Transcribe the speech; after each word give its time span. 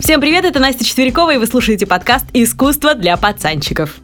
Всем 0.00 0.18
привет, 0.18 0.46
это 0.46 0.60
Настя 0.60 0.82
Четверякова, 0.82 1.34
и 1.34 1.36
вы 1.36 1.46
слушаете 1.46 1.86
подкаст 1.86 2.24
«Искусство 2.32 2.94
для 2.94 3.18
пацанчиков». 3.18 3.96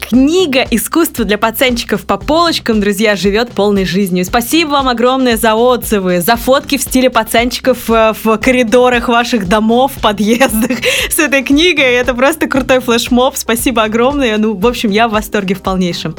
Книга 0.00 0.66
«Искусство 0.70 1.24
для 1.24 1.38
пацанчиков 1.38 2.04
по 2.04 2.18
полочкам», 2.18 2.78
друзья, 2.78 3.16
живет 3.16 3.52
полной 3.52 3.86
жизнью. 3.86 4.26
Спасибо 4.26 4.72
вам 4.72 4.90
огромное 4.90 5.38
за 5.38 5.54
отзывы, 5.54 6.20
за 6.20 6.36
фотки 6.36 6.76
в 6.76 6.82
стиле 6.82 7.08
пацанчиков 7.08 7.88
э, 7.88 8.12
в 8.22 8.36
коридорах 8.36 9.08
ваших 9.08 9.48
домов, 9.48 9.92
подъездах 10.02 10.78
с 11.10 11.18
этой 11.18 11.42
книгой. 11.42 11.94
Это 11.94 12.12
просто 12.12 12.46
крутой 12.46 12.80
флешмоб. 12.80 13.36
Спасибо 13.36 13.84
огромное. 13.84 14.36
Ну, 14.36 14.54
в 14.54 14.66
общем, 14.66 14.90
я 14.90 15.08
в 15.08 15.12
восторге 15.12 15.54
в 15.54 15.62
полнейшем. 15.62 16.14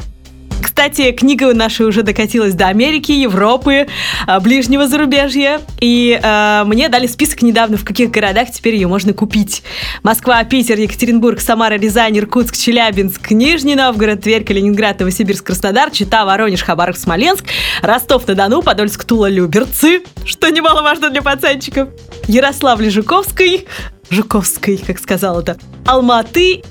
Кстати, 0.74 1.12
книга 1.12 1.54
наша 1.54 1.86
уже 1.86 2.02
докатилась 2.02 2.52
до 2.54 2.66
Америки, 2.66 3.12
Европы, 3.12 3.86
а, 4.26 4.40
ближнего 4.40 4.88
зарубежья. 4.88 5.60
И 5.80 6.18
э, 6.20 6.62
мне 6.66 6.88
дали 6.88 7.06
список 7.06 7.42
недавно, 7.42 7.76
в 7.76 7.84
каких 7.84 8.10
городах 8.10 8.50
теперь 8.50 8.74
ее 8.74 8.88
можно 8.88 9.12
купить. 9.12 9.62
Москва, 10.02 10.42
Питер, 10.42 10.76
Екатеринбург, 10.76 11.38
Самара, 11.40 11.74
Рязань, 11.74 12.18
Иркутск, 12.18 12.56
Челябинск, 12.56 13.30
Нижний 13.30 13.76
Новгород, 13.76 14.22
Тверь, 14.22 14.42
Калининград, 14.44 14.98
Новосибирск, 14.98 15.46
Краснодар, 15.46 15.92
Чита, 15.92 16.24
Воронеж, 16.24 16.64
Хабаровск, 16.64 17.02
Смоленск, 17.02 17.44
Ростов-на-Дону, 17.80 18.60
Подольск, 18.60 19.04
Тула, 19.04 19.30
Люберцы, 19.30 20.02
что 20.24 20.50
немаловажно 20.50 21.08
для 21.10 21.22
пацанчиков, 21.22 21.90
Ярославль, 22.26 22.90
Жуковский, 22.90 23.68
Жуковской, 24.10 24.78
как 24.78 24.98
сказал 24.98 25.38
это, 25.38 25.56
Алматы 25.86 26.64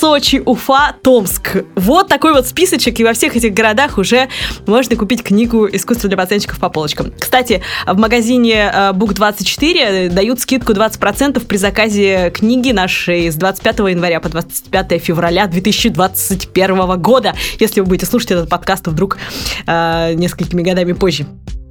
Сочи, 0.00 0.42
Уфа, 0.46 0.96
Томск. 1.02 1.58
Вот 1.74 2.08
такой 2.08 2.32
вот 2.32 2.46
списочек, 2.46 2.98
и 3.00 3.04
во 3.04 3.12
всех 3.12 3.36
этих 3.36 3.52
городах 3.52 3.98
уже 3.98 4.28
можно 4.66 4.96
купить 4.96 5.22
книгу 5.22 5.68
«Искусство 5.70 6.08
для 6.08 6.16
пацанчиков» 6.16 6.58
по 6.58 6.70
полочкам. 6.70 7.12
Кстати, 7.18 7.62
в 7.86 7.98
магазине 7.98 8.72
Book24 8.94 9.76
э, 9.76 10.08
дают 10.08 10.40
скидку 10.40 10.72
20% 10.72 11.44
при 11.44 11.56
заказе 11.58 12.32
книги 12.34 12.72
нашей 12.72 13.30
с 13.30 13.34
25 13.34 13.80
января 13.90 14.20
по 14.20 14.30
25 14.30 15.02
февраля 15.02 15.46
2021 15.46 16.98
года, 16.98 17.34
если 17.58 17.80
вы 17.80 17.86
будете 17.86 18.06
слушать 18.06 18.30
этот 18.30 18.48
подкаст 18.48 18.86
вдруг 18.86 19.18
э, 19.66 20.14
несколькими 20.14 20.62
годами 20.62 20.94
позже. 20.94 21.26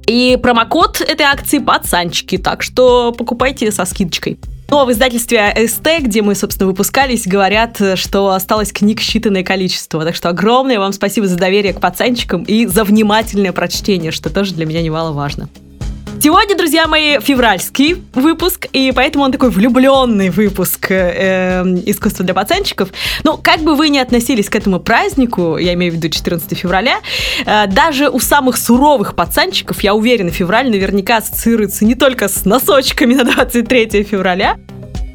И 0.06 0.38
промокод 0.40 1.00
этой 1.00 1.26
акции 1.26 1.58
пацанчики, 1.58 2.38
так 2.38 2.62
что 2.62 3.10
покупайте 3.10 3.72
со 3.72 3.84
скидочкой. 3.84 4.38
Но 4.70 4.86
в 4.86 4.92
издательстве 4.92 5.52
СТ, 5.66 5.88
где 6.00 6.22
мы, 6.22 6.36
собственно, 6.36 6.68
выпускались, 6.68 7.26
говорят, 7.26 7.80
что 7.96 8.30
осталось 8.30 8.72
книг 8.72 9.00
считанное 9.00 9.42
количество. 9.42 10.04
Так 10.04 10.14
что 10.14 10.28
огромное 10.28 10.78
вам 10.78 10.92
спасибо 10.92 11.26
за 11.26 11.36
доверие 11.36 11.72
к 11.72 11.80
пацанчикам 11.80 12.44
и 12.44 12.66
за 12.66 12.84
внимательное 12.84 13.52
прочтение, 13.52 14.12
что 14.12 14.30
тоже 14.30 14.54
для 14.54 14.66
меня 14.66 14.80
немаловажно. 14.80 15.48
Сегодня, 16.22 16.54
друзья 16.54 16.86
мои, 16.86 17.18
февральский 17.18 18.04
выпуск, 18.12 18.66
и 18.74 18.92
поэтому 18.92 19.24
он 19.24 19.32
такой 19.32 19.48
влюбленный 19.48 20.28
выпуск 20.28 20.90
э, 20.90 21.62
искусства 21.86 22.26
для 22.26 22.34
пацанчиков. 22.34 22.90
Ну, 23.24 23.38
как 23.38 23.60
бы 23.60 23.74
вы 23.74 23.88
ни 23.88 23.96
относились 23.96 24.50
к 24.50 24.54
этому 24.54 24.80
празднику, 24.80 25.56
я 25.56 25.72
имею 25.72 25.92
в 25.92 25.94
виду 25.96 26.10
14 26.10 26.58
февраля, 26.58 26.98
э, 27.46 27.66
даже 27.68 28.10
у 28.10 28.20
самых 28.20 28.58
суровых 28.58 29.14
пацанчиков, 29.14 29.82
я 29.82 29.94
уверена, 29.94 30.30
февраль 30.30 30.68
наверняка 30.68 31.16
ассоциируется 31.16 31.86
не 31.86 31.94
только 31.94 32.28
с 32.28 32.44
носочками 32.44 33.14
на 33.14 33.24
23 33.24 34.02
февраля, 34.02 34.58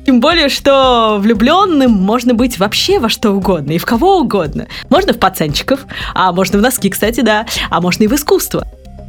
тем 0.08 0.20
более, 0.20 0.50
что 0.50 1.18
влюбленным 1.20 1.92
можно 1.92 2.34
быть 2.34 2.58
вообще 2.58 2.98
во 2.98 3.10
что 3.10 3.30
угодно 3.32 3.74
и 3.74 3.78
в 3.78 3.86
кого 3.86 4.18
угодно. 4.18 4.68
Можно 4.90 5.14
в 5.14 5.20
пацанчиков, 5.20 5.82
а 6.16 6.32
можно 6.32 6.58
в 6.58 6.64
носки, 6.64 6.90
кстати, 6.90 7.22
да, 7.22 7.46
а 7.70 7.80
можно 7.80 8.06
и 8.06 8.08
в 8.08 8.14
искусство. 8.14 8.68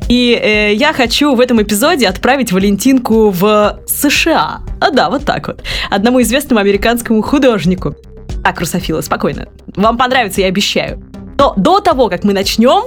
И 0.09 0.33
э, 0.41 0.75
я 0.75 0.93
хочу 0.93 1.35
в 1.35 1.41
этом 1.41 1.61
эпизоде 1.63 2.07
отправить 2.07 2.53
Валентинку 2.53 3.31
в 3.31 3.81
США. 3.87 4.61
А 4.81 4.91
да, 4.91 5.11
вот 5.11 5.25
так 5.25 5.49
вот. 5.49 5.63
Одному 5.91 6.23
известному 6.23 6.61
американскому 6.61 7.23
художнику. 7.23 7.95
Так, 8.45 8.61
Русофила, 8.61 9.01
спокойно. 9.01 9.49
Вам 9.75 9.99
понравится, 9.99 10.41
я 10.41 10.47
обещаю. 10.47 11.03
Но 11.39 11.55
до 11.57 11.81
того, 11.81 12.09
как 12.09 12.23
мы 12.25 12.33
начнем, 12.33 12.85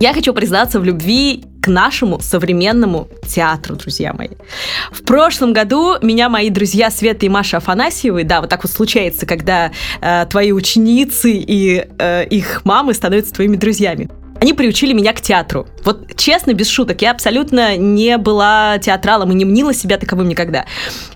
я 0.00 0.14
хочу 0.14 0.32
признаться 0.32 0.80
в 0.80 0.84
любви 0.84 1.44
к 1.62 1.68
нашему 1.68 2.18
современному 2.20 3.08
театру, 3.26 3.76
друзья 3.76 4.12
мои. 4.14 4.30
В 4.90 5.04
прошлом 5.04 5.52
году 5.52 5.96
меня 6.02 6.28
мои 6.28 6.50
друзья 6.50 6.90
Света 6.90 7.26
и 7.26 7.28
Маша 7.28 7.58
Афанасьевы, 7.58 8.24
да, 8.24 8.40
вот 8.40 8.50
так 8.50 8.64
вот 8.64 8.72
случается, 8.72 9.26
когда 9.26 9.70
э, 10.00 10.26
твои 10.28 10.50
ученицы 10.50 11.30
и 11.32 11.86
э, 11.98 12.26
их 12.26 12.64
мамы 12.64 12.94
становятся 12.94 13.34
твоими 13.34 13.56
друзьями. 13.56 14.08
Они 14.42 14.54
приучили 14.54 14.92
меня 14.92 15.12
к 15.12 15.20
театру. 15.20 15.68
Вот 15.84 16.16
честно, 16.16 16.52
без 16.52 16.68
шуток, 16.68 17.00
я 17.00 17.12
абсолютно 17.12 17.76
не 17.76 18.18
была 18.18 18.76
театралом 18.78 19.30
и 19.30 19.36
не 19.36 19.44
мнила 19.44 19.72
себя 19.72 19.98
таковым 19.98 20.26
никогда. 20.26 20.64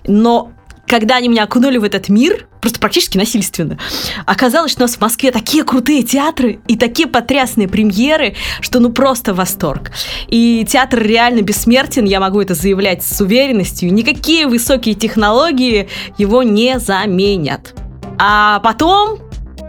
Но 0.07 0.53
когда 0.87 1.17
они 1.17 1.27
меня 1.27 1.43
окунули 1.43 1.77
в 1.77 1.83
этот 1.83 2.07
мир, 2.07 2.47
просто 2.61 2.79
практически 2.79 3.17
насильственно, 3.17 3.77
оказалось, 4.25 4.71
что 4.71 4.83
у 4.83 4.85
нас 4.85 4.95
в 4.95 5.01
Москве 5.01 5.33
такие 5.33 5.65
крутые 5.65 6.03
театры 6.03 6.61
и 6.69 6.77
такие 6.77 7.09
потрясные 7.09 7.67
премьеры, 7.67 8.37
что 8.61 8.79
ну 8.79 8.93
просто 8.93 9.33
восторг. 9.33 9.91
И 10.29 10.65
театр 10.65 11.03
реально 11.03 11.41
бессмертен, 11.41 12.05
я 12.05 12.21
могу 12.21 12.39
это 12.39 12.53
заявлять 12.53 13.03
с 13.03 13.19
уверенностью. 13.19 13.93
Никакие 13.93 14.47
высокие 14.47 14.95
технологии 14.95 15.89
его 16.17 16.43
не 16.43 16.79
заменят. 16.79 17.73
А 18.17 18.61
потом 18.61 19.19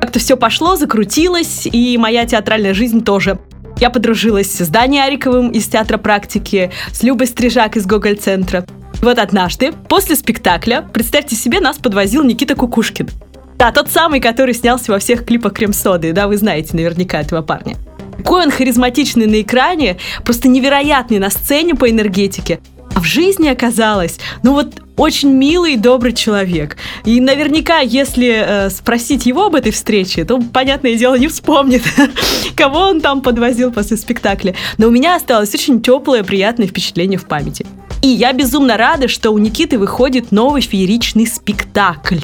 как-то 0.01 0.21
все 0.21 0.37
пошло, 0.37 0.77
закрутилось, 0.77 1.67
и 1.67 1.99
моя 1.99 2.25
театральная 2.25 2.73
жизнь 2.73 3.03
тоже. 3.05 3.41
Я 3.81 3.91
подружилась 3.91 4.51
с 4.51 4.69
Даней 4.69 5.05
Ариковым 5.05 5.51
из 5.51 5.67
театра 5.67 5.99
практики, 5.99 6.73
с 6.93 7.05
Любой 7.05 7.29
Стрижак 7.29 7.77
из 7.77 7.87
Гоголь-центра. 7.87 8.65
Вот 9.01 9.19
однажды, 9.21 9.73
после 9.89 10.17
спектакля, 10.17 10.85
представьте 10.93 11.37
себе, 11.37 11.61
нас 11.61 11.79
подвозил 11.79 12.25
Никита 12.25 12.57
Кукушкин. 12.57 13.09
Да, 13.57 13.71
тот 13.71 13.89
самый, 13.89 14.21
который 14.21 14.55
снялся 14.55 14.91
во 14.91 14.99
всех 14.99 15.25
клипах 15.25 15.53
Крем-соды. 15.53 16.13
Да, 16.13 16.27
вы 16.27 16.37
знаете 16.37 16.77
наверняка 16.77 17.21
этого 17.21 17.43
парня. 17.43 17.77
Какой 18.17 18.43
он 18.43 18.51
харизматичный 18.51 19.27
на 19.27 19.41
экране, 19.41 19.99
просто 20.25 20.49
невероятный 20.49 21.21
на 21.21 21.31
сцене 21.31 21.77
по 21.77 21.89
энергетике. 21.89 22.59
А 22.95 23.01
в 23.01 23.05
жизни 23.05 23.49
оказалось, 23.49 24.19
ну 24.43 24.53
вот 24.53 24.83
очень 24.97 25.31
милый 25.31 25.75
и 25.75 25.77
добрый 25.77 26.13
человек. 26.13 26.77
И 27.05 27.21
наверняка, 27.21 27.79
если 27.79 28.45
э, 28.45 28.71
спросить 28.71 29.27
его 29.27 29.47
об 29.47 29.55
этой 29.55 29.73
встрече, 29.73 30.25
то, 30.25 30.41
понятное 30.41 30.97
дело, 30.97 31.15
не 31.17 31.29
вспомнит, 31.29 31.83
кого 32.57 32.81
он 32.81 33.01
там 33.01 33.21
подвозил 33.21 33.71
после 33.71 33.97
спектакля. 33.97 34.55
Но 34.77 34.89
у 34.89 34.91
меня 34.91 35.15
осталось 35.15 35.55
очень 35.55 35.81
теплое, 35.81 36.25
приятное 36.25 36.67
впечатление 36.67 37.19
в 37.19 37.27
памяти. 37.27 37.65
И 38.03 38.09
я 38.09 38.33
безумно 38.33 38.77
рада, 38.77 39.09
что 39.09 39.31
у 39.31 39.39
Никиты 39.39 39.79
выходит 39.79 40.31
новый 40.31 40.63
фееричный 40.63 41.27
спектакль. 41.27 42.19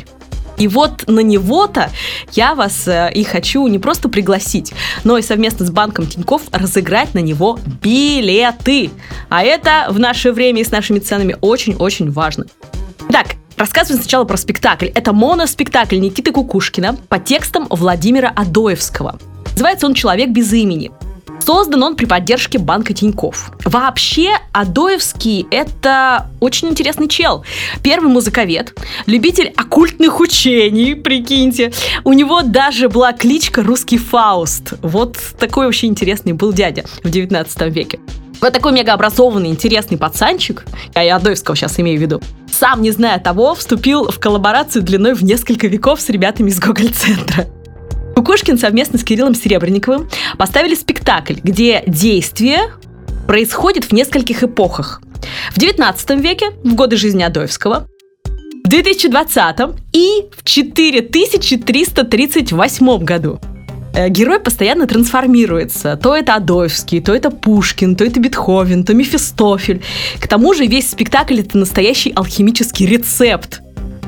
И 0.56 0.68
вот 0.68 1.06
на 1.06 1.20
него-то 1.20 1.90
я 2.32 2.54
вас 2.54 2.86
э, 2.86 3.10
и 3.14 3.24
хочу 3.24 3.66
не 3.66 3.78
просто 3.78 4.08
пригласить, 4.08 4.72
но 5.04 5.18
и 5.18 5.22
совместно 5.22 5.66
с 5.66 5.70
банком 5.70 6.06
Тиньков 6.06 6.42
разыграть 6.52 7.14
на 7.14 7.20
него 7.20 7.58
билеты. 7.82 8.90
А 9.28 9.42
это 9.42 9.86
в 9.90 9.98
наше 9.98 10.32
время 10.32 10.60
и 10.60 10.64
с 10.64 10.70
нашими 10.70 10.98
ценами 10.98 11.36
очень-очень 11.40 12.10
важно. 12.10 12.44
Так, 13.10 13.36
Рассказываем 13.56 14.02
сначала 14.02 14.24
про 14.24 14.36
спектакль. 14.36 14.86
Это 14.86 15.12
моноспектакль 15.12 16.00
Никиты 16.00 16.32
Кукушкина 16.32 16.96
по 17.08 17.20
текстам 17.20 17.68
Владимира 17.70 18.28
Адоевского. 18.28 19.18
Называется 19.52 19.86
он 19.86 19.94
«Человек 19.94 20.30
без 20.30 20.52
имени». 20.52 20.90
Создан 21.44 21.82
он 21.82 21.94
при 21.94 22.06
поддержке 22.06 22.58
банка 22.58 22.94
Тиньков. 22.94 23.52
Вообще, 23.64 24.30
Адоевский– 24.52 25.46
это 25.50 26.28
очень 26.40 26.68
интересный 26.68 27.06
чел. 27.06 27.44
Первый 27.82 28.10
музыковед, 28.10 28.74
любитель 29.04 29.52
оккультных 29.54 30.20
учений, 30.20 30.94
прикиньте. 30.94 31.70
У 32.02 32.14
него 32.14 32.40
даже 32.40 32.88
была 32.88 33.12
кличка 33.12 33.62
«Русский 33.62 33.98
Фауст». 33.98 34.72
Вот 34.80 35.18
такой 35.38 35.66
вообще 35.66 35.86
интересный 35.86 36.32
был 36.32 36.52
дядя 36.52 36.84
в 37.02 37.10
19 37.10 37.60
веке. 37.74 38.00
Вот 38.40 38.52
такой 38.54 38.72
мегаобразованный, 38.72 39.50
интересный 39.50 39.98
пацанчик, 39.98 40.64
я 40.94 41.04
и 41.04 41.08
Адоевского 41.08 41.56
сейчас 41.56 41.78
имею 41.78 41.98
в 41.98 42.02
виду, 42.02 42.22
сам 42.50 42.80
не 42.80 42.90
зная 42.90 43.18
того, 43.18 43.54
вступил 43.54 44.10
в 44.10 44.18
коллаборацию 44.18 44.82
длиной 44.82 45.12
в 45.12 45.22
несколько 45.22 45.66
веков 45.66 46.00
с 46.00 46.08
ребятами 46.08 46.48
из 46.48 46.58
Гоголь-центра. 46.58 47.46
Кукушкин 48.14 48.58
совместно 48.58 48.98
с 48.98 49.04
Кириллом 49.04 49.34
Серебренниковым 49.34 50.08
поставили 50.38 50.74
спектакль, 50.74 51.34
где 51.42 51.82
действие 51.86 52.72
происходит 53.26 53.84
в 53.84 53.92
нескольких 53.92 54.42
эпохах. 54.42 55.02
В 55.52 55.58
19 55.58 56.10
веке, 56.20 56.52
в 56.62 56.74
годы 56.74 56.96
жизни 56.96 57.22
Адоевского, 57.22 57.86
в 58.64 58.68
2020 58.68 59.56
и 59.92 60.22
в 60.36 60.44
4338 60.44 63.04
году. 63.04 63.40
Э, 63.94 64.08
герой 64.08 64.40
постоянно 64.40 64.86
трансформируется. 64.86 65.96
То 65.96 66.16
это 66.16 66.34
Адоевский, 66.34 67.00
то 67.00 67.14
это 67.14 67.30
Пушкин, 67.30 67.94
то 67.94 68.04
это 68.04 68.20
Бетховен, 68.20 68.84
то 68.84 68.94
Мефистофель. 68.94 69.82
К 70.18 70.26
тому 70.26 70.54
же 70.54 70.66
весь 70.66 70.90
спектакль 70.90 71.40
это 71.40 71.58
настоящий 71.58 72.10
алхимический 72.10 72.86
рецепт. 72.86 73.60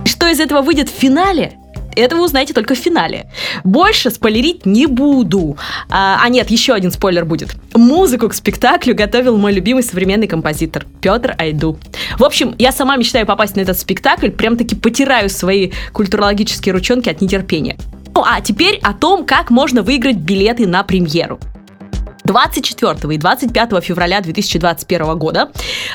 Что 0.05 0.29
из 0.29 0.41
этого 0.41 0.63
выйдет 0.63 0.89
в 0.89 0.93
финале, 0.93 1.53
это 2.01 2.17
вы 2.17 2.25
узнаете 2.25 2.53
только 2.53 2.75
в 2.75 2.79
финале. 2.79 3.31
Больше 3.65 4.11
спойлерить 4.11 4.67
не 4.67 4.87
буду. 4.87 5.57
А, 5.89 6.21
а 6.23 6.29
нет, 6.29 6.51
еще 6.51 6.75
один 6.75 6.93
спойлер 6.93 7.25
будет. 7.25 7.57
Музыку 7.75 8.29
к 8.29 8.35
спектаклю 8.35 8.95
готовил 8.95 9.37
мой 9.37 9.53
любимый 9.53 9.83
современный 9.83 10.27
композитор 10.27 10.87
Петр 11.01 11.35
Айду. 11.39 11.79
В 12.19 12.25
общем, 12.25 12.55
я 12.59 12.73
сама 12.73 12.97
мечтаю 12.97 13.27
попасть 13.27 13.57
на 13.57 13.61
этот 13.61 13.79
спектакль, 13.79 14.31
прям-таки 14.31 14.75
потираю 14.75 15.29
свои 15.31 15.73
культурологические 15.93 16.73
ручонки 16.73 17.09
от 17.09 17.21
нетерпения. 17.21 17.77
Ну 18.15 18.23
а 18.25 18.41
теперь 18.41 18.79
о 18.83 18.95
том, 18.95 19.27
как 19.27 19.51
можно 19.51 19.83
выиграть 19.83 20.17
билеты 20.17 20.67
на 20.67 20.83
премьеру. 20.83 21.39
24 22.27 23.15
и 23.15 23.19
25 23.19 23.85
февраля 23.85 24.21
2021 24.21 25.19
года 25.19 25.51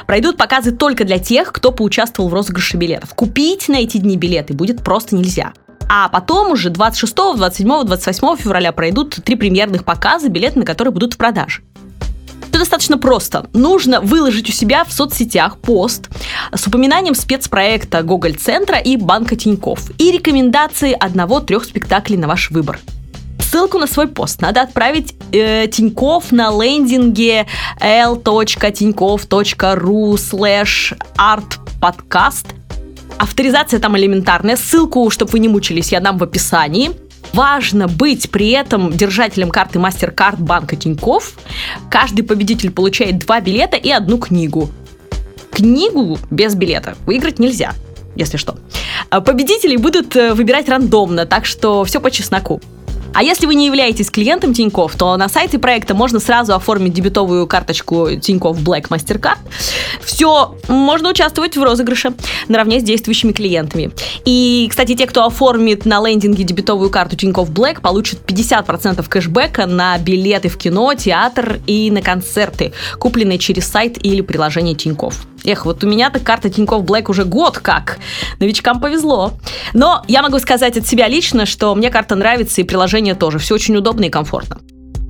пройдут 0.07 0.37
показы 0.37 0.71
только 0.71 1.03
для 1.03 1.19
тех, 1.19 1.51
кто 1.51 1.71
поучаствовал 1.71 2.29
в 2.29 2.33
розыгрыше 2.33 2.77
билетов. 2.77 3.13
Купить 3.13 3.67
на 3.67 3.75
эти 3.75 3.97
дни 3.97 4.17
билеты 4.17 4.53
будет 4.53 4.83
просто 4.83 5.15
нельзя. 5.15 5.53
А 5.93 6.07
потом 6.07 6.51
уже 6.51 6.69
26, 6.69 7.13
27, 7.35 7.83
28 7.83 8.37
февраля 8.37 8.71
пройдут 8.71 9.19
три 9.25 9.35
премьерных 9.35 9.83
показа, 9.83 10.29
билеты 10.29 10.59
на 10.59 10.65
которые 10.65 10.93
будут 10.93 11.15
в 11.15 11.17
продаже. 11.17 11.63
Это 12.47 12.59
достаточно 12.59 12.97
просто. 12.97 13.49
Нужно 13.51 13.99
выложить 13.99 14.47
у 14.47 14.53
себя 14.53 14.85
в 14.85 14.93
соцсетях 14.93 15.57
пост 15.57 16.07
с 16.53 16.65
упоминанием 16.65 17.13
спецпроекта 17.13 18.03
Гоголь-центра 18.03 18.77
и 18.77 18.95
Банка 18.95 19.35
Тиньков 19.35 19.91
и 19.97 20.11
рекомендации 20.11 20.95
одного-трех 20.97 21.65
спектаклей 21.65 22.15
на 22.15 22.29
ваш 22.29 22.51
выбор. 22.51 22.79
Ссылку 23.41 23.77
на 23.77 23.85
свой 23.85 24.07
пост 24.07 24.41
надо 24.41 24.61
отправить 24.61 25.13
э, 25.33 25.67
Тиньков 25.67 26.31
на 26.31 26.51
лендинге 26.51 27.47
l.tinьков.ru 27.81 29.25
slash 30.13 30.97
artpodcast. 31.17 32.45
Авторизация 33.21 33.79
там 33.79 33.95
элементарная. 33.95 34.55
Ссылку, 34.55 35.07
чтобы 35.11 35.33
вы 35.33 35.39
не 35.39 35.47
мучились, 35.47 35.91
я 35.91 35.99
дам 35.99 36.17
в 36.17 36.23
описании. 36.23 36.89
Важно 37.33 37.87
быть 37.87 38.31
при 38.31 38.49
этом 38.49 38.91
держателем 38.91 39.51
карты 39.51 39.77
MasterCard 39.77 40.37
банка 40.37 40.75
Тиньков. 40.75 41.35
Каждый 41.91 42.23
победитель 42.23 42.71
получает 42.71 43.19
два 43.19 43.39
билета 43.39 43.77
и 43.77 43.91
одну 43.91 44.17
книгу. 44.17 44.71
Книгу 45.51 46.17
без 46.31 46.55
билета 46.55 46.95
выиграть 47.05 47.37
нельзя, 47.37 47.75
если 48.15 48.37
что. 48.37 48.57
Победителей 49.11 49.77
будут 49.77 50.15
э, 50.15 50.33
выбирать 50.33 50.67
рандомно, 50.67 51.27
так 51.27 51.45
что 51.45 51.83
все 51.83 52.01
по 52.01 52.09
чесноку. 52.09 52.59
А 53.13 53.23
если 53.23 53.45
вы 53.45 53.55
не 53.55 53.65
являетесь 53.65 54.09
клиентом 54.09 54.53
Тиньков, 54.53 54.95
то 54.95 55.15
на 55.17 55.27
сайте 55.27 55.59
проекта 55.59 55.93
можно 55.93 56.19
сразу 56.19 56.53
оформить 56.53 56.93
дебетовую 56.93 57.45
карточку 57.45 58.15
Тиньков 58.15 58.59
Black 58.61 58.87
Mastercard. 58.87 59.37
Все, 60.01 60.55
можно 60.69 61.09
участвовать 61.09 61.57
в 61.57 61.63
розыгрыше 61.63 62.13
наравне 62.47 62.79
с 62.79 62.83
действующими 62.83 63.33
клиентами. 63.33 63.91
И, 64.23 64.67
кстати, 64.69 64.95
те, 64.95 65.07
кто 65.07 65.25
оформит 65.25 65.85
на 65.85 66.05
лендинге 66.05 66.43
дебетовую 66.43 66.89
карту 66.89 67.17
Тиньков 67.17 67.51
Black, 67.51 67.81
получат 67.81 68.19
50% 68.25 69.05
кэшбэка 69.07 69.65
на 69.65 69.97
билеты 69.97 70.47
в 70.47 70.57
кино, 70.57 70.93
театр 70.93 71.59
и 71.67 71.91
на 71.91 72.01
концерты, 72.01 72.71
купленные 72.97 73.39
через 73.39 73.67
сайт 73.67 73.97
или 74.03 74.21
приложение 74.21 74.75
Тиньков. 74.75 75.25
Эх, 75.43 75.65
вот 75.65 75.83
у 75.83 75.87
меня-то 75.87 76.19
карта 76.19 76.49
Тинькофф 76.49 76.83
Блэк 76.83 77.09
уже 77.09 77.25
год 77.25 77.57
как. 77.57 77.97
Новичкам 78.39 78.79
повезло. 78.79 79.33
Но 79.73 80.03
я 80.07 80.21
могу 80.21 80.39
сказать 80.39 80.77
от 80.77 80.85
себя 80.85 81.07
лично, 81.07 81.45
что 81.45 81.73
мне 81.75 81.89
карта 81.89 82.15
нравится 82.15 82.61
и 82.61 82.63
приложение 82.63 83.15
тоже. 83.15 83.39
Все 83.39 83.55
очень 83.55 83.75
удобно 83.75 84.05
и 84.05 84.09
комфортно. 84.09 84.59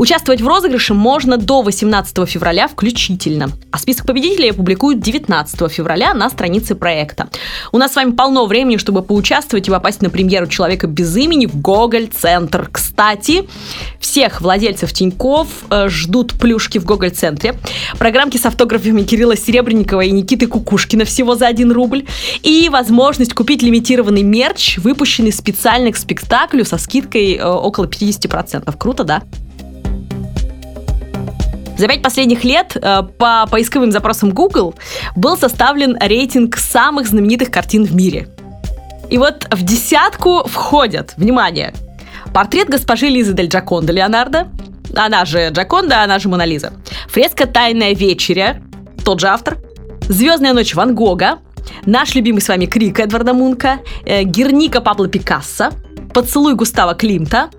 Участвовать 0.01 0.41
в 0.41 0.47
розыгрыше 0.47 0.95
можно 0.95 1.37
до 1.37 1.61
18 1.61 2.27
февраля 2.27 2.67
включительно. 2.67 3.51
А 3.69 3.77
список 3.77 4.07
победителей 4.07 4.49
опубликуют 4.49 4.99
19 4.99 5.71
февраля 5.71 6.15
на 6.15 6.27
странице 6.31 6.73
проекта. 6.73 7.29
У 7.71 7.77
нас 7.77 7.91
с 7.91 7.95
вами 7.97 8.13
полно 8.13 8.47
времени, 8.47 8.77
чтобы 8.77 9.03
поучаствовать 9.03 9.67
и 9.67 9.69
попасть 9.69 10.01
на 10.01 10.09
премьеру 10.09 10.47
«Человека 10.47 10.87
без 10.87 11.15
имени» 11.15 11.45
в 11.45 11.55
Гоголь-центр. 11.61 12.67
Кстати, 12.71 13.47
всех 13.99 14.41
владельцев 14.41 14.91
Тиньков 14.91 15.49
э, 15.69 15.87
ждут 15.89 16.33
плюшки 16.33 16.79
в 16.79 16.85
Гоголь-центре. 16.85 17.53
Программки 17.99 18.37
с 18.37 18.45
автографами 18.47 19.03
Кирилла 19.03 19.37
Серебренникова 19.37 20.01
и 20.01 20.09
Никиты 20.09 20.47
Кукушкина 20.47 21.05
всего 21.05 21.35
за 21.35 21.45
1 21.45 21.71
рубль. 21.71 22.07
И 22.41 22.69
возможность 22.69 23.35
купить 23.35 23.61
лимитированный 23.61 24.23
мерч, 24.23 24.79
выпущенный 24.79 25.31
специально 25.31 25.91
к 25.91 25.95
спектаклю 25.95 26.65
со 26.65 26.79
скидкой 26.79 27.35
э, 27.35 27.45
около 27.45 27.85
50%. 27.85 28.75
Круто, 28.79 29.03
да? 29.03 29.21
За 31.81 31.87
пять 31.87 32.03
последних 32.03 32.43
лет 32.43 32.77
э, 32.79 33.01
по 33.17 33.47
поисковым 33.49 33.91
запросам 33.91 34.29
Google 34.29 34.75
был 35.15 35.35
составлен 35.35 35.97
рейтинг 35.99 36.57
самых 36.57 37.07
знаменитых 37.07 37.49
картин 37.49 37.85
в 37.85 37.95
мире. 37.95 38.27
И 39.09 39.17
вот 39.17 39.47
в 39.49 39.63
десятку 39.63 40.47
входят, 40.47 41.15
внимание, 41.17 41.73
портрет 42.35 42.69
госпожи 42.69 43.07
Лизы 43.07 43.33
Дель 43.33 43.47
Джаконда 43.47 43.93
Леонардо, 43.93 44.49
она 44.95 45.25
же 45.25 45.49
Джаконда, 45.49 46.03
она 46.03 46.19
же 46.19 46.29
Мона 46.29 46.45
Лиза, 46.45 46.71
фреска 47.09 47.47
«Тайная 47.47 47.95
вечеря», 47.95 48.61
тот 49.03 49.19
же 49.19 49.29
автор, 49.29 49.57
«Звездная 50.07 50.53
ночь 50.53 50.75
Ван 50.75 50.93
Гога», 50.93 51.39
наш 51.87 52.13
любимый 52.13 52.41
с 52.41 52.47
вами 52.47 52.67
Крик 52.67 52.99
Эдварда 52.99 53.33
Мунка, 53.33 53.79
э, 54.05 54.21
Герника 54.21 54.81
Пабло 54.81 55.07
Пикассо, 55.07 55.71
«Поцелуй 56.13 56.53
Густава 56.53 56.93
Климта», 56.93 57.49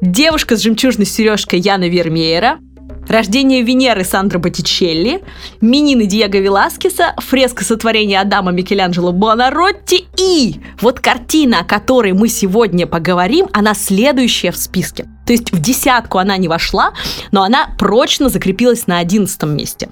«Девушка 0.00 0.56
с 0.56 0.60
жемчужной 0.60 1.04
сережкой» 1.04 1.58
Яна 1.58 1.88
Вермеера– 1.88 2.60
Рождение 3.12 3.60
Венеры 3.60 4.04
Сандро 4.04 4.38
Боттичелли, 4.38 5.22
Минины 5.60 6.06
Диего 6.06 6.38
Веласкеса, 6.38 7.14
фреска 7.18 7.62
сотворения 7.62 8.18
Адама 8.18 8.52
Микеланджело 8.52 9.12
Буонаротти 9.12 10.06
и 10.16 10.56
вот 10.80 10.98
картина, 10.98 11.60
о 11.60 11.64
которой 11.64 12.14
мы 12.14 12.28
сегодня 12.28 12.86
поговорим, 12.86 13.48
она 13.52 13.74
следующая 13.74 14.50
в 14.50 14.56
списке. 14.56 15.08
То 15.26 15.34
есть 15.34 15.52
в 15.52 15.60
десятку 15.60 16.16
она 16.16 16.38
не 16.38 16.48
вошла, 16.48 16.94
но 17.32 17.42
она 17.42 17.74
прочно 17.78 18.30
закрепилась 18.30 18.86
на 18.86 18.96
одиннадцатом 18.96 19.54
месте. 19.54 19.90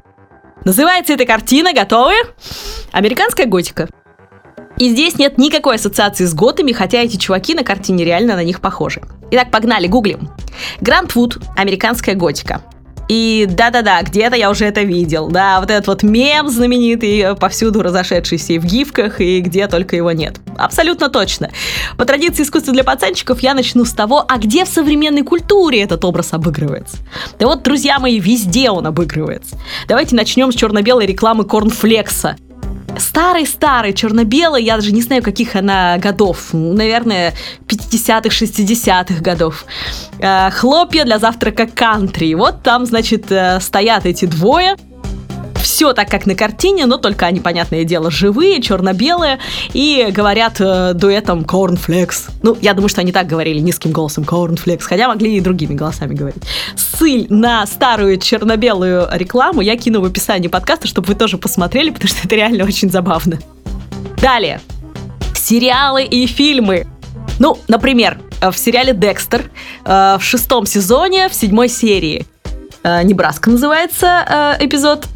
Называется 0.65 1.13
эта 1.13 1.27
картина, 1.27 1.75
готовы? 1.75 2.15
Американская 2.91 3.45
готика. 3.45 3.91
И 4.79 4.89
здесь 4.89 5.19
нет 5.19 5.37
никакой 5.37 5.77
ассоциации 5.77 6.25
с 6.25 6.33
готами, 6.33 6.73
хотя 6.73 7.03
эти 7.03 7.19
чуваки 7.19 7.53
на 7.53 7.65
картине 7.65 8.03
реально 8.03 8.37
на 8.37 8.45
них 8.45 8.63
похожи. 8.63 9.03
Итак, 9.31 9.51
погнали, 9.51 9.89
гуглим. 9.89 10.31
Гранд 10.81 11.15
Вуд, 11.15 11.37
американская 11.55 12.15
готика. 12.15 12.63
И 13.11 13.49
да-да-да, 13.51 14.03
где-то 14.03 14.37
я 14.37 14.51
уже 14.51 14.67
это 14.67 14.83
видел. 14.83 15.27
Да, 15.27 15.59
вот 15.59 15.69
этот 15.69 15.89
вот 15.89 16.05
мем 16.05 16.49
знаменитый, 16.49 17.35
повсюду 17.35 17.83
разошедшийся 17.83 18.53
и 18.53 18.59
в 18.61 18.65
гифках, 18.65 19.21
и 19.21 19.41
где 19.41 19.67
только 19.67 19.97
его 19.97 20.13
нет. 20.13 20.37
Абсолютно 20.57 21.09
точно. 21.09 21.51
По 21.97 22.05
традиции 22.05 22.45
искусства 22.45 22.73
для 22.73 22.85
пацанчиков 22.85 23.41
я 23.41 23.55
начну 23.55 23.85
с 23.85 23.91
того, 23.91 24.25
а 24.29 24.39
где 24.39 24.65
в 24.65 24.69
современной 24.69 25.23
культуре 25.23 25.83
этот 25.83 26.05
образ 26.05 26.35
обыгрывается. 26.35 26.99
Да 27.41 27.49
вот, 27.49 27.65
друзья 27.65 27.99
мои, 27.99 28.21
везде 28.21 28.71
он 28.71 28.87
обыгрывается. 28.87 29.59
Давайте 29.89 30.15
начнем 30.15 30.53
с 30.53 30.55
черно-белой 30.55 31.07
рекламы 31.07 31.43
корнфлекса 31.43 32.37
старый-старый 32.99 33.93
черно-белый, 33.93 34.63
я 34.65 34.77
даже 34.77 34.93
не 34.93 35.03
знаю, 35.03 35.23
каких 35.23 35.57
она 35.57 35.99
годов, 35.99 36.49
наверное, 36.53 37.35
50-х, 37.67 38.29
60-х 38.29 39.21
годов. 39.21 39.65
Э, 40.19 40.51
хлопья 40.51 41.05
для 41.05 41.19
завтрака 41.19 41.67
кантри. 41.67 42.35
Вот 42.35 42.63
там, 42.63 42.87
значит, 42.87 43.31
э, 43.31 43.61
стоят 43.61 44.07
эти 44.07 44.25
двое, 44.25 44.77
все 45.71 45.93
так, 45.93 46.11
как 46.11 46.27
на 46.27 46.35
картине, 46.35 46.87
но 46.87 46.97
только 46.97 47.27
они, 47.27 47.39
понятное 47.39 47.85
дело, 47.85 48.11
живые, 48.11 48.61
черно-белые, 48.61 49.39
и 49.73 50.09
говорят 50.11 50.57
э, 50.59 50.95
дуэтом 50.95 51.43
Cornflakes. 51.43 52.31
Ну, 52.43 52.59
я 52.61 52.75
думаю, 52.75 52.89
что 52.89 53.03
они 53.03 53.13
так 53.13 53.29
говорили 53.29 53.61
низким 53.61 53.93
голосом 53.93 54.25
Cornflakes, 54.25 54.83
хотя 54.83 55.07
могли 55.07 55.37
и 55.37 55.41
другими 55.41 55.75
голосами 55.75 56.15
говорить. 56.15 56.43
Ссыль 56.75 57.29
на 57.31 57.65
старую 57.67 58.19
черно-белую 58.19 59.07
рекламу 59.13 59.61
я 59.61 59.77
кину 59.77 60.01
в 60.01 60.05
описании 60.05 60.49
подкаста, 60.49 60.89
чтобы 60.89 61.07
вы 61.07 61.15
тоже 61.15 61.39
посмотрели, 61.39 61.91
потому 61.91 62.09
что 62.09 62.19
это 62.27 62.35
реально 62.35 62.65
очень 62.65 62.91
забавно. 62.91 63.39
Далее. 64.21 64.61
Сериалы 65.37 66.03
и 66.03 66.27
фильмы. 66.27 66.89
Ну, 67.39 67.59
например, 67.69 68.19
в 68.41 68.59
сериале 68.59 68.93
«Декстер» 68.93 69.53
э, 69.85 70.17
в 70.19 70.25
шестом 70.25 70.67
сезоне, 70.67 71.29
в 71.29 71.35
седьмой 71.35 71.69
серии. 71.69 72.27
Э, 72.83 73.05
Небраска 73.05 73.51
называется 73.51 74.57
э, 74.61 74.67
эпизод 74.67 75.07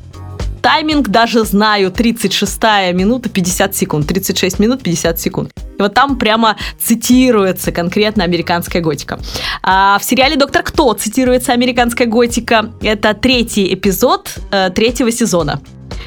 тайминг 0.64 1.09
даже 1.09 1.44
знаю, 1.44 1.90
36 1.90 2.62
минута 2.94 3.28
50 3.28 3.76
секунд, 3.76 4.06
36 4.06 4.59
минут 4.59 4.83
50 4.83 5.21
секунд. 5.21 5.50
И 5.78 5.83
вот 5.83 5.92
там 5.92 6.18
прямо 6.18 6.56
цитируется 6.80 7.71
конкретно 7.71 8.25
американская 8.25 8.80
готика. 8.80 9.21
А 9.62 9.99
в 9.99 10.04
сериале 10.04 10.37
«Доктор 10.37 10.62
Кто» 10.62 10.94
цитируется 10.94 11.52
американская 11.52 12.06
готика. 12.06 12.73
Это 12.80 13.12
третий 13.12 13.75
эпизод 13.75 14.38
э, 14.50 14.71
третьего 14.75 15.12
сезона. 15.12 15.61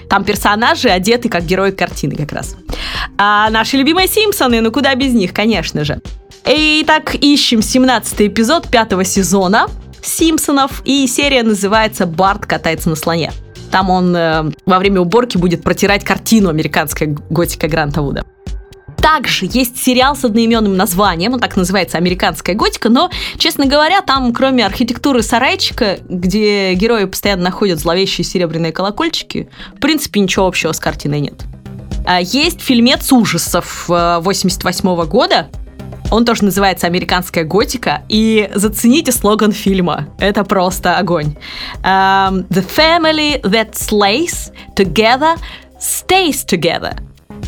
Там 0.10 0.24
персонажи 0.24 0.90
одеты 0.90 1.30
как 1.30 1.46
герои 1.46 1.70
картины 1.70 2.16
как 2.16 2.32
раз. 2.32 2.56
А 3.20 3.52
наши 3.52 3.78
любимые 3.78 4.08
Симпсоны, 4.08 4.62
ну 4.62 4.72
куда 4.72 4.96
без 4.96 5.14
них, 5.14 5.34
конечно 5.34 5.84
же. 5.84 6.02
Итак, 6.46 7.14
ищем 7.14 7.62
17 7.62 8.22
эпизод 8.22 8.70
пятого 8.70 9.04
сезона 9.04 9.68
Симпсонов, 10.02 10.82
и 10.84 11.06
серия 11.06 11.44
называется 11.44 12.08
«Барт 12.08 12.48
катается 12.48 12.90
на 12.90 12.96
слоне». 12.96 13.32
Там 13.72 13.90
он 13.90 14.16
э, 14.16 14.52
во 14.66 14.80
время 14.80 15.02
уборки 15.02 15.38
будет 15.38 15.64
протирать 15.64 16.04
картину 16.04 16.50
американская 16.50 17.16
готика 17.30 17.68
Гранта 17.68 18.02
Вуда. 18.02 18.26
Также 18.98 19.48
есть 19.50 19.78
сериал 19.78 20.16
с 20.16 20.26
одноименным 20.26 20.76
названием, 20.76 21.34
он 21.34 21.40
так 21.40 21.56
называется 21.56 21.98
«Американская 21.98 22.56
готика», 22.56 22.90
но, 22.90 23.10
честно 23.38 23.66
говоря, 23.66 24.02
там, 24.02 24.34
кроме 24.34 24.66
архитектуры 24.66 25.22
сарайчика, 25.22 26.00
где 26.10 26.74
герои 26.74 27.06
постоянно 27.06 27.44
находят 27.44 27.80
зловещие 27.80 28.26
серебряные 28.26 28.72
колокольчики, 28.72 29.50
в 29.76 29.80
принципе, 29.80 30.20
ничего 30.20 30.48
общего 30.48 30.72
с 30.72 30.80
картиной 30.80 31.22
нет. 31.22 31.46
А 32.06 32.20
есть 32.20 32.62
фильмец 32.62 33.12
ужасов 33.12 33.86
88 33.88 34.90
э, 34.90 35.06
года, 35.06 35.48
он 36.12 36.26
тоже 36.26 36.46
называется 36.46 36.88
«Американская 36.88 37.44
готика». 37.44 38.04
И 38.10 38.50
зацените 38.54 39.12
слоган 39.12 39.52
фильма. 39.52 40.08
Это 40.20 40.44
просто 40.44 40.98
огонь. 40.98 41.36
Um, 41.84 42.48
The 42.50 42.66
family 42.66 43.42
that 43.42 43.74
slays 43.74 44.52
together 44.76 45.38
stays 45.80 46.46
together. 46.46 46.98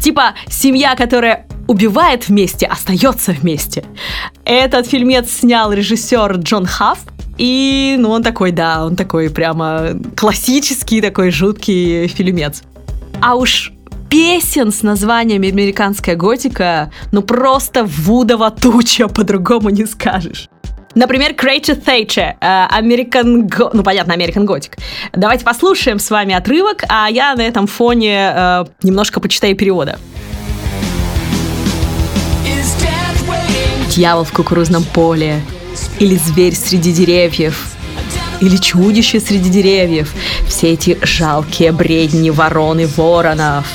Типа 0.01 0.33
семья, 0.47 0.95
которая 0.95 1.45
убивает 1.67 2.27
вместе, 2.27 2.65
остается 2.65 3.31
вместе. 3.31 3.83
Этот 4.45 4.87
фильмец 4.87 5.31
снял 5.31 5.71
режиссер 5.71 6.37
Джон 6.37 6.65
Хафф, 6.65 6.99
и, 7.37 7.95
ну, 7.97 8.09
он 8.09 8.21
такой, 8.21 8.51
да, 8.51 8.85
он 8.85 8.97
такой 8.97 9.29
прямо 9.29 9.91
классический 10.17 10.99
такой 10.99 11.31
жуткий 11.31 12.07
фильмец. 12.07 12.63
А 13.21 13.35
уж 13.35 13.71
песен 14.09 14.71
с 14.71 14.83
названиями 14.83 15.49
«Американская 15.49 16.15
готика» 16.15 16.91
ну 17.11 17.21
просто 17.21 17.83
вудова 17.85 18.51
туча, 18.51 19.07
по-другому 19.07 19.69
не 19.69 19.85
скажешь. 19.85 20.49
Например, 20.95 21.35
Крейча 21.35 21.73
Theycher, 21.73 22.33
American, 22.41 23.47
Go... 23.47 23.69
ну 23.73 23.83
понятно, 23.83 24.13
American 24.13 24.45
Gothic. 24.45 24.77
Давайте 25.13 25.45
послушаем 25.45 25.99
с 25.99 26.09
вами 26.09 26.33
отрывок, 26.33 26.83
а 26.89 27.07
я 27.09 27.35
на 27.35 27.41
этом 27.41 27.67
фоне 27.67 28.33
э, 28.35 28.65
немножко 28.81 29.19
почитаю 29.19 29.55
перевода. 29.55 29.99
Дьявол 33.89 34.23
в 34.23 34.31
кукурузном 34.31 34.83
поле 34.83 35.41
или 35.99 36.15
зверь 36.15 36.55
среди 36.55 36.91
деревьев– 36.91 37.73
или 38.41 38.57
чудище 38.57 39.19
среди 39.19 39.49
деревьев. 39.49 40.13
Все 40.47 40.73
эти 40.73 40.97
жалкие 41.01 41.71
бредни 41.71 42.29
ворон 42.29 42.79
и 42.79 42.85
воронов. 42.85 43.65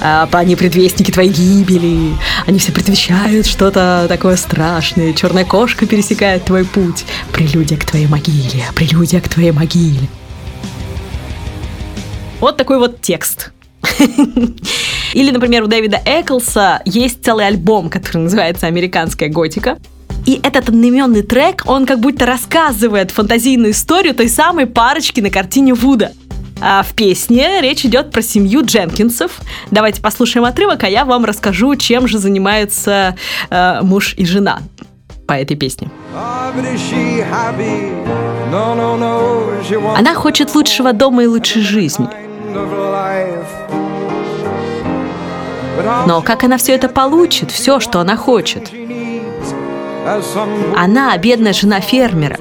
А, 0.00 0.28
они 0.32 0.56
предвестники 0.56 1.10
твоей 1.10 1.30
гибели. 1.30 2.14
Они 2.46 2.58
все 2.58 2.72
предвещают 2.72 3.46
что-то 3.46 4.06
такое 4.08 4.36
страшное. 4.36 5.12
Черная 5.12 5.44
кошка 5.44 5.86
пересекает 5.86 6.44
твой 6.44 6.64
путь. 6.64 7.04
Прелюдия 7.32 7.78
к 7.78 7.84
твоей 7.84 8.06
могиле. 8.06 8.64
Прелюдия 8.74 9.20
к 9.20 9.28
твоей 9.28 9.52
могиле. 9.52 10.08
Вот 12.40 12.56
такой 12.56 12.78
вот 12.78 13.00
текст. 13.00 13.52
Или, 15.14 15.30
например, 15.30 15.64
у 15.64 15.66
Дэвида 15.66 16.00
Эклса 16.04 16.80
есть 16.84 17.24
целый 17.24 17.46
альбом, 17.46 17.90
который 17.90 18.18
называется 18.18 18.66
«Американская 18.66 19.28
готика». 19.28 19.78
И 20.26 20.40
этот 20.42 20.68
одноименный 20.68 21.22
трек, 21.22 21.64
он 21.66 21.86
как 21.86 22.00
будто 22.00 22.26
рассказывает 22.26 23.10
фантазийную 23.10 23.72
историю 23.72 24.14
той 24.14 24.28
самой 24.28 24.66
парочки 24.66 25.20
на 25.20 25.30
картине 25.30 25.74
Вуда. 25.74 26.12
А 26.60 26.82
в 26.82 26.94
песне 26.94 27.60
речь 27.62 27.86
идет 27.86 28.10
про 28.10 28.20
семью 28.20 28.62
Дженкинсов. 28.64 29.40
Давайте 29.70 30.02
послушаем 30.02 30.44
отрывок, 30.44 30.84
а 30.84 30.88
я 30.88 31.04
вам 31.04 31.24
расскажу, 31.24 31.74
чем 31.76 32.06
же 32.06 32.18
занимаются 32.18 33.16
э, 33.48 33.80
муж 33.82 34.14
и 34.18 34.26
жена 34.26 34.60
по 35.26 35.32
этой 35.32 35.56
песне. 35.56 35.90
Она 39.96 40.14
хочет 40.14 40.54
лучшего 40.54 40.92
дома 40.92 41.22
и 41.22 41.26
лучшей 41.26 41.62
жизни. 41.62 42.08
Но 46.06 46.20
как 46.20 46.44
она 46.44 46.58
все 46.58 46.74
это 46.74 46.88
получит, 46.88 47.50
все, 47.50 47.80
что 47.80 48.00
она 48.00 48.16
хочет? 48.16 48.70
Она 50.76 51.16
бедная 51.18 51.52
жена 51.52 51.80
фермера. 51.80 52.38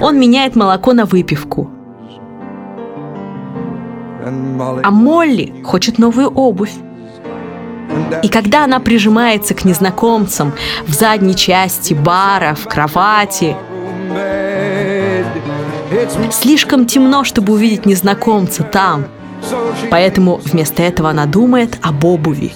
Он 0.00 0.18
меняет 0.18 0.56
молоко 0.56 0.92
на 0.92 1.04
выпивку. 1.04 1.70
А 4.24 4.90
Молли 4.90 5.52
хочет 5.64 5.98
новую 5.98 6.28
обувь. 6.28 6.72
И 8.22 8.28
когда 8.28 8.64
она 8.64 8.78
прижимается 8.80 9.54
к 9.54 9.64
незнакомцам 9.64 10.52
в 10.86 10.92
задней 10.94 11.34
части 11.34 11.94
бара, 11.94 12.54
в 12.54 12.68
кровати, 12.68 13.56
слишком 16.30 16.86
темно, 16.86 17.24
чтобы 17.24 17.52
увидеть 17.52 17.84
незнакомца 17.86 18.62
там. 18.62 19.06
Поэтому 19.90 20.36
вместо 20.36 20.82
этого 20.82 21.10
она 21.10 21.26
думает 21.26 21.78
об 21.82 22.04
обуви. 22.04 22.52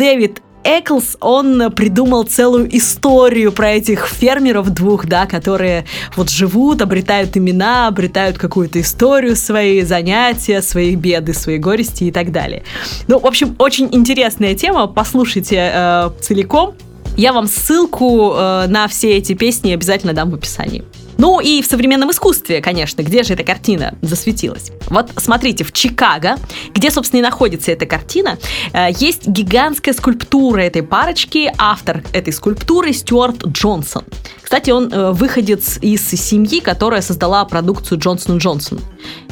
Дэвид 0.00 0.40
Эклс, 0.64 1.18
он 1.20 1.70
придумал 1.72 2.22
целую 2.22 2.74
историю 2.74 3.52
про 3.52 3.72
этих 3.72 4.06
фермеров 4.06 4.70
двух, 4.70 5.04
да, 5.04 5.26
которые 5.26 5.84
вот 6.16 6.30
живут, 6.30 6.80
обретают 6.80 7.36
имена, 7.36 7.86
обретают 7.86 8.38
какую-то 8.38 8.80
историю, 8.80 9.36
свои 9.36 9.82
занятия, 9.82 10.62
свои 10.62 10.96
беды, 10.96 11.34
свои 11.34 11.58
горести 11.58 12.04
и 12.04 12.12
так 12.12 12.32
далее. 12.32 12.62
Ну, 13.08 13.18
в 13.18 13.26
общем, 13.26 13.54
очень 13.58 13.90
интересная 13.92 14.54
тема, 14.54 14.86
послушайте 14.86 15.70
э, 15.70 16.10
целиком. 16.22 16.72
Я 17.18 17.34
вам 17.34 17.46
ссылку 17.46 18.32
э, 18.32 18.68
на 18.68 18.88
все 18.88 19.18
эти 19.18 19.34
песни 19.34 19.72
обязательно 19.72 20.14
дам 20.14 20.30
в 20.30 20.34
описании. 20.34 20.82
Ну 21.20 21.38
и 21.38 21.60
в 21.60 21.66
современном 21.66 22.10
искусстве, 22.12 22.62
конечно, 22.62 23.02
где 23.02 23.22
же 23.22 23.34
эта 23.34 23.44
картина 23.44 23.94
засветилась? 24.00 24.72
Вот 24.86 25.10
смотрите, 25.18 25.64
в 25.64 25.72
Чикаго, 25.72 26.36
где, 26.74 26.90
собственно, 26.90 27.20
и 27.20 27.22
находится 27.22 27.70
эта 27.70 27.84
картина, 27.84 28.38
э, 28.72 28.86
есть 28.98 29.28
гигантская 29.28 29.92
скульптура 29.92 30.60
этой 30.60 30.82
парочки. 30.82 31.52
Автор 31.58 32.02
этой 32.14 32.32
скульптуры 32.32 32.94
Стюарт 32.94 33.44
Джонсон. 33.46 34.04
Кстати, 34.40 34.70
он 34.70 34.90
э, 34.90 35.12
выходец 35.12 35.78
из 35.82 36.08
семьи, 36.08 36.60
которая 36.60 37.02
создала 37.02 37.44
продукцию 37.44 37.98
Джонсон 37.98 38.38
Джонсон. 38.38 38.80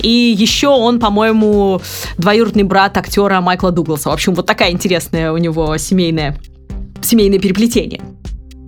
И 0.03 0.11
еще 0.11 0.69
он, 0.69 1.01
по-моему, 1.01 1.81
двоюродный 2.19 2.65
брат 2.65 2.99
актера 2.99 3.41
Майкла 3.41 3.71
Дугласа. 3.71 4.11
В 4.11 4.13
общем, 4.13 4.35
вот 4.35 4.45
такая 4.45 4.73
интересная 4.73 5.33
у 5.33 5.39
него 5.39 5.75
семейная, 5.79 6.39
семейное 7.01 7.39
переплетение. 7.39 8.03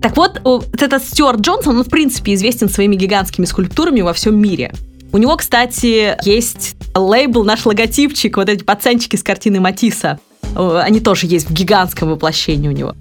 Так 0.02 0.16
вот, 0.16 0.40
этот 0.80 1.04
Стюарт 1.04 1.40
Джонсон, 1.40 1.78
он, 1.78 1.84
в 1.84 1.88
принципе, 1.88 2.34
известен 2.34 2.68
своими 2.68 2.96
гигантскими 2.96 3.44
скульптурами 3.44 4.00
во 4.00 4.12
всем 4.12 4.40
мире. 4.40 4.72
У 5.12 5.18
него, 5.18 5.36
кстати, 5.36 6.16
есть 6.24 6.76
лейбл, 6.94 7.44
наш 7.44 7.66
логотипчик, 7.66 8.36
вот 8.36 8.48
эти 8.48 8.62
пацанчики 8.64 9.16
с 9.16 9.22
картины 9.22 9.60
Матисса. 9.60 10.18
Они 10.54 11.00
тоже 11.00 11.26
есть 11.26 11.50
в 11.50 11.52
гигантском 11.52 12.10
воплощении 12.10 12.68
у 12.68 12.72
него. 12.72 12.94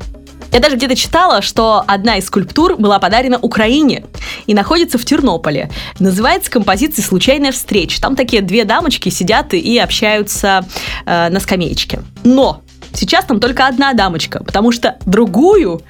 Я 0.52 0.60
даже 0.60 0.76
где-то 0.78 0.96
читала, 0.96 1.42
что 1.42 1.84
одна 1.86 2.18
из 2.18 2.26
скульптур 2.26 2.76
была 2.76 2.98
подарена 2.98 3.38
Украине 3.40 4.06
и 4.48 4.54
находится 4.54 4.98
в 4.98 5.06
Тернополе. 5.06 5.70
Называется 6.00 6.50
композиция 6.50 7.04
«Случайная 7.04 7.52
встреча». 7.52 8.02
Там 8.02 8.16
такие 8.16 8.42
две 8.42 8.66
дамочки 8.66 9.10
сидят 9.10 9.54
и 9.54 9.78
общаются 9.78 10.66
э, 11.06 11.30
на 11.30 11.40
скамеечке. 11.40 12.02
Но 12.24 12.62
сейчас 12.94 13.26
там 13.26 13.40
только 13.40 13.68
одна 13.68 13.94
дамочка, 13.94 14.44
потому 14.44 14.72
что 14.72 14.98
другую 15.06 15.82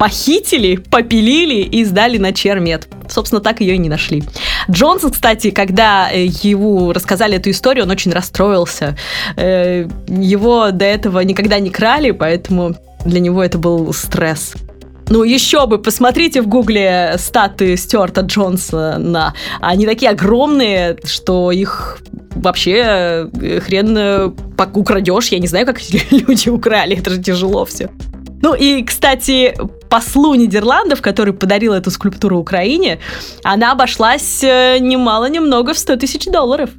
похитили, 0.00 0.76
попилили 0.76 1.60
и 1.60 1.84
сдали 1.84 2.16
на 2.16 2.32
чермет. 2.32 2.88
Собственно, 3.06 3.42
так 3.42 3.60
ее 3.60 3.74
и 3.74 3.78
не 3.78 3.90
нашли. 3.90 4.22
Джонсон, 4.70 5.10
кстати, 5.10 5.50
когда 5.50 6.10
э, 6.10 6.24
ему 6.42 6.92
рассказали 6.92 7.36
эту 7.36 7.50
историю, 7.50 7.84
он 7.84 7.90
очень 7.90 8.10
расстроился. 8.10 8.96
Э, 9.36 9.86
его 10.08 10.70
до 10.70 10.86
этого 10.86 11.20
никогда 11.20 11.58
не 11.58 11.68
крали, 11.68 12.12
поэтому 12.12 12.76
для 13.04 13.20
него 13.20 13.44
это 13.44 13.58
был 13.58 13.92
стресс. 13.92 14.54
Ну, 15.10 15.22
еще 15.22 15.66
бы, 15.66 15.76
посмотрите 15.76 16.40
в 16.40 16.46
гугле 16.46 17.16
статы 17.18 17.76
Стюарта 17.76 18.22
Джонсона. 18.22 19.34
Они 19.60 19.84
такие 19.84 20.12
огромные, 20.12 20.96
что 21.04 21.52
их 21.52 21.98
вообще 22.36 23.28
э, 23.38 23.60
хрен 23.60 24.34
украдешь. 24.72 25.28
Я 25.28 25.40
не 25.40 25.46
знаю, 25.46 25.66
как 25.66 25.78
люди 26.10 26.48
украли. 26.48 26.96
Это 26.96 27.10
же 27.10 27.22
тяжело 27.22 27.66
все. 27.66 27.90
Ну 28.42 28.54
и, 28.54 28.82
кстати, 28.82 29.54
послу 29.88 30.34
Нидерландов, 30.34 31.02
который 31.02 31.34
подарил 31.34 31.74
эту 31.74 31.90
скульптуру 31.90 32.38
Украине, 32.38 33.00
она 33.42 33.72
обошлась 33.72 34.42
э, 34.42 34.78
немало-немного 34.78 35.74
в 35.74 35.78
100 35.78 35.96
тысяч 35.96 36.26
долларов. 36.26 36.70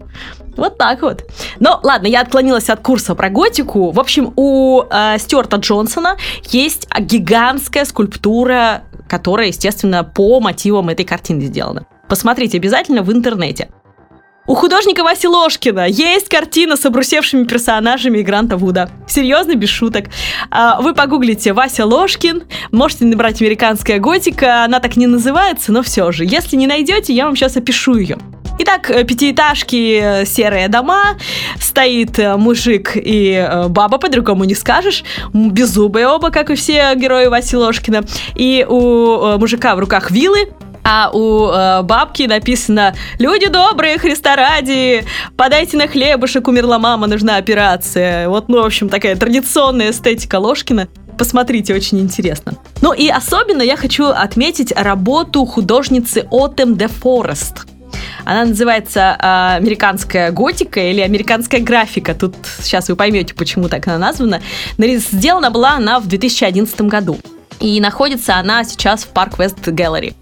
Вот 0.58 0.77
так 0.77 1.01
вот. 1.01 1.24
Но 1.60 1.80
ладно, 1.84 2.08
я 2.08 2.22
отклонилась 2.22 2.70
от 2.70 2.82
курса 2.82 3.15
про 3.15 3.30
готику. 3.30 3.91
В 3.91 4.00
общем, 4.00 4.34
у 4.36 4.82
э, 4.82 5.18
Стюарта 5.20 5.58
Джонсона 5.58 6.18
есть 6.50 6.88
гигантская 7.00 7.86
скульптура, 7.86 8.84
которая, 9.08 9.48
естественно, 9.48 10.03
по 10.03 10.39
мотивам 10.39 10.89
этой 10.89 11.06
картины 11.06 11.41
сделана. 11.41 11.86
Посмотрите 12.08 12.58
обязательно 12.58 13.03
в 13.03 13.12
интернете. 13.12 13.70
У 14.48 14.55
художника 14.55 15.03
Васи 15.03 15.27
Ложкина 15.27 15.88
есть 15.88 16.27
картина 16.27 16.75
с 16.75 16.83
обрусевшими 16.86 17.43
персонажами 17.43 18.21
Гранта 18.21 18.57
Вуда. 18.57 18.89
Серьезно, 19.07 19.53
без 19.53 19.69
шуток. 19.69 20.05
А, 20.50 20.81
вы 20.81 20.95
погуглите 20.95 21.53
Вася 21.53 21.86
Ложкин, 21.86 22.43
можете 22.71 23.05
набрать 23.05 23.39
«Американская 23.39 24.00
готика», 24.00 24.63
она 24.63 24.79
так 24.79 24.98
не 24.98 25.05
называется, 25.05 25.71
но 25.71 25.83
все 25.83 26.12
же. 26.12 26.25
Если 26.25 26.55
не 26.55 26.65
найдете, 26.65 27.13
я 27.13 27.25
вам 27.25 27.36
сейчас 27.36 27.55
опишу 27.55 27.95
ее. 27.95 28.17
Итак, 28.57 28.89
э, 28.89 29.03
пятиэтажки, 29.03 30.25
серые 30.25 30.67
дома, 30.67 31.17
стоит 31.60 32.17
мужик 32.17 32.91
и 32.95 33.48
баба, 33.69 34.00
по-другому 34.00 34.43
не 34.43 34.55
скажешь, 34.55 35.03
беззубые 35.33 36.07
оба, 36.07 36.31
как 36.31 36.50
и 36.50 36.55
все 36.55 36.93
герои 36.95 37.27
Васи 37.27 37.55
Ложкина, 37.55 38.03
и 38.36 38.65
у 38.67 39.38
мужика 39.38 39.75
в 39.75 39.79
руках 39.79 40.12
вилы, 40.12 40.50
а 40.84 41.10
у 41.14 41.50
э, 41.50 41.82
бабки 41.84 42.24
написано 42.24 42.96
«Люди 43.20 43.48
добрые, 43.48 43.98
Христа 43.98 44.36
ради, 44.36 45.06
подайте 45.38 45.78
на 45.78 45.88
хлебушек, 45.88 46.48
умерла 46.48 46.80
мама, 46.80 47.08
нужна 47.08 47.38
операция». 47.38 48.30
Вот, 48.30 48.50
ну, 48.50 48.62
в 48.62 48.66
общем, 48.66 48.90
такая 48.90 49.16
традиционная 49.16 49.92
эстетика 49.92 50.40
Ложкина. 50.40 50.88
Посмотрите, 51.18 51.76
очень 51.76 52.00
интересно. 52.00 52.56
Ну 52.82 52.94
и 52.94 53.10
особенно 53.10 53.62
я 53.62 53.78
хочу 53.78 54.06
отметить 54.06 54.74
работу 54.76 55.46
художницы 55.46 56.26
Отем 56.32 56.76
де 56.76 56.88
Форест. 56.88 57.68
Она 58.26 58.46
называется 58.46 59.18
э, 59.20 59.56
американская 59.58 60.32
готика 60.32 60.80
или 60.80 61.02
американская 61.02 61.62
графика. 61.62 62.16
Тут 62.16 62.36
сейчас 62.62 62.90
вы 62.90 62.96
поймете, 62.96 63.34
почему 63.34 63.68
так 63.70 63.88
она 63.88 63.98
названа. 63.98 64.42
Сделана 64.78 65.52
была 65.52 65.74
она 65.74 66.00
в 66.00 66.08
2011 66.08 66.82
году. 66.82 67.18
И 67.60 67.80
находится 67.80 68.38
она 68.38 68.64
сейчас 68.64 69.04
в 69.04 69.10
Парк 69.10 69.38
Вест 69.38 69.60
Gallery. 69.68 70.16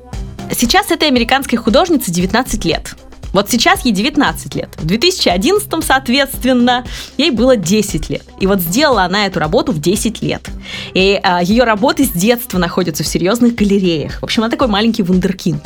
Сейчас 0.51 0.91
этой 0.91 1.07
американской 1.07 1.57
художнице 1.57 2.11
19 2.11 2.65
лет. 2.65 2.95
Вот 3.33 3.49
сейчас 3.49 3.85
ей 3.85 3.91
19 3.91 4.55
лет. 4.55 4.69
В 4.77 4.85
2011, 4.85 5.69
соответственно, 5.83 6.85
ей 7.17 7.31
было 7.31 7.55
10 7.55 8.09
лет. 8.09 8.23
И 8.39 8.47
вот 8.47 8.59
сделала 8.59 9.03
она 9.03 9.25
эту 9.25 9.39
работу 9.39 9.71
в 9.71 9.79
10 9.79 10.21
лет. 10.21 10.47
И 10.93 11.19
а, 11.21 11.41
ее 11.41 11.63
работы 11.63 12.05
с 12.05 12.09
детства 12.09 12.57
находятся 12.57 13.03
в 13.03 13.07
серьезных 13.07 13.55
галереях. 13.55 14.19
В 14.19 14.23
общем, 14.23 14.43
она 14.43 14.49
такой 14.49 14.67
маленький 14.67 15.03
вундеркинд. 15.03 15.63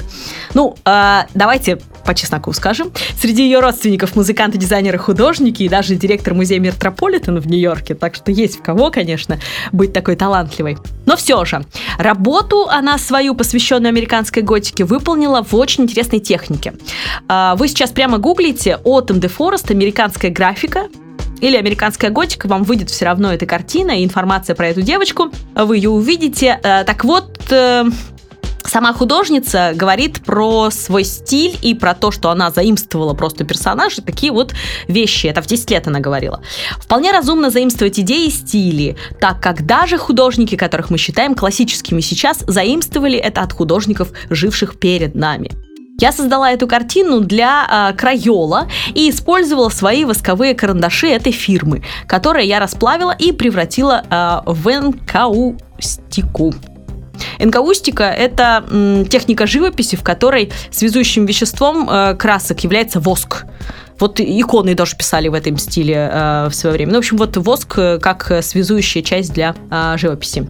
Ну, 0.53 0.75
а, 0.85 1.27
давайте 1.33 1.79
по 2.03 2.13
чесноку 2.13 2.51
скажем. 2.53 2.91
Среди 3.19 3.43
ее 3.43 3.59
родственников 3.59 4.15
музыканты, 4.15 4.57
дизайнеры, 4.57 4.97
художники 4.97 5.63
и 5.63 5.69
даже 5.69 5.95
директор 5.95 6.33
музея 6.33 6.59
Метрополитен 6.59 7.39
в 7.39 7.47
Нью-Йорке. 7.47 7.95
Так 7.95 8.15
что 8.15 8.31
есть 8.31 8.59
в 8.59 8.61
кого, 8.61 8.91
конечно, 8.91 9.39
быть 9.71 9.93
такой 9.93 10.15
талантливой. 10.15 10.77
Но 11.05 11.15
все 11.15 11.43
же, 11.45 11.65
работу 11.97 12.67
она 12.69 12.97
свою, 12.97 13.35
посвященную 13.35 13.89
американской 13.89 14.43
готике, 14.43 14.83
выполнила 14.83 15.43
в 15.43 15.53
очень 15.55 15.83
интересной 15.83 16.19
технике. 16.19 16.73
А, 17.27 17.52
вы 17.55 17.67
сейчас 17.67 17.91
прямо 17.91 18.17
гуглите 18.17 18.79
Autumn 18.83 19.19
de 19.19 19.31
Forest, 19.35 19.71
американская 19.71 20.31
графика, 20.31 20.89
или 21.41 21.57
американская 21.57 22.09
готика, 22.09 22.47
вам 22.47 22.63
выйдет 22.63 22.89
все 22.89 23.05
равно 23.05 23.33
эта 23.33 23.45
картина 23.45 23.91
и 23.91 24.05
информация 24.05 24.55
про 24.55 24.69
эту 24.69 24.81
девочку, 24.81 25.29
вы 25.55 25.75
ее 25.77 25.89
увидите. 25.89 26.59
А, 26.63 26.85
так 26.85 27.03
вот, 27.03 27.37
э, 27.51 27.83
Сама 28.65 28.93
художница 28.93 29.73
говорит 29.75 30.23
про 30.23 30.71
свой 30.71 31.03
стиль 31.03 31.57
и 31.61 31.73
про 31.73 31.93
то, 31.93 32.11
что 32.11 32.29
она 32.29 32.49
заимствовала 32.49 33.13
просто 33.13 33.43
персонажи, 33.43 34.01
такие 34.01 34.31
вот 34.31 34.53
вещи. 34.87 35.27
Это 35.27 35.41
в 35.41 35.47
10 35.47 35.69
лет 35.69 35.87
она 35.87 35.99
говорила. 35.99 36.41
Вполне 36.79 37.11
разумно 37.11 37.49
заимствовать 37.49 37.99
идеи 37.99 38.27
и 38.27 38.31
стили, 38.31 38.95
так 39.19 39.41
как 39.41 39.65
даже 39.65 39.97
художники, 39.97 40.55
которых 40.55 40.89
мы 40.89 40.97
считаем 40.97 41.35
классическими 41.35 41.99
сейчас, 41.99 42.43
заимствовали 42.47 43.17
это 43.17 43.41
от 43.41 43.53
художников, 43.53 44.09
живших 44.29 44.79
перед 44.79 45.13
нами. 45.13 45.51
Я 45.99 46.11
создала 46.11 46.51
эту 46.51 46.67
картину 46.67 47.19
для 47.21 47.91
э, 47.91 47.95
Крайола 47.95 48.67
и 48.95 49.09
использовала 49.09 49.69
свои 49.69 50.05
восковые 50.05 50.55
карандаши 50.55 51.07
этой 51.07 51.31
фирмы, 51.31 51.83
которые 52.07 52.47
я 52.47 52.59
расплавила 52.59 53.11
и 53.11 53.31
превратила 53.31 54.03
э, 54.09 54.39
в 54.45 54.67
энкаустику. 54.69 56.53
Энкаустика– 57.37 58.03
это 58.17 58.65
м, 58.69 59.05
техника 59.05 59.45
живописи, 59.45 59.95
в 59.95 60.03
которой 60.03 60.51
связующим 60.71 61.25
веществом 61.25 61.87
э, 61.89 62.15
красок 62.15 62.61
является 62.61 62.99
воск. 62.99 63.45
Вот 63.99 64.19
иконы 64.19 64.73
даже 64.73 64.97
писали 64.97 65.27
в 65.27 65.35
этом 65.35 65.57
стиле 65.57 66.09
э, 66.11 66.47
в 66.49 66.53
свое 66.53 66.75
время. 66.75 66.91
Ну, 66.93 66.97
в 66.97 66.99
общем, 66.99 67.17
вот 67.17 67.37
воск 67.37 67.77
э, 67.77 67.99
как 67.99 68.31
связующая 68.41 69.03
часть 69.03 69.31
для 69.33 69.55
э, 69.69 69.95
живописи. 69.97 70.49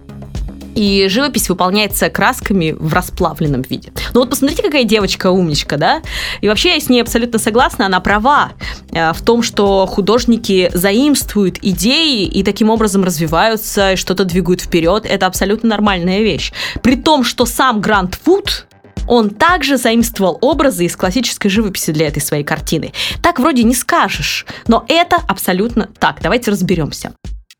И 0.75 1.07
живопись 1.09 1.49
выполняется 1.49 2.09
красками 2.09 2.75
в 2.77 2.93
расплавленном 2.93 3.61
виде. 3.61 3.91
Ну 4.13 4.21
вот 4.21 4.29
посмотрите, 4.29 4.63
какая 4.63 4.83
девочка 4.83 5.31
умничка, 5.31 5.77
да? 5.77 6.01
И 6.41 6.47
вообще 6.47 6.73
я 6.73 6.79
с 6.79 6.89
ней 6.89 7.01
абсолютно 7.01 7.39
согласна, 7.39 7.85
она 7.85 7.99
права 7.99 8.53
э, 8.91 9.13
в 9.13 9.21
том, 9.21 9.43
что 9.43 9.85
художники 9.85 10.69
заимствуют 10.73 11.59
идеи 11.61 12.25
и 12.25 12.43
таким 12.43 12.69
образом 12.69 13.03
развиваются 13.03 13.93
и 13.93 13.95
что-то 13.95 14.25
двигают 14.25 14.61
вперед. 14.61 15.05
Это 15.05 15.27
абсолютно 15.27 15.69
нормальная 15.69 16.21
вещь. 16.21 16.51
При 16.81 16.95
том, 16.95 17.23
что 17.23 17.45
сам 17.45 17.81
Грант 17.81 18.19
Вуд, 18.25 18.67
он 19.07 19.29
также 19.29 19.77
заимствовал 19.77 20.37
образы 20.41 20.85
из 20.85 20.95
классической 20.95 21.49
живописи 21.49 21.91
для 21.91 22.07
этой 22.07 22.21
своей 22.21 22.43
картины. 22.43 22.93
Так 23.21 23.39
вроде 23.39 23.63
не 23.63 23.75
скажешь, 23.75 24.45
но 24.67 24.85
это 24.87 25.17
абсолютно 25.27 25.89
так. 25.99 26.19
Давайте 26.21 26.51
разберемся. 26.51 27.13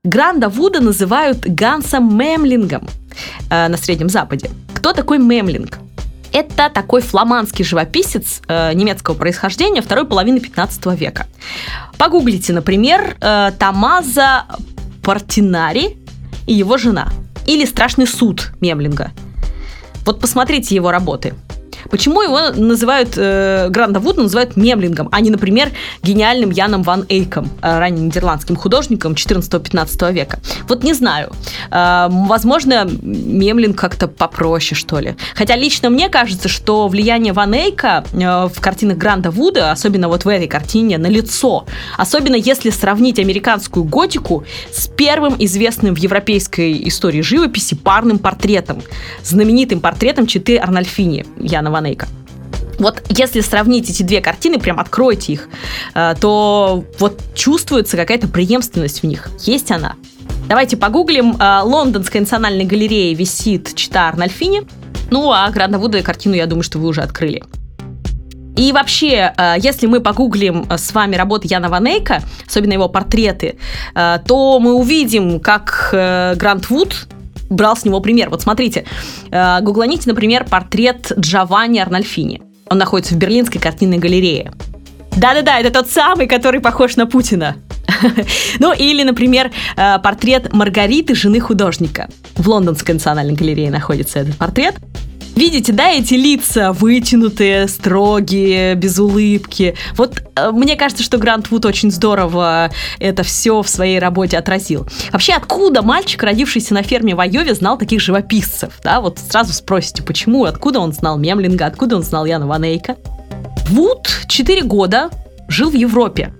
Гранда 0.06 0.50
Вуда 0.50 0.82
называют 0.82 1.46
Гансом 1.46 2.18
Мемлингом 2.18 2.89
э, 3.50 3.70
на 3.70 3.78
Среднем 3.78 4.10
Западе. 4.10 4.50
Кто 4.74 4.92
такой 4.92 5.18
Мемлинг? 5.18 5.80
Это 6.34 6.70
такой 6.70 7.00
фламандский 7.02 7.63
живописец 7.63 8.42
э, 8.50 8.74
немецкого 8.74 9.16
происхождения 9.16 9.82
второй 9.82 10.06
половины 10.06 10.42
15 10.42 10.88
века. 11.00 11.26
Погуглите, 11.98 12.52
например, 12.52 13.16
э, 13.22 13.52
Тамаза 13.58 14.44
Портинари 15.04 15.98
и 16.48 16.54
его 16.54 16.78
жена. 16.78 17.08
Или 17.48 17.63
«Страшный 17.63 18.06
суд» 18.06 18.52
Мемлинга. 18.60 19.12
Вот 20.06 20.20
посмотрите 20.20 20.76
его 20.76 20.92
работы. 20.92 21.34
Почему 21.93 22.23
его 22.23 22.49
называют, 22.56 23.13
э, 23.17 23.69
Гранда 23.69 23.99
Вуд 23.99 24.17
называют 24.17 24.58
мемлингом, 24.58 25.10
а 25.12 25.21
не, 25.21 25.29
например, 25.29 25.69
гениальным 26.01 26.49
Яном 26.49 26.82
Ван 26.82 27.06
Эйком, 27.08 27.51
э, 27.62 27.77
ранним 27.77 28.06
нидерландским 28.06 28.56
художником 28.56 29.13
14-15 29.13 30.12
века? 30.12 30.39
Вот 30.67 30.84
не 30.84 30.93
знаю. 30.93 31.32
Э, 31.69 32.08
возможно, 32.10 32.89
мемлинг 33.03 33.77
как-то 33.77 34.08
попроще, 34.08 34.73
что 34.73 34.97
ли. 34.97 35.15
Хотя 35.36 35.56
лично 35.56 35.91
мне 35.91 36.10
кажется, 36.10 36.49
что 36.49 36.88
влияние 36.88 37.32
Ван 37.32 37.53
Эйка 37.53 38.03
э, 38.12 38.17
в 38.47 38.60
картинах 38.60 38.97
Гранда 38.97 39.29
Вуда, 39.29 39.71
особенно 39.71 40.08
вот 40.08 40.25
в 40.25 40.27
этой 40.27 40.47
картине, 40.47 40.97
на 40.97 41.06
лицо. 41.06 41.67
Особенно 41.95 42.36
если 42.36 42.71
сравнить 42.71 43.19
американскую 43.19 43.84
готику 43.84 44.45
с 44.71 44.88
первым 44.88 45.36
известным 45.38 45.93
в 45.93 45.99
европейской 45.99 46.88
истории 46.88 47.21
живописи 47.21 47.75
парным 47.75 48.17
портретом, 48.17 48.82
знаменитым 49.23 49.79
портретом 49.79 50.25
Читы 50.25 50.58
Арнольфини 50.58 51.27
Яна 51.39 51.83
Ванейка. 51.84 52.08
Вот 52.80 53.04
если 53.10 53.41
сравнить 53.41 53.89
эти 53.89 54.04
две 54.04 54.22
картины, 54.22 54.60
прям 54.60 54.80
откройте 54.80 55.34
их, 55.34 55.50
э, 55.93 56.15
то 56.19 56.84
вот 57.00 57.22
чувствуется 57.36 57.98
какая-то 57.98 58.28
преемственность 58.28 59.04
в 59.04 59.06
них. 59.06 59.30
Есть 59.41 59.69
она. 59.72 59.96
Давайте 60.48 60.78
погуглим. 60.78 61.36
Э, 61.39 61.62
Лондонской 61.63 62.22
национальной 62.22 62.65
галерее 62.65 63.13
висит 63.13 63.76
чита 63.76 64.08
Арнольфини. 64.08 64.63
Ну, 65.12 65.32
а 65.32 65.50
грандовудую 65.52 66.04
картину, 66.04 66.36
я 66.36 66.48
думаю, 66.48 66.63
что 66.63 66.80
вы 66.80 66.88
уже 66.88 67.02
открыли. 67.02 67.43
И 68.56 68.72
вообще, 68.72 69.34
э, 69.38 69.56
если 69.60 69.86
мы 69.86 70.00
погуглим 70.00 70.65
с 70.69 70.93
вами 70.93 71.15
работы 71.15 71.48
Яна 71.48 71.69
Ванейка, 71.69 72.24
особенно 72.48 72.74
его 72.74 72.89
портреты, 72.89 73.58
то 73.93 74.60
мы 74.60 74.74
увидим, 74.74 75.39
как 75.39 75.89
Гранд 75.91 76.69
Вуд 76.69 77.08
брал 77.49 77.75
с 77.75 77.86
него 77.86 77.99
пример. 77.99 78.29
Вот 78.29 78.41
смотрите, 78.41 78.86
э, 79.32 79.62
гугланите, 79.62 80.03
например, 80.10 80.45
портрет 80.45 81.12
Джованни 81.17 81.79
Арнольфини. 81.79 82.41
Он 82.69 82.77
находится 82.77 83.13
в 83.13 83.17
Берлинской 83.17 83.62
картинной 83.62 83.97
галерее. 83.97 84.51
Да-да-да, 85.15 85.60
это 85.60 85.71
тот 85.71 85.89
самый, 85.89 86.27
который 86.27 86.60
похож 86.60 86.95
на 86.95 87.06
Путина. 87.06 87.56
Ну, 88.60 88.73
или, 88.73 89.03
например, 89.03 89.51
э, 89.77 89.99
портрет 89.99 90.51
Маргариты, 90.51 91.15
жены 91.15 91.39
художника. 91.39 92.10
В 92.36 92.49
Лондонской 92.49 92.93
национальной 92.93 93.34
галерее 93.34 93.71
находится 93.71 94.19
этот 94.19 94.36
портрет. 94.36 94.75
Видите, 95.36 95.74
да, 95.74 95.89
эти 95.89 96.13
лица 96.13 96.74
вытянутые, 96.74 97.67
строгие, 97.67 98.76
без 98.76 99.00
улыбки. 99.00 99.76
Вот 99.96 100.22
э, 100.36 100.52
мне 100.52 100.76
кажется, 100.76 101.04
что 101.04 101.17
Грант 101.17 101.50
Вуд 101.50 101.65
очень 101.65 101.91
здорово 101.91 102.72
это 103.00 103.24
все 103.24 103.62
в 103.62 103.67
своей 103.67 103.98
работе 103.98 104.38
отразил. 104.38 104.88
Вообще, 105.12 105.34
откуда 105.34 105.82
мальчик, 105.82 106.22
родившийся 106.22 106.76
на 106.76 106.84
ферме 106.84 107.15
в 107.15 107.19
Айове, 107.19 107.56
знал 107.56 107.78
таких 107.78 108.00
живописцев? 108.00 108.74
Да, 108.84 109.02
вот 109.02 109.17
сразу 109.17 109.54
спросите, 109.54 110.04
почему, 110.04 110.46
откуда 110.46 110.80
он 110.80 110.93
знал 110.93 111.17
Мемлинга, 111.17 111.65
откуда 111.65 111.96
он 111.96 112.04
знал 112.04 112.26
Яна 112.26 112.46
Ванейка? 112.46 112.96
Вуд 113.69 114.10
4 114.28 114.62
года 114.63 115.10
жил 115.48 115.72
в 115.72 115.76
Европе 115.76 116.34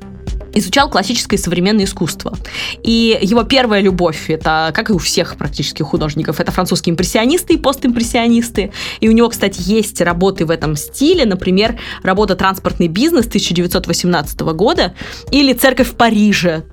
изучал 0.54 0.90
классическое 0.90 1.38
и 1.38 1.42
современное 1.42 1.86
искусство. 1.86 2.38
И 2.84 3.18
его 3.22 3.44
первая 3.44 3.82
любовь, 3.82 4.30
это, 4.30 4.72
как 4.74 4.90
и 4.90 4.94
у 4.94 4.98
всех 4.98 5.36
практически 5.38 5.82
художников, 5.82 6.40
это 6.40 6.52
французские 6.52 6.94
импрессионисты 6.94 7.54
и 7.54 7.58
постимпрессионисты. 7.58 8.72
И 9.00 9.10
у 9.10 9.12
него, 9.12 9.30
кстати, 9.30 9.62
есть 9.62 10.02
работы 10.02 10.46
в 10.46 10.52
этом 10.52 10.76
стиле, 10.76 11.26
например, 11.26 11.80
работа 12.04 12.36
«Транспортный 12.36 12.88
бизнес» 12.88 13.28
1918 13.28 14.40
года 14.42 14.94
или 15.32 15.54
«Церковь 15.54 15.90
в 15.90 15.96
Париже» 15.96 16.64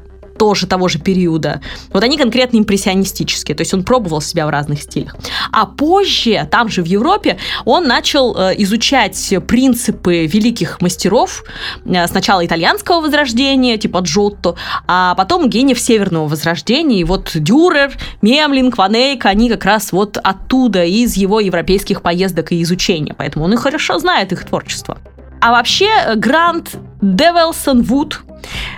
тоже 0.40 0.66
того 0.66 0.88
же 0.88 0.98
периода. 0.98 1.60
Вот 1.92 2.02
они 2.02 2.16
конкретно 2.16 2.56
импрессионистические, 2.56 3.54
то 3.54 3.60
есть 3.60 3.74
он 3.74 3.84
пробовал 3.84 4.22
себя 4.22 4.46
в 4.46 4.48
разных 4.48 4.80
стилях. 4.80 5.14
А 5.52 5.66
позже, 5.66 6.48
там 6.50 6.70
же 6.70 6.82
в 6.82 6.86
Европе, 6.86 7.36
он 7.66 7.86
начал 7.86 8.34
э, 8.34 8.54
изучать 8.56 9.34
принципы 9.46 10.24
великих 10.24 10.80
мастеров, 10.80 11.44
э, 11.84 12.06
сначала 12.06 12.46
итальянского 12.46 13.02
возрождения, 13.02 13.76
типа 13.76 13.98
Джотто, 13.98 14.54
а 14.86 15.14
потом 15.14 15.50
гениев 15.50 15.78
северного 15.78 16.26
возрождения. 16.26 17.00
И 17.00 17.04
вот 17.04 17.32
Дюрер, 17.34 17.92
Мемлинг, 18.22 18.78
Ван 18.78 18.99
Эйк, 18.99 19.26
они 19.26 19.50
как 19.50 19.66
раз 19.66 19.92
вот 19.92 20.16
оттуда, 20.16 20.84
из 20.86 21.18
его 21.18 21.40
европейских 21.40 22.00
поездок 22.00 22.52
и 22.52 22.62
изучения. 22.62 23.12
Поэтому 23.12 23.44
он 23.44 23.52
и 23.52 23.56
хорошо 23.58 23.98
знает 23.98 24.32
их 24.32 24.46
творчество. 24.46 24.96
А 25.42 25.52
вообще 25.52 26.14
Грант 26.16 26.78
Деволсон 27.00 27.82
Вуд 27.82 28.20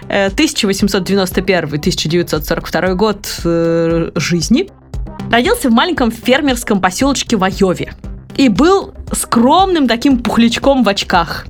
1891-1942 0.08 2.94
год 2.94 3.40
э, 3.44 4.10
жизни 4.14 4.68
родился 5.30 5.70
в 5.70 5.72
маленьком 5.72 6.10
фермерском 6.10 6.80
поселочке 6.80 7.36
в 7.36 7.44
Айове 7.44 7.92
и 8.36 8.48
был 8.48 8.94
скромным 9.12 9.86
таким 9.88 10.22
пухлячком 10.22 10.84
в 10.84 10.88
очках. 10.88 11.46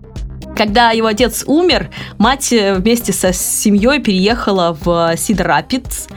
Когда 0.57 0.91
его 0.91 1.07
отец 1.07 1.45
умер, 1.47 1.91
мать 2.19 2.53
э, 2.53 2.75
вместе 2.75 3.13
со 3.13 3.33
семьей 3.33 4.01
переехала 4.01 4.77
в 4.81 5.17
Сидар-Рапидс, 5.17 6.09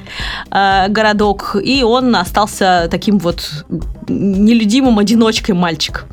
э, 0.51 0.87
городок, 0.89 1.55
и 1.61 1.83
он 1.83 2.15
остался 2.15 2.87
таким 2.91 3.17
вот 3.17 3.65
нелюдимым 4.07 4.99
одиночкой 4.99 5.55
мальчик. 5.55 6.05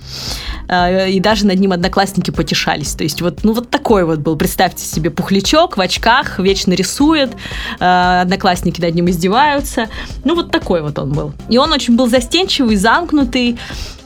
Э, 0.69 1.11
и 1.11 1.21
даже 1.21 1.47
над 1.47 1.59
ним 1.59 1.73
одноклассники 1.73 2.31
потешались. 2.31 2.95
То 2.95 3.05
есть 3.05 3.21
вот, 3.21 3.45
ну 3.45 3.53
вот 3.53 3.71
такой 3.71 4.05
вот 4.05 4.21
был. 4.21 4.37
Представьте 4.37 4.85
себе 4.85 5.11
пухлячок 5.11 5.77
в 5.77 5.81
очках, 5.81 6.39
вечно 6.39 6.73
рисует, 6.73 7.33
э, 7.81 8.21
одноклассники 8.23 8.81
над 8.81 8.95
ним 8.95 9.11
издеваются. 9.11 9.89
Ну 10.25 10.35
вот 10.35 10.51
такой 10.51 10.83
вот 10.83 10.99
он 10.99 11.13
был. 11.13 11.33
И 11.49 11.59
он 11.59 11.73
очень 11.73 11.97
был 11.97 12.09
застенчивый, 12.09 12.77
замкнутый. 12.77 13.59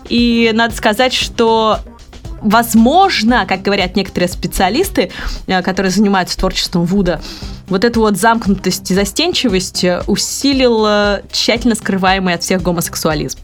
И 0.08 0.50
надо 0.54 0.74
сказать, 0.74 1.12
что 1.12 1.80
возможно, 2.46 3.44
как 3.46 3.62
говорят 3.62 3.96
некоторые 3.96 4.28
специалисты, 4.28 5.10
э, 5.46 5.62
которые 5.62 5.90
занимаются 5.90 6.38
творчеством 6.38 6.84
Вуда, 6.84 7.20
вот 7.68 7.84
эту 7.84 8.00
вот 8.00 8.16
замкнутость 8.16 8.90
и 8.90 8.94
застенчивость 8.94 9.84
усилил 10.06 11.20
тщательно 11.30 11.74
скрываемый 11.74 12.34
от 12.34 12.42
всех 12.42 12.62
гомосексуализм. 12.62 13.38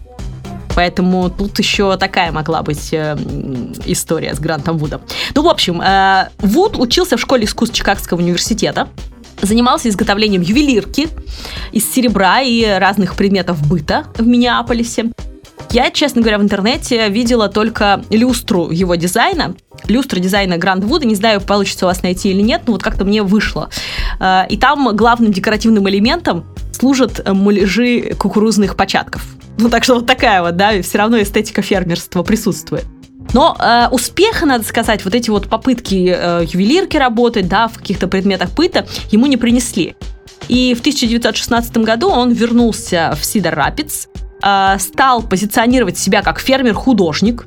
Поэтому 0.74 1.30
тут 1.30 1.58
еще 1.58 1.96
такая 1.96 2.32
могла 2.32 2.62
быть 2.62 2.92
э, 2.92 3.16
история 3.84 4.34
с 4.34 4.40
Грантом 4.40 4.78
Вудом. 4.78 5.02
Ну, 5.34 5.42
в 5.42 5.48
общем, 5.48 5.80
э, 5.80 6.28
Вуд 6.38 6.78
учился 6.78 7.16
в 7.16 7.20
школе 7.20 7.44
искусств 7.44 7.76
Чикагского 7.76 8.18
университета 8.18 8.88
занимался 9.40 9.88
изготовлением 9.88 10.40
ювелирки 10.40 11.08
из 11.72 11.90
серебра 11.92 12.42
и 12.42 12.64
разных 12.64 13.16
предметов 13.16 13.66
быта 13.66 14.04
в 14.16 14.24
Миннеаполисе. 14.24 15.10
Я, 15.72 15.90
честно 15.90 16.20
говоря, 16.20 16.36
в 16.38 16.42
интернете 16.42 17.08
видела 17.08 17.48
только 17.48 18.04
люстру 18.10 18.70
его 18.70 18.94
дизайна. 18.94 19.56
Люстра 19.88 20.20
дизайна 20.20 20.58
Гранд 20.58 20.84
Вуда. 20.84 21.06
Не 21.06 21.14
знаю, 21.14 21.40
получится 21.40 21.86
у 21.86 21.88
вас 21.88 22.02
найти 22.02 22.28
или 22.28 22.42
нет, 22.42 22.62
но 22.66 22.74
вот 22.74 22.82
как-то 22.82 23.06
мне 23.06 23.22
вышло. 23.22 23.70
Э, 24.20 24.42
и 24.50 24.58
там 24.58 24.94
главным 24.94 25.32
декоративным 25.32 25.88
элементом 25.88 26.44
служат 26.72 27.26
муляжи 27.26 28.14
кукурузных 28.18 28.76
початков. 28.76 29.24
Ну, 29.56 29.70
так 29.70 29.82
что 29.84 29.94
вот 29.94 30.06
такая 30.06 30.42
вот, 30.42 30.56
да, 30.56 30.82
все 30.82 30.98
равно 30.98 31.22
эстетика 31.22 31.62
фермерства 31.62 32.22
присутствует. 32.22 32.84
Но 33.32 33.56
э, 33.58 33.88
успеха, 33.90 34.44
надо 34.44 34.64
сказать, 34.64 35.06
вот 35.06 35.14
эти 35.14 35.30
вот 35.30 35.48
попытки 35.48 36.14
э, 36.14 36.44
ювелирки 36.52 36.98
работать, 36.98 37.48
да, 37.48 37.68
в 37.68 37.78
каких-то 37.78 38.08
предметах 38.08 38.50
быта 38.50 38.86
ему 39.10 39.24
не 39.24 39.38
принесли. 39.38 39.96
И 40.48 40.74
в 40.74 40.80
1916 40.80 41.78
году 41.78 42.10
он 42.10 42.32
вернулся 42.32 43.16
в 43.18 43.24
Сидор 43.24 43.54
Рапидс, 43.54 44.08
э, 44.42 44.76
стал 44.78 45.22
позиционировать 45.22 45.98
себя 45.98 46.22
как 46.22 46.40
фермер-художник, 46.40 47.46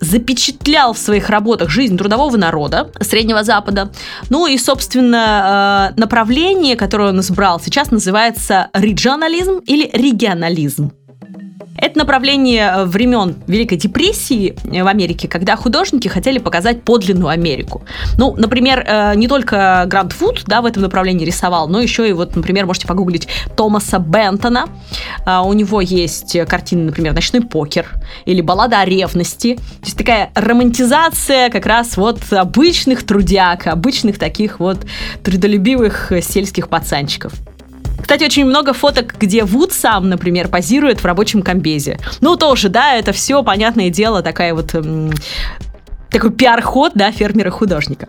запечатлял 0.00 0.94
в 0.94 0.98
своих 0.98 1.28
работах 1.28 1.68
жизнь 1.68 1.96
трудового 1.96 2.36
народа 2.36 2.90
Среднего 3.00 3.44
Запада. 3.44 3.90
Ну 4.30 4.46
и, 4.46 4.56
собственно, 4.58 5.92
э, 5.94 6.00
направление, 6.00 6.76
которое 6.76 7.10
он 7.10 7.20
избрал, 7.20 7.60
сейчас 7.60 7.90
называется 7.90 8.68
регионализм 8.72 9.58
или 9.66 9.88
регионализм. 9.92 10.92
Это 11.76 11.98
направление 11.98 12.72
э, 12.74 12.84
времен 12.84 13.36
Великой 13.46 13.78
депрессии 13.78 14.54
э, 14.64 14.82
в 14.82 14.86
Америке, 14.86 15.26
когда 15.26 15.56
художники 15.56 16.08
хотели 16.08 16.38
показать 16.38 16.82
подлинную 16.82 17.28
Америку. 17.28 17.82
Ну, 18.18 18.34
например, 18.36 18.84
э, 18.86 19.14
не 19.16 19.26
только 19.26 19.84
Грант 19.86 20.12
Фуд 20.12 20.44
да, 20.46 20.60
в 20.60 20.66
этом 20.66 20.82
направлении 20.82 21.24
рисовал, 21.24 21.68
но 21.68 21.80
еще 21.80 22.08
и 22.08 22.12
вот, 22.12 22.36
например, 22.36 22.66
можете 22.66 22.86
погуглить 22.86 23.26
Томаса 23.56 23.98
Бентона. 23.98 24.66
У 25.26 25.52
него 25.52 25.80
есть 25.80 26.36
картины, 26.46 26.84
например, 26.84 27.14
«Ночной 27.14 27.42
покер» 27.42 27.86
или 28.24 28.40
«Баллада 28.40 28.80
о 28.80 28.84
ревности». 28.84 29.56
То 29.56 29.84
есть 29.84 29.96
такая 29.96 30.30
романтизация 30.34 31.50
как 31.50 31.66
раз 31.66 31.96
вот 31.96 32.20
обычных 32.30 33.04
трудяг, 33.04 33.66
обычных 33.66 34.18
таких 34.18 34.60
вот 34.60 34.78
трудолюбивых 35.22 36.12
сельских 36.22 36.68
пацанчиков. 36.68 37.32
Кстати, 38.02 38.24
очень 38.24 38.44
много 38.44 38.74
фоток, 38.74 39.14
где 39.18 39.44
Вуд 39.44 39.72
сам, 39.72 40.10
например, 40.10 40.48
позирует 40.48 41.00
в 41.00 41.04
рабочем 41.06 41.42
комбезе. 41.42 41.98
Ну, 42.20 42.36
тоже, 42.36 42.68
да, 42.68 42.94
это 42.94 43.12
все, 43.12 43.42
понятное 43.42 43.88
дело, 43.88 44.22
такая 44.22 44.52
вот... 44.52 44.74
Эм, 44.74 45.12
такой 46.10 46.30
пиар-ход, 46.30 46.92
да, 46.94 47.10
фермера-художника. 47.10 48.08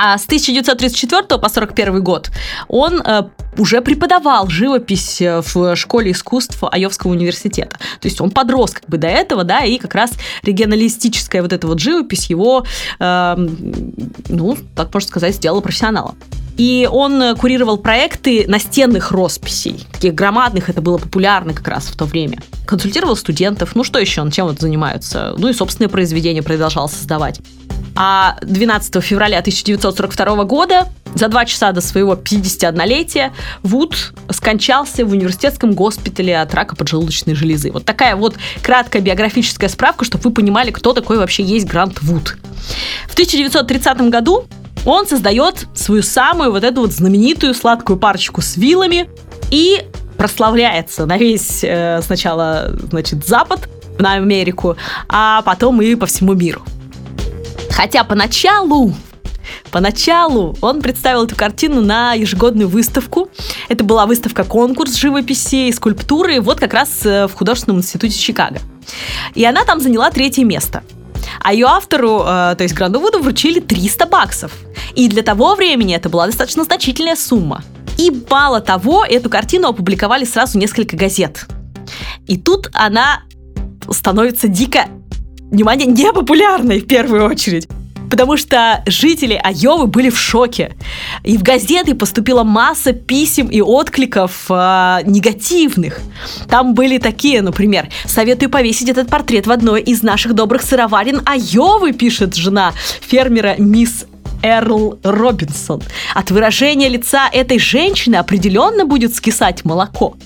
А 0.00 0.16
с 0.16 0.26
1934 0.26 1.40
по 1.40 1.48
41 1.48 2.04
год 2.04 2.30
он 2.68 3.00
э, 3.00 3.24
уже 3.56 3.80
преподавал 3.80 4.48
живопись 4.48 5.20
э, 5.20 5.42
в 5.44 5.74
школе 5.74 6.12
искусств 6.12 6.62
Айовского 6.62 7.10
университета. 7.10 7.76
То 8.00 8.06
есть 8.06 8.20
он 8.20 8.30
подрос 8.30 8.70
как 8.70 8.88
бы 8.88 8.96
до 8.96 9.08
этого, 9.08 9.42
да, 9.42 9.64
и 9.64 9.76
как 9.78 9.96
раз 9.96 10.12
регионалистическая 10.44 11.42
вот 11.42 11.52
эта 11.52 11.66
вот 11.66 11.80
живопись 11.80 12.30
его, 12.30 12.64
э, 13.00 13.48
ну, 14.28 14.56
так 14.76 14.94
можно 14.94 15.08
сказать, 15.08 15.34
сделала 15.34 15.60
профессионалом. 15.60 16.16
И 16.58 16.88
он 16.90 17.36
курировал 17.36 17.78
проекты 17.78 18.44
настенных 18.48 19.12
росписей, 19.12 19.86
таких 19.92 20.14
громадных, 20.14 20.68
это 20.68 20.82
было 20.82 20.98
популярно 20.98 21.54
как 21.54 21.68
раз 21.68 21.86
в 21.86 21.96
то 21.96 22.04
время. 22.04 22.42
Консультировал 22.66 23.16
студентов, 23.16 23.74
ну 23.74 23.84
что 23.84 23.98
еще, 23.98 24.28
чем 24.30 24.48
вот 24.48 24.60
занимаются? 24.60 25.34
Ну 25.38 25.48
и 25.48 25.52
собственные 25.52 25.88
произведения 25.88 26.42
продолжал 26.42 26.88
создавать. 26.88 27.40
А 27.94 28.38
12 28.42 29.02
февраля 29.02 29.38
1942 29.38 30.44
года, 30.44 30.88
за 31.14 31.28
два 31.28 31.44
часа 31.44 31.72
до 31.72 31.80
своего 31.80 32.14
51-летия, 32.14 33.32
Вуд 33.62 34.12
скончался 34.30 35.04
в 35.04 35.10
университетском 35.10 35.72
госпитале 35.72 36.40
от 36.40 36.54
рака 36.54 36.76
поджелудочной 36.76 37.34
железы. 37.34 37.72
Вот 37.72 37.84
такая 37.84 38.14
вот 38.14 38.36
краткая 38.62 39.02
биографическая 39.02 39.68
справка, 39.68 40.04
чтобы 40.04 40.24
вы 40.24 40.30
понимали, 40.32 40.70
кто 40.70 40.92
такой 40.92 41.18
вообще 41.18 41.42
есть 41.42 41.66
Грант 41.66 42.00
Вуд. 42.02 42.36
В 43.08 43.14
1930 43.14 44.00
году 44.10 44.44
он 44.84 45.06
создает 45.06 45.66
свою 45.74 46.02
самую 46.02 46.50
вот 46.50 46.64
эту 46.64 46.82
вот 46.82 46.92
знаменитую 46.92 47.54
сладкую 47.54 47.98
парочку 47.98 48.40
с 48.40 48.56
вилами 48.56 49.08
и 49.50 49.84
прославляется 50.16 51.06
на 51.06 51.16
весь 51.16 51.60
э, 51.62 52.00
сначала, 52.02 52.76
значит, 52.90 53.24
Запад, 53.24 53.68
на 53.98 54.14
Америку, 54.14 54.76
а 55.08 55.42
потом 55.42 55.80
и 55.82 55.94
по 55.94 56.06
всему 56.06 56.34
миру. 56.34 56.62
Хотя 57.70 58.04
поначалу 58.04 58.94
Поначалу 59.70 60.56
он 60.60 60.80
представил 60.80 61.24
эту 61.24 61.36
картину 61.36 61.80
на 61.80 62.14
ежегодную 62.14 62.68
выставку. 62.68 63.28
Это 63.68 63.84
была 63.84 64.06
выставка-конкурс 64.06 64.94
живописи 64.94 65.68
и 65.68 65.72
скульптуры, 65.72 66.40
вот 66.40 66.58
как 66.58 66.74
раз 66.74 67.04
э, 67.04 67.26
в 67.26 67.34
художественном 67.34 67.78
институте 67.78 68.18
Чикаго. 68.18 68.60
И 69.34 69.44
она 69.44 69.64
там 69.64 69.80
заняла 69.80 70.10
третье 70.10 70.44
место. 70.44 70.82
А 71.40 71.52
ее 71.52 71.66
автору, 71.66 72.20
э, 72.20 72.54
то 72.56 72.58
есть 72.60 72.74
Гранду 72.74 73.00
Вуду, 73.00 73.20
вручили 73.20 73.60
300 73.60 74.06
баксов. 74.06 74.52
И 74.94 75.08
для 75.08 75.22
того 75.22 75.54
времени 75.54 75.94
это 75.94 76.08
была 76.08 76.26
достаточно 76.26 76.64
значительная 76.64 77.16
сумма. 77.16 77.62
И 77.96 78.12
мало 78.30 78.60
того, 78.60 79.04
эту 79.04 79.28
картину 79.28 79.68
опубликовали 79.68 80.24
сразу 80.24 80.58
несколько 80.58 80.96
газет. 80.96 81.46
И 82.26 82.36
тут 82.36 82.70
она 82.72 83.22
становится 83.90 84.48
дико, 84.48 84.86
внимание, 85.50 85.86
непопулярной 85.86 86.80
в 86.80 86.86
первую 86.86 87.24
очередь 87.24 87.68
потому 88.10 88.36
что 88.36 88.82
жители 88.86 89.40
Айовы 89.42 89.86
были 89.86 90.10
в 90.10 90.18
шоке. 90.18 90.76
И 91.24 91.36
в 91.36 91.42
газеты 91.42 91.94
поступила 91.94 92.42
масса 92.44 92.92
писем 92.92 93.48
и 93.48 93.60
откликов 93.60 94.46
э, 94.50 95.00
негативных. 95.04 96.00
Там 96.48 96.74
были 96.74 96.98
такие, 96.98 97.42
например, 97.42 97.88
«Советую 98.04 98.50
повесить 98.50 98.88
этот 98.88 99.08
портрет 99.08 99.46
в 99.46 99.52
одной 99.52 99.82
из 99.82 100.02
наших 100.02 100.34
добрых 100.34 100.62
сыроварен 100.62 101.22
Айовы», 101.24 101.92
пишет 101.92 102.34
жена 102.34 102.72
фермера 103.00 103.54
мисс 103.58 104.06
Эрл 104.42 104.98
Робинсон. 105.02 105.82
От 106.14 106.30
выражения 106.30 106.88
лица 106.88 107.28
этой 107.32 107.58
женщины 107.58 108.16
определенно 108.16 108.84
будет 108.84 109.14
скисать 109.14 109.64
молоко. 109.64 110.16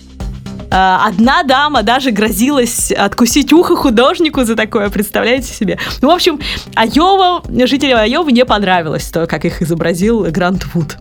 Э, 0.73 0.97
одна 1.07 1.43
дама 1.43 1.83
даже 1.83 2.13
грозилась 2.13 2.91
откусить 2.91 3.53
ухо 3.53 3.77
художнику 3.77 4.45
за 4.45 4.57
такое, 4.57 4.89
представляете 4.89 5.53
себе? 5.53 5.79
Ну, 6.01 6.09
в 6.09 6.13
общем, 6.13 6.41
Айова, 6.75 7.43
жителям 7.67 7.99
Айовы 7.99 8.33
не 8.33 8.47
понравилось 8.47 9.11
то, 9.11 9.27
как 9.27 9.45
их 9.45 9.61
изобразил 9.61 10.23
Грант 10.31 10.67
Вуд. 10.73 10.97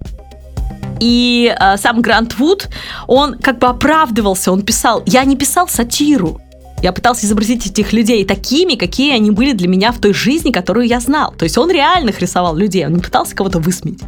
И 1.00 1.56
э, 1.58 1.78
сам 1.78 2.02
Грант 2.02 2.38
Вуд, 2.38 2.68
он 3.08 3.38
как 3.38 3.60
бы 3.60 3.68
оправдывался, 3.68 4.52
он 4.52 4.62
писал, 4.62 5.04
я 5.06 5.24
не 5.24 5.38
писал 5.38 5.70
сатиру, 5.70 6.42
я 6.84 6.92
пытался 6.92 7.26
изобразить 7.26 7.66
этих 7.66 7.94
людей 7.94 8.26
такими, 8.26 8.76
какие 8.76 9.16
они 9.16 9.32
были 9.32 9.54
для 9.54 9.70
меня 9.70 9.94
в 9.94 10.00
той 10.00 10.14
жизни, 10.14 10.52
которую 10.52 10.86
я 10.86 11.00
знал. 11.00 11.34
То 11.38 11.44
есть 11.44 11.58
он 11.58 11.72
реально 11.72 12.12
рисовал 12.20 12.58
людей, 12.58 12.86
он 12.86 12.96
не 12.96 13.02
пытался 13.02 13.36
кого-то 13.36 13.60
высмеять. 13.60 14.02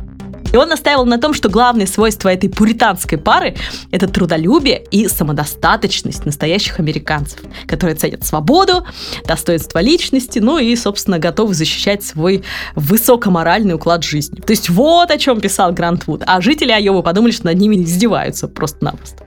И 0.54 0.56
он 0.56 0.70
настаивал 0.70 1.06
на 1.06 1.18
том, 1.18 1.34
что 1.34 1.50
главное 1.50 1.88
свойство 1.88 2.30
этой 2.30 2.48
пуританской 2.48 3.18
пары– 3.18 3.56
это 3.92 4.08
трудолюбие 4.08 4.84
и 4.92 5.08
самодостаточность 5.08 6.26
настоящих 6.26 6.80
американцев, 6.80 7.40
которые 7.66 7.96
ценят 7.96 8.24
свободу, 8.24 8.86
достоинство 9.26 9.80
личности, 9.80 10.38
ну 10.38 10.60
и, 10.60 10.76
собственно, 10.76 11.18
готовы 11.18 11.56
защищать 11.56 12.04
свой 12.04 12.44
высокоморальный 12.76 13.74
уклад 13.74 14.04
жизни. 14.04 14.42
То 14.42 14.52
есть 14.52 14.70
вот 14.70 15.10
о 15.10 15.18
чем 15.18 15.42
писал 15.42 15.74
Грант 15.74 16.06
Вуд. 16.06 16.22
А 16.28 16.40
жители 16.40 16.72
Айовы 16.72 17.02
подумали, 17.02 17.32
что 17.32 17.48
над 17.48 17.58
ними 17.58 17.78
издеваются 17.78 18.48
просто-напросто. 18.48 19.24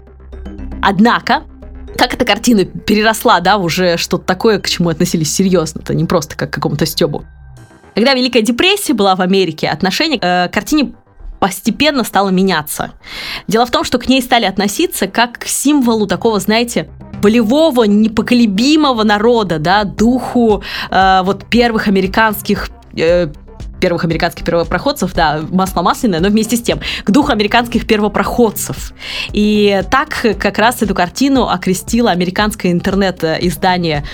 Однако, 0.80 1.42
как 1.98 2.14
эта 2.14 2.24
картина 2.24 2.64
переросла, 2.64 3.40
да, 3.40 3.56
уже 3.56 3.96
что-то 3.96 4.24
такое, 4.24 4.60
к 4.60 4.68
чему 4.68 4.90
относились 4.90 5.34
серьезно, 5.34 5.80
это 5.80 5.92
не 5.92 6.04
просто 6.04 6.36
как 6.36 6.50
к 6.50 6.54
какому-то 6.54 6.86
стебу. 6.86 7.24
Когда 7.96 8.14
Великая 8.14 8.42
депрессия 8.42 8.92
была 8.92 9.16
в 9.16 9.20
Америке, 9.22 9.66
отношение 9.68 10.20
э, 10.20 10.48
к 10.48 10.52
картине 10.52 10.92
постепенно 11.46 12.02
стало 12.02 12.30
меняться. 12.30 12.90
Дело 13.46 13.66
в 13.66 13.70
том, 13.70 13.84
что 13.84 13.98
к 13.98 14.08
ней 14.08 14.20
стали 14.20 14.46
относиться 14.46 15.06
как 15.06 15.38
к 15.38 15.44
символу 15.46 16.08
такого, 16.08 16.40
знаете, 16.40 16.88
волевого, 17.22 17.84
непоколебимого 17.84 19.04
народа, 19.04 19.60
да, 19.60 19.84
духу 19.84 20.64
э, 20.90 21.20
вот 21.22 21.48
первых 21.48 21.86
американских 21.86 22.68
э, 22.96 23.28
первых 23.80 24.04
американских 24.04 24.44
первопроходцев, 24.44 25.12
да, 25.14 25.40
масло 25.50 25.82
масляное, 25.82 26.20
но 26.20 26.28
вместе 26.28 26.56
с 26.56 26.62
тем 26.62 26.80
к 27.04 27.10
духу 27.10 27.32
американских 27.32 27.86
первопроходцев. 27.86 28.92
И 29.32 29.82
так 29.90 30.24
как 30.38 30.58
раз 30.58 30.82
эту 30.82 30.94
картину 30.94 31.48
окрестило 31.48 32.10
американское 32.10 32.72
интернет-издание 32.72 34.04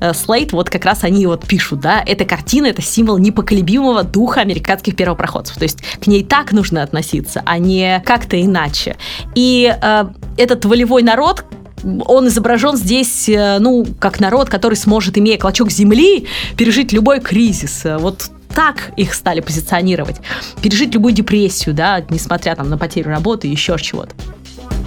э, 0.00 0.10
Slate, 0.10 0.50
вот 0.52 0.70
как 0.70 0.84
раз 0.84 1.04
они 1.04 1.26
вот 1.26 1.46
пишут, 1.46 1.80
да, 1.80 2.02
эта 2.04 2.24
картина— 2.24 2.66
это 2.68 2.82
символ 2.82 3.18
непоколебимого 3.18 4.02
духа 4.02 4.40
американских 4.40 4.96
первопроходцев, 4.96 5.56
то 5.56 5.64
есть 5.64 5.82
к 6.00 6.06
ней 6.06 6.24
так 6.24 6.52
нужно 6.52 6.82
относиться, 6.82 7.42
а 7.44 7.58
не 7.58 8.02
как-то 8.04 8.40
иначе. 8.40 8.96
И 9.34 9.74
э, 9.80 10.04
этот 10.36 10.64
волевой 10.64 11.02
народ, 11.02 11.44
он 11.82 12.28
изображен 12.28 12.76
здесь, 12.76 13.28
э, 13.28 13.58
ну, 13.58 13.86
как 13.98 14.20
народ, 14.20 14.48
который 14.48 14.74
сможет, 14.74 15.18
имея 15.18 15.38
клочок 15.38 15.70
земли, 15.70 16.26
пережить 16.56 16.92
любой 16.92 17.20
кризис. 17.20 17.82
Вот 17.84 18.30
так 18.58 18.90
их 18.96 19.14
стали 19.14 19.38
позиционировать. 19.38 20.16
Пережить 20.60 20.92
любую 20.92 21.14
депрессию, 21.14 21.76
да, 21.76 22.04
несмотря 22.10 22.56
там 22.56 22.68
на 22.68 22.76
потерю 22.76 23.10
работы 23.10 23.46
и 23.46 23.52
еще 23.52 23.78
чего-то. 23.78 24.10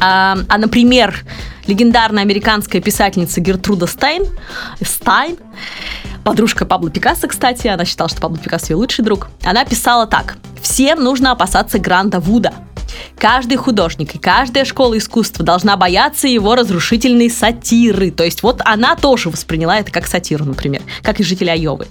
А, 0.01 0.37
а, 0.49 0.57
например, 0.57 1.23
легендарная 1.67 2.23
американская 2.23 2.81
писательница 2.81 3.39
Гертруда 3.39 3.87
Стайн, 3.87 4.25
Стайн, 4.81 5.37
подружка 6.25 6.65
Пабло 6.65 6.89
Пикассо, 6.89 7.29
кстати, 7.29 7.67
она 7.67 7.85
считала, 7.85 8.09
что 8.09 8.19
Пабло 8.19 8.37
Пикассо 8.37 8.73
ее 8.73 8.75
лучший 8.75 9.05
друг, 9.05 9.29
она 9.41 9.63
писала 9.63 10.05
так. 10.05 10.35
«Всем 10.61 11.01
нужно 11.01 11.31
опасаться 11.31 11.79
Гранда 11.79 12.19
Вуда. 12.19 12.53
Каждый 13.17 13.57
художник 13.57 14.15
и 14.15 14.17
каждая 14.17 14.65
школа 14.65 14.97
искусства 14.97 15.45
должна 15.45 15.77
бояться 15.77 16.27
его 16.27 16.55
разрушительной 16.55 17.29
сатиры. 17.29 18.11
То 18.11 18.23
есть 18.23 18.43
вот 18.43 18.61
она 18.65 18.95
тоже 18.95 19.29
восприняла 19.29 19.77
это 19.77 19.91
как 19.91 20.07
сатиру, 20.07 20.45
например, 20.45 20.81
как 21.01 21.19
и 21.19 21.23
жители 21.23 21.49
Айовы. 21.49 21.87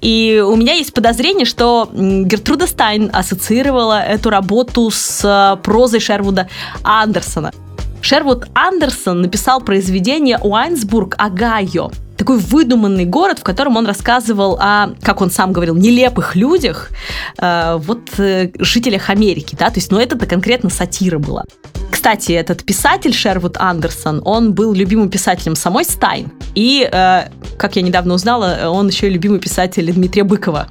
И 0.00 0.42
у 0.46 0.56
меня 0.56 0.74
есть 0.74 0.92
подозрение, 0.92 1.46
что 1.46 1.90
Гертруда 1.92 2.66
Стайн 2.66 3.10
ассоциировала 3.12 4.02
эту 4.02 4.30
работу 4.30 4.90
с 4.90 5.22
э, 5.24 5.62
прозой 5.62 6.00
Шервуда 6.00 6.48
Андерсона. 6.82 7.52
Шервуд 8.00 8.46
Андерсон 8.54 9.22
написал 9.22 9.62
произведение 9.62 10.38
«Уайнсбург, 10.38 11.14
Огайо», 11.16 11.90
такой 12.16 12.38
выдуманный 12.38 13.04
город, 13.04 13.38
в 13.38 13.42
котором 13.42 13.76
он 13.76 13.86
рассказывал 13.86 14.56
о, 14.60 14.94
как 15.02 15.20
он 15.20 15.30
сам 15.30 15.52
говорил, 15.52 15.76
нелепых 15.76 16.36
людях, 16.36 16.90
э, 17.38 17.76
вот 17.78 18.00
э, 18.18 18.50
жителях 18.58 19.10
Америки, 19.10 19.56
да, 19.58 19.70
то 19.70 19.76
есть, 19.76 19.90
ну 19.90 19.98
это-то 19.98 20.26
конкретно 20.26 20.70
сатира 20.70 21.18
была. 21.18 21.44
Кстати, 21.90 22.32
этот 22.32 22.64
писатель 22.64 23.14
Шервуд 23.14 23.56
Андерсон, 23.58 24.20
он 24.24 24.52
был 24.52 24.72
любимым 24.74 25.08
писателем 25.08 25.56
самой 25.56 25.84
Стайн, 25.84 26.30
и, 26.54 26.88
э, 26.90 27.28
как 27.56 27.76
я 27.76 27.82
недавно 27.82 28.14
узнала, 28.14 28.68
он 28.68 28.88
еще 28.88 29.08
и 29.08 29.10
любимый 29.10 29.40
писатель 29.40 29.92
Дмитрия 29.92 30.24
Быкова. 30.24 30.68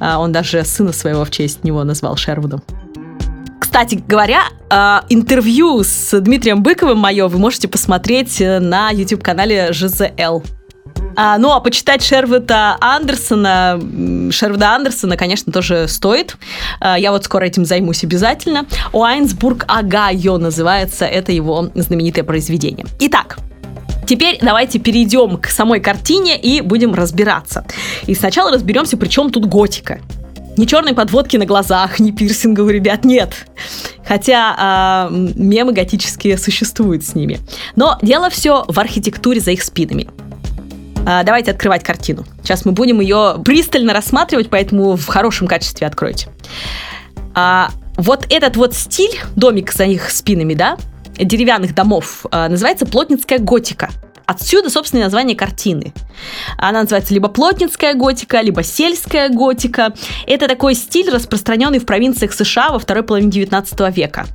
Э, 0.00 0.16
он 0.16 0.32
даже 0.32 0.64
сына 0.64 0.92
своего 0.92 1.24
в 1.24 1.30
честь 1.30 1.64
него 1.64 1.84
назвал 1.84 2.16
Шервудом. 2.16 2.62
Кстати 3.76 4.02
говоря, 4.08 4.44
э, 4.70 5.00
интервью 5.10 5.84
с 5.84 6.18
Дмитрием 6.18 6.62
Быковым 6.62 6.96
мое 6.96 7.28
вы 7.28 7.38
можете 7.38 7.68
посмотреть 7.68 8.40
э, 8.40 8.58
на 8.58 8.88
YouTube-канале 8.88 9.70
ЖЗЛ. 9.74 10.42
А, 11.14 11.36
ну, 11.36 11.52
а 11.52 11.60
почитать 11.60 12.02
Шервуда 12.02 12.78
Андерсона, 12.80 13.78
Шервуда 14.30 14.70
Андерсона, 14.70 15.18
конечно, 15.18 15.52
тоже 15.52 15.88
стоит. 15.88 16.38
А, 16.80 16.98
я 16.98 17.12
вот 17.12 17.26
скоро 17.26 17.44
этим 17.44 17.66
займусь 17.66 18.02
обязательно. 18.02 18.64
Уайнсбург, 18.94 19.66
Огайо 19.68 20.38
называется, 20.38 21.04
это 21.04 21.32
его 21.32 21.68
знаменитое 21.74 22.24
произведение. 22.24 22.86
Итак, 23.00 23.36
Теперь 24.06 24.38
давайте 24.40 24.78
перейдем 24.78 25.36
к 25.36 25.48
самой 25.48 25.80
картине 25.80 26.38
и 26.40 26.62
будем 26.62 26.94
разбираться. 26.94 27.66
И 28.06 28.14
сначала 28.14 28.52
разберемся, 28.52 28.96
при 28.96 29.08
чем 29.08 29.30
тут 29.30 29.46
готика. 29.46 30.00
Ни 30.56 30.64
черной 30.64 30.94
подводки 30.94 31.36
на 31.36 31.44
глазах, 31.44 32.00
ни 32.00 32.10
пирсинга 32.10 32.62
у 32.62 32.68
ребят 32.68 33.04
нет. 33.04 33.46
Хотя 34.06 35.08
э, 35.10 35.14
мемы 35.34 35.72
готические 35.72 36.38
существуют 36.38 37.04
с 37.04 37.14
ними. 37.14 37.40
Но 37.74 37.98
дело 38.02 38.30
все 38.30 38.64
в 38.66 38.78
архитектуре 38.78 39.40
за 39.40 39.50
их 39.50 39.62
спинами. 39.62 40.08
А, 41.06 41.22
давайте 41.22 41.52
открывать 41.52 41.84
картину. 41.84 42.24
Сейчас 42.42 42.64
мы 42.64 42.72
будем 42.72 43.00
ее 43.00 43.36
пристально 43.44 43.92
рассматривать, 43.92 44.50
поэтому 44.50 44.96
в 44.96 45.06
хорошем 45.06 45.46
качестве 45.46 45.86
откройте. 45.86 46.28
А, 47.34 47.70
вот 47.96 48.26
этот 48.28 48.56
вот 48.56 48.74
стиль, 48.74 49.20
домик 49.36 49.72
за 49.72 49.84
их 49.84 50.10
спинами, 50.10 50.54
да, 50.54 50.76
деревянных 51.16 51.74
домов, 51.74 52.26
а, 52.30 52.48
называется 52.48 52.86
плотницкая 52.86 53.38
готика. 53.38 53.90
Отсюда, 54.26 54.70
собственно, 54.70 55.04
название 55.04 55.36
картины. 55.36 55.92
Она 56.58 56.82
называется 56.82 57.14
либо 57.14 57.28
плотницкая 57.28 57.94
готика, 57.94 58.40
либо 58.40 58.64
сельская 58.64 59.28
готика. 59.28 59.94
Это 60.26 60.48
такой 60.48 60.74
стиль, 60.74 61.10
распространенный 61.10 61.78
в 61.78 61.86
провинциях 61.86 62.32
США 62.32 62.70
во 62.70 62.80
второй 62.80 63.04
половине 63.04 63.30
19 63.30 63.96
века. 63.96 64.26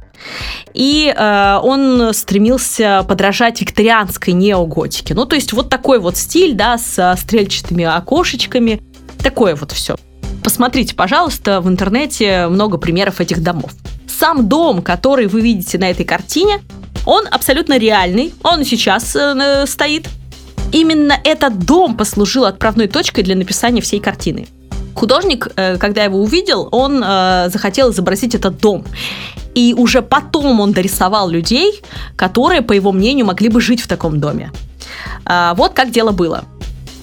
И 0.74 1.14
э, 1.16 1.60
он 1.62 2.14
стремился 2.14 3.06
подражать 3.08 3.60
викторианской 3.60 4.34
неоготике. 4.34 5.14
Ну, 5.14 5.26
то 5.26 5.36
есть 5.36 5.52
вот 5.52 5.70
такой 5.70 6.00
вот 6.00 6.16
стиль, 6.16 6.54
да, 6.54 6.78
с 6.78 7.16
стрельчатыми 7.18 7.84
окошечками. 7.84 8.82
Такое 9.22 9.56
вот 9.56 9.72
все. 9.74 9.98
Посмотрите, 10.44 10.96
пожалуйста, 10.96 11.60
в 11.60 11.68
интернете 11.68 12.48
много 12.48 12.78
примеров 12.78 13.20
этих 13.20 13.44
домов. 13.44 13.72
Сам 14.08 14.48
дом, 14.48 14.82
который 14.82 15.28
вы 15.28 15.42
видите 15.42 15.78
на 15.78 15.90
этой 15.90 16.06
картине, 16.06 16.62
он 17.06 17.26
абсолютно 17.32 17.78
реальный, 17.78 18.34
он 18.44 18.66
сейчас 18.66 19.16
э, 19.16 19.66
стоит. 19.66 20.08
Именно 20.72 21.16
этот 21.24 21.60
дом 21.60 21.98
послужил 21.98 22.46
отправной 22.46 22.88
точкой 22.88 23.24
для 23.24 23.36
написания 23.36 23.82
всей 23.82 24.00
картины. 24.00 24.48
Художник, 24.96 25.48
э, 25.56 25.78
когда 25.78 26.04
его 26.04 26.22
увидел, 26.22 26.70
он 26.72 27.04
э, 27.04 27.50
захотел 27.50 27.92
изобразить 27.92 28.36
этот 28.36 28.60
дом. 28.60 28.86
И 29.56 29.74
уже 29.78 30.02
потом 30.02 30.60
он 30.60 30.72
дорисовал 30.72 31.30
людей, 31.30 31.82
которые, 32.16 32.62
по 32.62 32.74
его 32.74 32.92
мнению, 32.92 33.26
могли 33.26 33.50
бы 33.50 33.60
жить 33.60 33.82
в 33.82 33.88
таком 33.88 34.20
доме. 34.20 34.52
А, 35.26 35.54
вот 35.56 35.74
как 35.74 35.92
дело 35.92 36.12
было. 36.12 36.46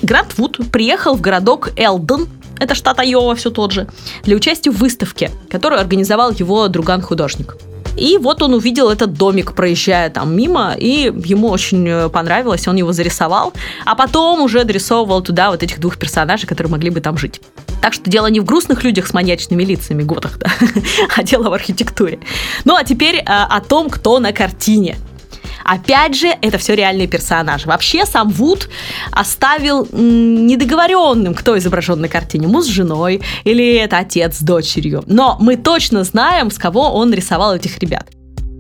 Грант 0.03 0.39
Вуд 0.39 0.59
приехал 0.73 1.15
в 1.15 1.21
городок 1.21 1.71
Элден, 1.77 2.29
это 2.59 2.75
штат 2.75 3.01
Айова 3.01 3.35
все 3.35 3.51
тот 3.51 3.73
же, 3.73 3.87
для 4.23 4.37
участия 4.37 4.71
в 4.71 4.79
выставке, 4.79 5.31
которую 5.51 5.81
организовал 5.81 6.33
его 6.33 6.69
друган-художник. 6.69 7.57
И 7.99 8.19
вот 8.19 8.43
он 8.43 8.55
увидел 8.55 8.91
этот 8.91 9.15
домик, 9.15 9.53
проезжая 9.55 10.11
там 10.11 10.37
мимо, 10.37 10.75
и 10.79 11.13
ему 11.25 11.49
очень 11.49 11.87
э, 11.89 12.09
понравилось, 12.09 12.69
он 12.69 12.77
его 12.77 12.93
зарисовал, 12.93 13.53
а 13.85 13.95
потом 13.95 14.41
уже 14.41 14.65
дорисовывал 14.65 15.23
туда 15.23 15.51
вот 15.51 15.63
этих 15.63 15.81
двух 15.81 15.99
персонажей, 15.99 16.49
которые 16.49 16.71
могли 16.71 16.91
бы 16.91 17.01
там 17.01 17.19
жить. 17.19 17.41
Так 17.83 17.93
что 17.93 18.11
дело 18.11 18.27
не 18.29 18.41
в 18.41 18.45
грустных 18.45 18.85
людях 18.85 19.07
с 19.07 19.15
маньячными 19.15 19.63
лицами, 19.65 20.03
готах, 20.03 20.39
да, 20.39 20.51
а 21.17 21.23
дело 21.23 21.51
в 21.51 21.53
архитектуре. 21.53 22.21
Ну 22.65 22.77
а 22.77 22.85
теперь 22.85 23.23
а, 23.27 23.47
о 23.47 23.61
том, 23.61 23.91
кто 23.91 24.19
на 24.19 24.33
картине. 24.33 24.97
Опять 25.65 26.15
же, 26.15 26.29
это 26.41 26.59
все 26.59 26.75
реальные 26.75 27.09
персонажи. 27.09 27.67
Вообще, 27.67 28.07
сам 28.07 28.29
Вуд 28.31 28.69
оставил 29.13 29.89
недоговоренным, 29.93 31.35
кто 31.35 31.59
изображен 31.59 32.01
на 32.01 32.09
картине, 32.09 32.49
муж 32.49 32.65
с 32.65 32.69
женой 32.69 33.21
или 33.45 33.75
это 33.77 33.99
отец 33.99 34.39
с 34.39 34.43
дочерью. 34.43 35.05
Но 35.07 35.37
мы 35.41 35.57
точно 35.57 36.05
знаем, 36.05 36.51
с 36.51 36.59
кого 36.59 36.91
он 36.93 37.13
рисовал 37.13 37.55
этих 37.55 37.79
ребят. 37.79 38.09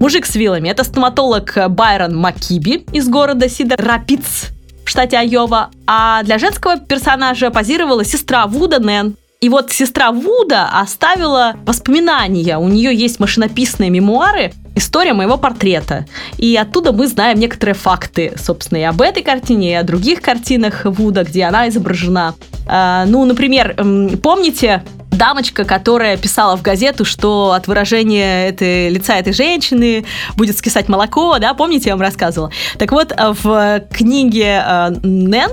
Мужик 0.00 0.26
с 0.26 0.36
вилами– 0.36 0.68
это 0.70 0.84
стоматолог 0.84 1.56
Байрон 1.70 2.16
Макиби 2.16 2.86
из 2.92 3.08
города 3.08 3.48
Сидер 3.48 3.78
Рапидс 3.80 4.46
в 4.84 4.88
штате 4.88 5.18
Айова, 5.18 5.70
а 5.86 6.22
для 6.22 6.38
женского 6.38 6.78
персонажа 6.78 7.50
позировала 7.50 8.04
сестра 8.04 8.46
Вуда 8.46 8.78
Нэн. 8.78 9.16
И 9.40 9.48
вот 9.48 9.70
сестра 9.70 10.10
Вуда 10.12 10.68
оставила 10.72 11.56
воспоминания. 11.64 12.58
У 12.58 12.68
нее 12.68 12.94
есть 12.94 13.20
машинописные 13.20 13.90
мемуары, 13.90 14.52
история 14.78 15.12
моего 15.12 15.36
портрета. 15.36 16.06
И 16.38 16.56
оттуда 16.56 16.92
мы 16.92 17.06
знаем 17.06 17.38
некоторые 17.38 17.74
факты, 17.74 18.32
собственно, 18.36 18.78
и 18.78 18.82
об 18.82 19.00
этой 19.00 19.22
картине, 19.22 19.72
и 19.72 19.74
о 19.74 19.82
других 19.82 20.22
картинах 20.22 20.84
Вуда, 20.84 21.24
где 21.24 21.44
она 21.44 21.68
изображена. 21.68 22.34
А, 22.66 23.04
ну, 23.06 23.24
например, 23.24 23.76
помните 24.22 24.82
дамочка, 25.10 25.64
которая 25.64 26.16
писала 26.16 26.56
в 26.56 26.62
газету, 26.62 27.04
что 27.04 27.52
от 27.52 27.66
выражения 27.66 28.48
этой, 28.48 28.88
лица 28.88 29.16
этой 29.16 29.32
женщины 29.32 30.04
будет 30.36 30.56
скисать 30.56 30.88
молоко, 30.88 31.38
да, 31.38 31.54
помните, 31.54 31.88
я 31.88 31.94
вам 31.94 32.02
рассказывала? 32.02 32.50
Так 32.78 32.92
вот, 32.92 33.12
э, 33.12 33.34
в 33.42 33.80
книге 33.92 34.62
э, 34.64 34.90
Нэн, 35.02 35.50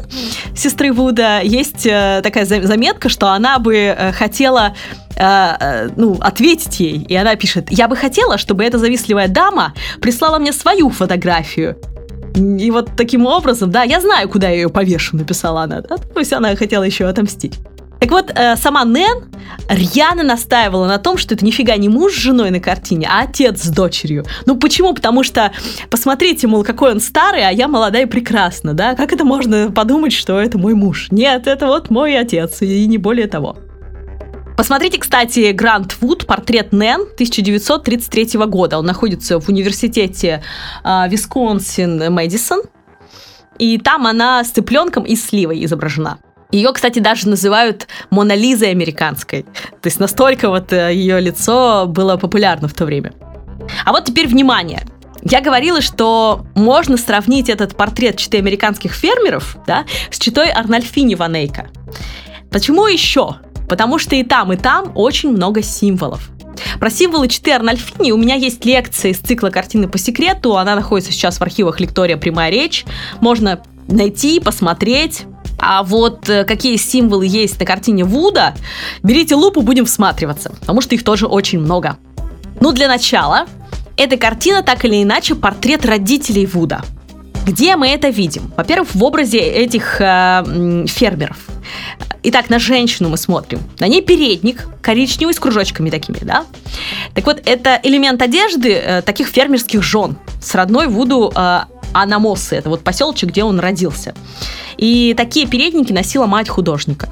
сестры 0.56 0.94
Вуда, 0.94 1.42
есть 1.42 1.86
э, 1.86 2.22
такая 2.24 2.46
заметка, 2.46 3.10
что 3.10 3.30
она 3.30 3.60
бы 3.60 3.96
хотела 4.18 4.76
ну, 5.18 6.18
ответить 6.20 6.78
ей. 6.82 7.06
И 7.08 7.16
она 7.16 7.38
пишет, 7.38 7.68
я 7.70 7.88
бы 7.88 7.96
хотела, 7.96 8.38
чтобы 8.38 8.66
эта 8.66 8.78
завистливая 8.78 9.30
дама 9.30 9.74
прислала 10.02 10.40
мне 10.40 10.52
свою 10.52 10.90
фотографию. 10.90 11.78
И 12.36 12.70
вот 12.70 12.90
таким 12.98 13.26
образом, 13.26 13.72
да, 13.72 13.84
я 13.84 14.02
знаю, 14.02 14.28
куда 14.28 14.50
я 14.50 14.56
ее 14.56 14.70
повешу, 14.70 15.16
написала 15.16 15.62
она. 15.62 15.80
Да? 15.80 15.96
То 15.96 16.20
есть 16.20 16.34
она 16.34 16.54
хотела 16.58 16.84
еще 16.84 17.06
отомстить. 17.06 17.60
Так 18.00 18.12
вот, 18.12 18.32
э, 18.36 18.56
сама 18.58 18.86
Нэн 18.86 19.24
рьяно 19.70 20.24
настаивала 20.24 20.88
на 20.88 20.98
том, 20.98 21.18
что 21.18 21.34
это 21.34 21.46
нифига 21.46 21.76
не 21.78 21.90
муж 21.90 22.14
с 22.14 22.18
женой 22.18 22.52
на 22.52 22.60
картине, 22.60 23.08
а 23.10 23.22
отец 23.24 23.64
с 23.64 23.70
дочерью. 23.70 24.26
Ну 24.46 24.58
почему? 24.58 24.94
Потому 24.94 25.24
что, 25.24 25.52
посмотрите, 25.90 26.48
мол, 26.48 26.64
какой 26.64 26.92
он 26.92 27.00
старый, 27.00 27.48
а 27.48 27.52
я 27.52 27.68
молодая 27.68 28.04
и 28.04 28.06
прекрасна, 28.06 28.74
да? 28.74 28.96
Как 28.96 29.14
это 29.14 29.24
можно 29.24 29.72
подумать, 29.72 30.14
что 30.14 30.40
это 30.40 30.58
мой 30.58 30.74
муж? 30.74 31.08
Нет, 31.12 31.48
это 31.48 31.68
вот 31.68 31.90
мой 31.90 32.18
отец, 32.18 32.62
и 32.62 32.86
не 32.86 32.98
более 32.98 33.28
того. 33.28 33.58
Посмотрите, 34.58 35.00
кстати, 35.00 35.52
Грант 35.52 35.98
Вуд, 36.00 36.26
портрет 36.26 36.72
Нэн 36.72 37.02
1933 37.02 38.40
года. 38.46 38.80
Он 38.80 38.86
находится 38.86 39.40
в 39.40 39.50
университете 39.50 40.44
э, 40.84 40.88
Висконсин-Мэдисон. 41.10 42.62
И 43.58 43.78
там 43.78 44.08
она 44.08 44.44
с 44.44 44.52
цыпленком 44.52 45.04
и 45.04 45.16
сливой 45.16 45.64
изображена. 45.66 46.20
Ее, 46.56 46.72
кстати, 46.72 47.00
даже 47.00 47.28
называют 47.28 47.86
Мона 48.12 48.34
Лизой 48.34 48.72
американской. 48.72 49.44
То 49.44 49.88
есть 49.88 50.00
настолько 50.00 50.50
вот 50.50 50.72
э, 50.72 50.94
ее 50.94 51.20
лицо 51.20 51.86
было 51.86 52.16
популярно 52.16 52.70
в 52.70 52.74
то 52.74 52.86
время. 52.86 53.12
А 53.84 53.92
вот 53.92 54.06
теперь 54.06 54.28
внимание. 54.28 54.84
Я 55.22 55.42
говорила, 55.42 55.82
что 55.82 56.46
можно 56.56 56.96
сравнить 56.96 57.50
этот 57.50 57.76
портрет 57.76 58.16
читы 58.16 58.38
американских 58.38 58.94
фермеров 58.94 59.58
да, 59.68 59.84
с 60.10 60.18
читой 60.18 60.50
Арнольфини 60.50 61.16
Ванейка. 61.16 61.68
Почему 62.52 62.88
еще? 62.88 63.36
Потому 63.68 64.00
что 64.00 64.16
и 64.16 64.24
там, 64.24 64.54
и 64.54 64.56
там 64.56 64.94
очень 64.96 65.32
много 65.32 65.62
символов. 65.62 66.30
Про 66.80 66.90
символы 66.90 67.28
читы 67.28 67.52
Арнольфини 67.52 68.14
у 68.14 68.18
меня 68.18 68.36
есть 68.36 68.64
лекция 68.64 69.12
из 69.12 69.18
цикла 69.18 69.50
«Картины 69.50 69.90
по 69.90 69.98
секрету». 69.98 70.56
Она 70.56 70.76
находится 70.76 71.12
сейчас 71.12 71.38
в 71.38 71.42
архивах 71.42 71.82
Лектория 71.82 72.16
«Прямая 72.16 72.50
речь». 72.50 72.86
Можно 73.20 73.62
найти, 73.90 74.40
посмотреть. 74.40 75.26
А 75.58 75.84
вот 75.84 76.30
э, 76.30 76.44
какие 76.44 76.78
символы 76.78 77.26
есть 77.26 77.60
на 77.60 77.66
картине 77.66 78.04
Вуда, 78.04 78.56
берите 79.04 79.36
лупу, 79.36 79.62
будем 79.62 79.86
всматриваться, 79.86 80.52
потому 80.60 80.82
что 80.82 80.96
их 80.96 81.04
тоже 81.04 81.28
очень 81.28 81.60
много. 81.60 81.98
Ну, 82.60 82.72
для 82.72 82.88
начала, 82.88 83.46
эта 83.98 84.18
картина 84.18 84.64
так 84.64 84.86
или 84.86 85.02
иначе 85.02 85.36
портрет 85.36 85.86
родителей 85.86 86.46
Вуда. 86.46 86.84
Где 87.46 87.76
мы 87.76 87.90
это 87.90 88.10
видим? 88.10 88.52
Во-первых, 88.58 88.96
в 88.96 89.04
образе 89.04 89.38
этих 89.40 90.02
э, 90.02 90.86
фермеров. 90.88 91.38
Итак, 92.24 92.50
на 92.50 92.58
женщину 92.58 93.10
мы 93.10 93.18
смотрим. 93.18 93.60
На 93.80 93.88
ней 93.88 94.02
передник 94.02 94.68
коричневый 94.82 95.36
с 95.36 95.40
кружочками 95.40 95.92
такими, 95.92 96.18
да? 96.22 96.46
Так 97.14 97.26
вот, 97.28 97.40
это 97.46 97.80
элемент 97.84 98.20
одежды 98.24 98.74
э, 98.74 99.02
таких 99.04 99.28
фермерских 99.28 99.84
жен 99.84 100.18
с 100.42 100.56
родной 100.56 100.88
Вуду 100.88 101.32
э, 101.36 101.60
Анамосы. 101.94 102.56
Это 102.56 102.70
вот 102.70 102.84
поселочек, 102.84 103.30
где 103.30 103.44
он 103.44 103.60
родился. 103.60 104.14
И 104.78 105.14
такие 105.16 105.48
передники 105.48 105.94
носила 105.94 106.26
мать 106.26 106.50
художника. 106.50 107.10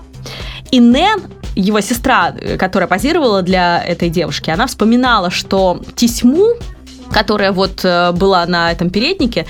И 0.72 0.80
Нэн, 0.80 1.22
его 1.56 1.82
сестра, 1.82 2.34
которая 2.58 2.88
позировала 2.88 3.42
для 3.42 3.84
этой 3.84 4.10
девушки, 4.10 4.50
она 4.50 4.68
вспоминала, 4.68 5.30
что 5.30 5.82
тесьму, 5.96 6.56
которая 7.12 7.52
вот 7.52 7.86
э, 7.86 8.12
была 8.12 8.46
на 8.48 8.72
этом 8.72 8.90
переднике, 8.90 9.46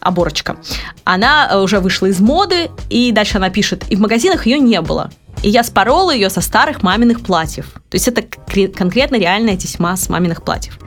оборочка, 0.00 0.56
она 1.04 1.60
уже 1.60 1.80
вышла 1.80 2.06
из 2.06 2.20
моды, 2.20 2.70
и 2.88 3.10
дальше 3.12 3.38
она 3.38 3.50
пишет, 3.50 3.84
и 3.90 3.96
в 3.96 4.00
магазинах 4.00 4.46
ее 4.46 4.58
не 4.60 4.80
было. 4.80 5.10
И 5.42 5.48
я 5.48 5.64
спорола 5.64 6.12
ее 6.14 6.30
со 6.30 6.40
старых 6.40 6.82
маминых 6.82 7.22
платьев. 7.22 7.72
То 7.88 7.96
есть 7.96 8.06
это 8.08 8.22
конкретно 8.22 9.16
реальная 9.16 9.56
тесьма 9.56 9.96
с 9.96 10.08
маминых 10.08 10.42
платьев. 10.42 10.78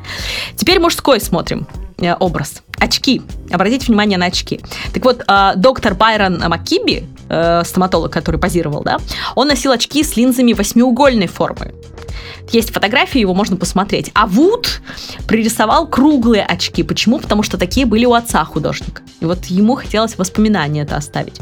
Теперь 0.55 0.79
мужской 0.79 1.19
смотрим 1.19 1.67
э, 1.97 2.13
образ. 2.13 2.62
Очки. 2.83 3.21
Обратите 3.49 3.85
внимание 3.87 4.17
на 4.17 4.25
очки. 4.25 4.59
Так 4.93 5.05
вот, 5.05 5.23
э, 5.25 5.53
доктор 5.55 5.93
Байрон 5.95 6.43
Маккиби, 6.49 7.07
э, 7.29 7.61
стоматолог, 7.63 8.11
который 8.11 8.41
позировал, 8.41 8.83
да, 8.83 8.97
он 9.35 9.47
носил 9.47 9.71
очки 9.71 10.03
с 10.03 10.17
линзами 10.17 10.51
восьмиугольной 10.51 11.27
формы. 11.27 11.73
Есть 12.51 12.73
фотографии, 12.73 13.21
его 13.21 13.33
можно 13.33 13.55
посмотреть. 13.55 14.11
А 14.13 14.27
Вуд 14.27 14.81
пририсовал 15.29 15.87
круглые 15.87 16.43
очки. 16.43 16.83
Почему? 16.83 17.19
Потому 17.19 17.41
что 17.41 17.57
такие 17.57 17.85
были 17.85 18.03
у 18.03 18.11
отца 18.11 18.43
художника. 18.43 19.01
И 19.21 19.25
вот 19.25 19.45
ему 19.45 19.75
хотелось 19.75 20.17
воспоминания 20.17 20.81
это 20.81 20.97
оставить. 20.97 21.39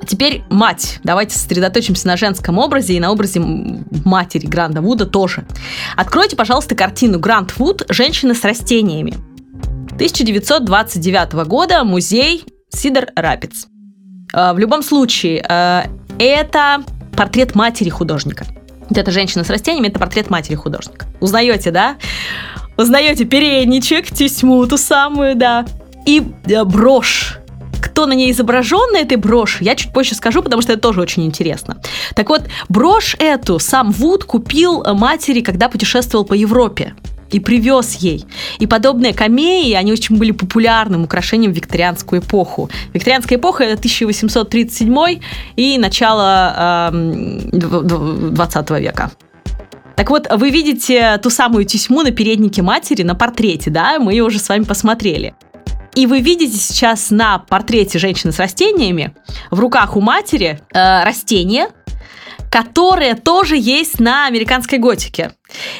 А 0.00 0.06
теперь 0.06 0.42
мать. 0.48 1.00
Давайте 1.04 1.36
сосредоточимся 1.38 2.06
на 2.06 2.16
женском 2.16 2.56
образе 2.56 2.94
и 2.94 3.00
на 3.00 3.12
образе 3.12 3.40
матери 3.40 4.46
Гранда 4.46 4.80
Вуда 4.80 5.04
тоже. 5.04 5.44
Откройте, 5.96 6.34
пожалуйста, 6.34 6.74
картину 6.74 7.18
Гранд 7.18 7.58
Вуд 7.58 7.84
«Женщина 7.90 8.34
с 8.34 8.42
растениями». 8.42 9.18
1929 9.90 11.32
года, 11.46 11.84
музей 11.84 12.44
Сидор 12.70 13.06
Рапиц. 13.14 13.66
А, 14.32 14.54
в 14.54 14.58
любом 14.58 14.82
случае, 14.82 15.44
а, 15.48 15.86
это 16.18 16.82
портрет 17.16 17.54
матери 17.54 17.88
художника. 17.90 18.46
Вот 18.88 18.98
эта 18.98 19.10
женщина 19.10 19.44
с 19.44 19.50
растениями– 19.50 19.86
это 19.88 19.98
портрет 19.98 20.30
матери 20.30 20.54
художника. 20.54 21.06
Узнаете, 21.20 21.70
да? 21.70 21.96
Узнаете 22.76 23.24
передничек, 23.24 24.06
тесьму 24.06 24.66
ту 24.66 24.76
самую, 24.76 25.36
да. 25.36 25.64
И 26.06 26.22
э, 26.46 26.64
брошь 26.64 27.38
кто 27.80 28.06
на 28.06 28.14
ней 28.14 28.32
изображен 28.32 28.92
на 28.92 28.98
этой 28.98 29.16
броши, 29.16 29.62
я 29.64 29.74
чуть 29.74 29.92
позже 29.92 30.14
скажу, 30.14 30.42
потому 30.42 30.62
что 30.62 30.72
это 30.72 30.80
тоже 30.80 31.00
очень 31.00 31.26
интересно. 31.26 31.82
Так 32.14 32.30
вот, 32.30 32.44
брошь 32.70 33.16
эту 33.18 33.58
сам 33.58 33.90
Вуд 33.90 34.24
купил 34.24 34.82
матери, 34.94 35.42
когда 35.42 35.68
путешествовал 35.68 36.24
по 36.24 36.32
Европе 36.32 36.94
и 37.34 37.40
привез 37.40 37.94
ей. 37.96 38.24
И 38.58 38.66
подобные 38.66 39.14
камеи, 39.14 39.72
они 39.72 39.92
очень 39.92 40.16
были 40.16 40.32
популярным 40.32 41.04
украшением 41.04 41.52
в 41.52 41.56
викторианскую 41.56 42.20
эпоху. 42.20 42.70
Викторианская 42.92 43.38
эпоха– 43.38 43.64
это 43.64 43.78
1837 43.78 45.20
и 45.56 45.78
начало 45.78 46.90
э, 46.92 47.50
20 47.52 48.70
века. 48.70 49.10
Так 49.96 50.10
вот, 50.10 50.26
вы 50.30 50.50
видите 50.50 51.18
ту 51.22 51.30
самую 51.30 51.64
тесьму 51.64 52.02
на 52.02 52.10
переднике 52.10 52.62
матери 52.62 53.02
на 53.02 53.14
портрете, 53.14 53.70
да? 53.70 53.98
Мы 53.98 54.12
ее 54.12 54.24
уже 54.24 54.38
с 54.38 54.48
вами 54.48 54.64
посмотрели. 54.64 55.34
И 55.94 56.06
вы 56.06 56.20
видите 56.20 56.56
сейчас 56.56 57.10
на 57.10 57.38
портрете 57.38 57.98
женщины 57.98 58.32
с 58.32 58.38
растениями 58.38 59.14
в 59.50 59.60
руках 59.60 59.96
у 59.96 60.00
матери 60.00 60.58
э, 60.72 61.04
растение, 61.04 61.66
которое 62.52 63.14
тоже 63.14 63.56
есть 63.56 63.98
на 63.98 64.26
американской 64.26 64.78
готике. 64.78 65.32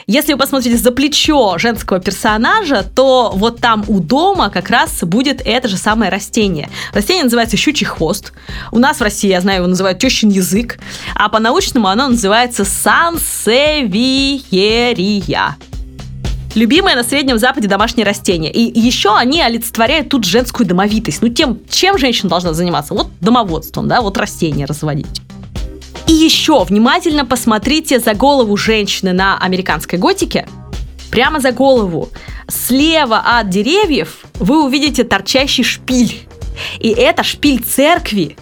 Если 0.07 0.33
вы 0.33 0.39
посмотрите 0.39 0.79
за 0.79 0.91
плечо 0.91 1.59
женского 1.59 2.01
персонажа, 2.01 2.83
то 2.83 3.31
вот 3.35 3.61
там 3.61 3.85
у 3.89 4.01
дома 4.01 4.49
как 4.49 4.71
раз 4.71 5.01
будет 5.03 5.43
это 5.45 5.69
же 5.69 5.77
самое 5.77 6.11
растение. 6.11 6.71
Растение 6.95 7.25
называется 7.25 7.59
щучий 7.59 7.85
хвост. 7.85 8.33
У 8.71 8.79
нас 8.79 9.01
в 9.01 9.03
России, 9.03 9.29
я 9.29 9.43
знаю, 9.43 9.59
его 9.59 9.69
называют 9.69 9.99
тещин 9.99 10.31
язык, 10.31 10.79
а 11.15 11.29
по-научному 11.29 11.89
оно 11.89 12.09
называется 12.09 12.65
сансевиерия 12.65 15.57
любимое 16.55 16.97
на 16.97 17.05
Среднем 17.05 17.39
Западе 17.39 17.69
домашнее 17.69 18.07
растение. 18.07 18.51
И 18.51 18.81
еще 18.81 19.15
они 19.15 19.43
олицетворяют 19.43 20.09
тут 20.09 20.25
женскую 20.25 20.67
домовитость. 20.67 21.21
Ну, 21.21 21.29
тем, 21.29 21.59
чем 21.69 21.99
женщина 21.99 22.31
должна 22.31 22.55
заниматься? 22.55 22.95
Вот 22.95 23.09
домоводством, 23.21 23.89
да, 23.89 24.01
вот 24.01 24.17
растения 24.17 24.65
разводить. 24.65 25.21
И 26.07 26.13
еще 26.13 26.65
внимательно 26.65 27.25
посмотрите 27.25 28.01
за 28.01 28.15
голову 28.15 28.57
женщины 28.57 29.13
на 29.13 29.39
американской 29.39 29.99
готике. 29.99 30.47
Прямо 31.11 31.41
за 31.41 31.53
голову. 31.53 32.09
Слева 32.49 33.23
от 33.25 33.51
деревьев 33.51 34.25
вы 34.35 34.65
увидите 34.65 35.05
торчащий 35.05 35.65
шпиль. 35.65 36.27
И 36.81 36.89
это 36.89 37.23
шпиль 37.23 37.63
церкви, 37.63 38.37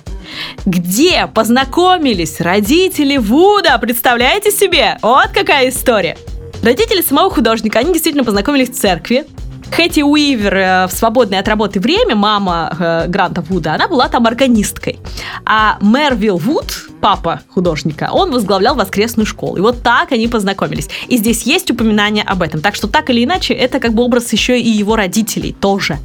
где 0.67 1.27
познакомились 1.27 2.41
родители 2.41 3.17
Вуда. 3.17 3.79
Представляете 3.79 4.51
себе? 4.51 4.99
Вот 5.03 5.29
какая 5.35 5.69
история. 5.69 6.17
Родители 6.63 7.01
самого 7.03 7.31
художника, 7.31 7.79
они 7.79 7.93
действительно 7.93 8.25
познакомились 8.25 8.71
в 8.71 8.75
церкви. 8.75 9.27
Хэти 9.71 10.01
Уивер 10.01 10.55
э, 10.55 10.87
в 10.87 10.93
свободное 10.93 11.41
от 11.41 11.49
работы 11.49 11.81
время, 11.81 12.15
мама 12.15 12.77
э, 12.79 13.09
Гранта 13.09 13.41
Вуда, 13.41 13.75
она 13.75 13.89
была 13.89 14.09
там 14.09 14.27
органисткой. 14.27 14.99
А 15.45 15.79
Мервилл 15.81 16.39
Вуд, 16.39 16.89
папа 17.01 17.41
художника, 17.49 18.11
он 18.13 18.31
возглавлял 18.33 18.75
воскресную 18.75 19.27
школу. 19.27 19.57
И 19.57 19.61
вот 19.61 19.83
так 19.83 20.13
они 20.13 20.29
познакомились. 20.29 20.89
И 21.09 21.17
здесь 21.17 21.43
есть 21.43 21.71
упоминание 21.71 22.25
об 22.25 22.43
этом. 22.43 22.61
Так 22.61 22.75
что 22.75 22.89
так 22.89 23.11
или 23.11 23.25
иначе, 23.25 23.55
это 23.55 23.79
как 23.79 23.95
бы 23.95 24.03
образ 24.03 24.33
еще 24.33 24.61
и 24.61 24.69
его 24.69 24.97
родителей 24.97 25.53
тоже. 25.53 25.99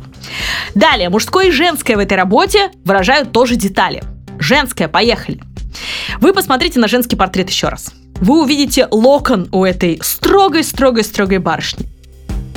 Далее, 0.75 1.09
мужское 1.09 1.47
и 1.47 1.51
женское 1.51 1.95
в 1.95 1.99
этой 1.99 2.17
работе 2.17 2.71
выражают 2.83 3.31
тоже 3.31 3.55
детали. 3.55 4.03
Женское, 4.39 4.87
поехали. 4.87 5.41
Вы 6.19 6.33
посмотрите 6.33 6.79
на 6.79 6.87
женский 6.87 7.15
портрет 7.15 7.49
еще 7.49 7.69
раз. 7.69 7.93
Вы 8.21 8.41
увидите 8.41 8.87
локон 8.91 9.49
у 9.51 9.65
этой 9.65 9.99
строгой-строгой-строгой 10.01 11.39
барышни. 11.39 11.94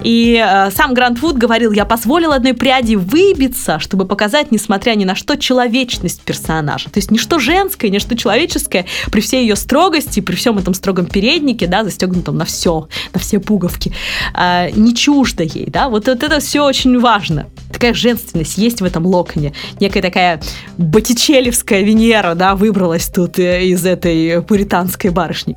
И 0.02 0.42
э, 0.44 0.70
сам 0.70 0.94
Грант 0.94 1.20
Вуд 1.20 1.36
говорил, 1.36 1.72
я 1.72 1.84
позволил 1.84 2.32
одной 2.32 2.54
пряди 2.54 2.94
выбиться, 2.94 3.78
чтобы 3.78 4.06
показать, 4.06 4.52
несмотря 4.52 4.94
ни 4.94 5.04
на 5.04 5.14
что, 5.14 5.36
человечность 5.36 6.22
персонажа. 6.22 6.90
То 6.90 6.98
есть 6.98 7.10
ничто 7.10 7.38
женское, 7.38 7.90
ничто 7.90 8.14
человеческое, 8.14 8.86
при 9.10 9.20
всей 9.20 9.42
ее 9.42 9.56
строгости, 9.56 10.20
при 10.20 10.36
всем 10.36 10.58
этом 10.58 10.74
строгом 10.74 11.06
переднике, 11.06 11.66
да, 11.66 11.84
застегнутом 11.84 12.36
на 12.36 12.44
все, 12.44 12.88
на 13.12 13.20
все 13.20 13.40
пуговки, 13.40 13.92
э, 14.34 14.70
не 14.70 14.94
чуждо 14.94 15.42
ей, 15.42 15.66
да, 15.66 15.88
вот, 15.88 16.06
вот 16.06 16.22
это 16.22 16.40
все 16.40 16.64
очень 16.64 16.98
важно. 16.98 17.46
Такая 17.72 17.94
женственность 17.94 18.56
есть 18.58 18.80
в 18.80 18.84
этом 18.84 19.04
локоне. 19.06 19.52
Некая 19.80 20.02
такая 20.02 20.40
боттичелевская 20.78 21.82
Венера, 21.82 22.34
да, 22.34 22.54
выбралась 22.54 23.08
тут 23.08 23.38
э, 23.38 23.64
из 23.64 23.84
этой 23.84 24.42
пуританской 24.42 25.10
барышни. 25.10 25.56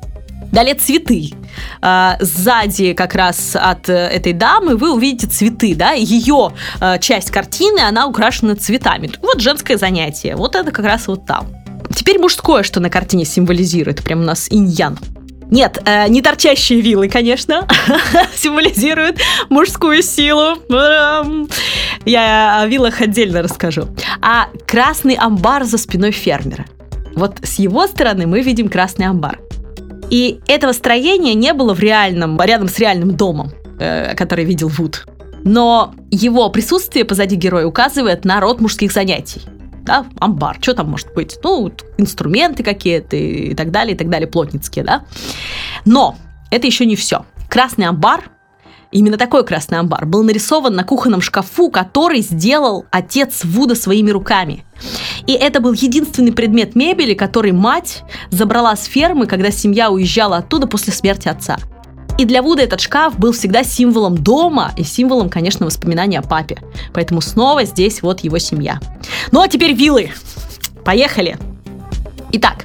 Далее 0.52 0.74
цветы. 0.74 1.30
А, 1.80 2.16
сзади 2.20 2.92
как 2.92 3.14
раз 3.14 3.56
от 3.56 3.88
э, 3.88 3.92
этой 3.92 4.32
дамы 4.32 4.76
вы 4.76 4.92
увидите 4.92 5.26
цветы, 5.26 5.74
да, 5.74 5.92
ее 5.92 6.52
э, 6.80 6.98
часть 6.98 7.30
картины, 7.30 7.80
она 7.80 8.06
украшена 8.06 8.56
цветами. 8.56 9.10
Вот 9.20 9.40
женское 9.40 9.76
занятие, 9.76 10.36
вот 10.36 10.54
это 10.54 10.70
как 10.70 10.84
раз 10.84 11.08
вот 11.08 11.26
там. 11.26 11.46
Теперь 11.94 12.18
мужское, 12.18 12.62
что 12.62 12.80
на 12.80 12.90
картине 12.90 13.24
символизирует, 13.24 14.02
прям 14.02 14.20
у 14.20 14.24
нас 14.24 14.48
иньян. 14.50 14.98
Нет, 15.50 15.82
э, 15.84 16.08
не 16.08 16.22
торчащие 16.22 16.80
вилы, 16.80 17.08
конечно, 17.08 17.68
символизируют 18.34 19.18
мужскую 19.50 20.02
силу. 20.02 20.56
Я 22.06 22.62
о 22.62 22.66
вилах 22.66 23.02
отдельно 23.02 23.42
расскажу. 23.42 23.88
А 24.22 24.48
красный 24.66 25.14
амбар 25.14 25.64
за 25.64 25.76
спиной 25.76 26.12
фермера. 26.12 26.64
Вот 27.14 27.40
с 27.42 27.58
его 27.58 27.86
стороны 27.86 28.26
мы 28.26 28.40
видим 28.40 28.68
красный 28.68 29.06
амбар. 29.06 29.40
И 30.12 30.40
этого 30.46 30.72
строения 30.72 31.32
не 31.32 31.54
было 31.54 31.74
в 31.74 31.80
реальном, 31.80 32.38
рядом 32.38 32.68
с 32.68 32.78
реальным 32.78 33.16
домом, 33.16 33.50
э, 33.80 34.14
который 34.14 34.44
видел 34.44 34.68
Вуд. 34.68 35.06
Но 35.42 35.94
его 36.10 36.50
присутствие 36.50 37.06
позади 37.06 37.34
героя 37.34 37.64
указывает 37.64 38.26
на 38.26 38.38
род 38.38 38.60
мужских 38.60 38.92
занятий. 38.92 39.40
Да, 39.86 40.04
амбар, 40.20 40.58
что 40.60 40.74
там 40.74 40.90
может 40.90 41.14
быть? 41.14 41.38
Ну, 41.42 41.72
инструменты 41.96 42.62
какие-то 42.62 43.16
и 43.16 43.54
так 43.54 43.70
далее, 43.70 43.94
и 43.94 43.96
так 43.96 44.10
далее, 44.10 44.28
плотницкие, 44.28 44.84
да. 44.84 45.06
Но 45.86 46.16
это 46.50 46.66
еще 46.66 46.84
не 46.84 46.94
все. 46.94 47.24
Красный 47.48 47.86
амбар 47.86 48.30
Именно 48.92 49.16
такой 49.16 49.42
красный 49.44 49.78
амбар 49.78 50.04
был 50.04 50.22
нарисован 50.22 50.74
на 50.74 50.84
кухонном 50.84 51.22
шкафу, 51.22 51.70
который 51.70 52.20
сделал 52.20 52.84
отец 52.90 53.42
Вуда 53.42 53.74
своими 53.74 54.10
руками. 54.10 54.64
И 55.26 55.32
это 55.32 55.60
был 55.60 55.72
единственный 55.72 56.32
предмет 56.32 56.74
мебели, 56.74 57.14
который 57.14 57.52
мать 57.52 58.02
забрала 58.30 58.76
с 58.76 58.84
фермы, 58.84 59.26
когда 59.26 59.50
семья 59.50 59.90
уезжала 59.90 60.36
оттуда 60.36 60.66
после 60.66 60.92
смерти 60.92 61.28
отца. 61.28 61.56
И 62.18 62.26
для 62.26 62.42
Вуда 62.42 62.62
этот 62.62 62.82
шкаф 62.82 63.18
был 63.18 63.32
всегда 63.32 63.64
символом 63.64 64.18
дома 64.18 64.72
и 64.76 64.84
символом, 64.84 65.30
конечно, 65.30 65.64
воспоминания 65.64 66.18
о 66.18 66.22
папе. 66.22 66.58
Поэтому 66.92 67.22
снова 67.22 67.64
здесь 67.64 68.02
вот 68.02 68.20
его 68.20 68.38
семья. 68.38 68.78
Ну 69.30 69.40
а 69.40 69.48
теперь 69.48 69.72
вилы. 69.72 70.10
Поехали! 70.84 71.38
Итак, 72.32 72.64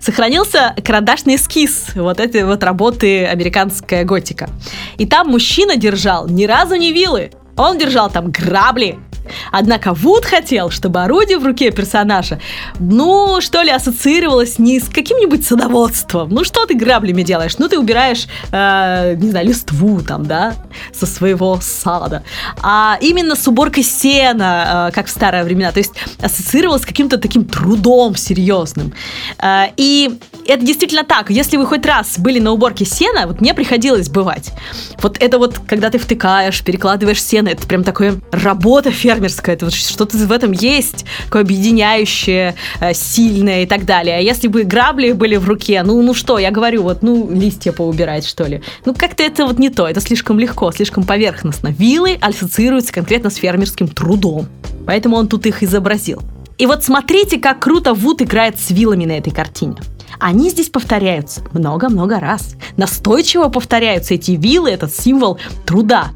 сохранился 0.00 0.74
карандашный 0.84 1.34
эскиз 1.34 1.88
вот 1.96 2.20
этой 2.20 2.44
вот 2.44 2.62
работы 2.62 3.26
«Американская 3.26 4.04
готика». 4.04 4.48
И 4.96 5.06
там 5.06 5.28
мужчина 5.28 5.76
держал 5.76 6.28
ни 6.28 6.44
разу 6.44 6.76
не 6.76 6.92
вилы, 6.92 7.32
он 7.56 7.78
держал 7.78 8.08
там 8.08 8.30
грабли, 8.30 8.96
Однако 9.52 9.94
Вуд 9.94 10.24
хотел, 10.24 10.70
чтобы 10.70 11.02
орудие 11.02 11.38
в 11.38 11.46
руке 11.46 11.70
персонажа, 11.70 12.40
ну, 12.78 13.40
что 13.40 13.62
ли, 13.62 13.70
ассоциировалось 13.70 14.58
не 14.58 14.80
с 14.80 14.88
каким-нибудь 14.88 15.46
садоводством. 15.46 16.30
Ну, 16.30 16.44
что 16.44 16.66
ты 16.66 16.74
граблями 16.74 17.22
делаешь? 17.22 17.58
Ну, 17.58 17.68
ты 17.68 17.78
убираешь, 17.78 18.26
э, 18.52 19.14
не 19.16 19.30
знаю, 19.30 19.46
листву 19.46 20.00
там, 20.00 20.26
да, 20.26 20.54
со 20.92 21.06
своего 21.06 21.58
сада. 21.60 22.22
А 22.62 22.98
именно 23.00 23.34
с 23.34 23.46
уборкой 23.48 23.82
сена, 23.82 24.88
э, 24.88 24.94
как 24.94 25.06
в 25.06 25.10
старые 25.10 25.44
времена. 25.44 25.72
То 25.72 25.78
есть 25.78 25.92
ассоциировалось 26.22 26.82
с 26.82 26.86
каким-то 26.86 27.18
таким 27.18 27.44
трудом 27.44 28.16
серьезным. 28.16 28.92
Э, 29.42 29.66
и 29.76 30.18
это 30.46 30.64
действительно 30.64 31.04
так. 31.04 31.30
Если 31.30 31.56
вы 31.56 31.66
хоть 31.66 31.84
раз 31.84 32.18
были 32.18 32.40
на 32.40 32.52
уборке 32.52 32.84
сена, 32.84 33.26
вот 33.26 33.40
мне 33.40 33.52
приходилось 33.54 34.08
бывать. 34.08 34.50
Вот 35.02 35.18
это 35.20 35.38
вот, 35.38 35.58
когда 35.66 35.90
ты 35.90 35.98
втыкаешь, 35.98 36.62
перекладываешь 36.62 37.22
сено, 37.22 37.48
это 37.48 37.66
прям 37.66 37.84
такая 37.84 38.14
работа 38.32 38.90
фермера 38.90 39.17
фермерское, 39.18 39.54
это 39.54 39.66
вот 39.66 39.74
что-то 39.74 40.16
в 40.16 40.32
этом 40.32 40.52
есть, 40.52 41.04
такое 41.24 41.42
объединяющее, 41.42 42.54
э, 42.80 42.94
сильное 42.94 43.62
и 43.62 43.66
так 43.66 43.84
далее. 43.84 44.16
А 44.16 44.20
если 44.20 44.48
бы 44.48 44.62
грабли 44.62 45.12
были 45.12 45.36
в 45.36 45.48
руке, 45.48 45.82
ну, 45.82 46.00
ну 46.02 46.14
что, 46.14 46.38
я 46.38 46.50
говорю, 46.50 46.82
вот, 46.82 47.02
ну, 47.02 47.28
листья 47.30 47.72
поубирать, 47.72 48.26
что 48.26 48.44
ли. 48.44 48.62
Ну, 48.84 48.94
как-то 48.94 49.22
это 49.22 49.46
вот 49.46 49.58
не 49.58 49.70
то, 49.70 49.86
это 49.88 50.00
слишком 50.00 50.38
легко, 50.38 50.70
слишком 50.72 51.04
поверхностно. 51.04 51.68
Вилы 51.68 52.16
ассоциируются 52.20 52.92
конкретно 52.92 53.30
с 53.30 53.36
фермерским 53.36 53.88
трудом, 53.88 54.46
поэтому 54.86 55.16
он 55.16 55.28
тут 55.28 55.46
их 55.46 55.62
изобразил. 55.62 56.22
И 56.56 56.66
вот 56.66 56.84
смотрите, 56.84 57.38
как 57.38 57.60
круто 57.60 57.94
Вуд 57.94 58.22
играет 58.22 58.58
с 58.58 58.70
вилами 58.70 59.04
на 59.04 59.12
этой 59.12 59.32
картине. 59.32 59.76
Они 60.18 60.50
здесь 60.50 60.68
повторяются 60.68 61.42
много-много 61.52 62.18
раз. 62.18 62.56
Настойчиво 62.76 63.48
повторяются 63.48 64.14
эти 64.14 64.32
вилы, 64.32 64.70
этот 64.70 64.92
символ 64.92 65.38
труда. 65.64 66.10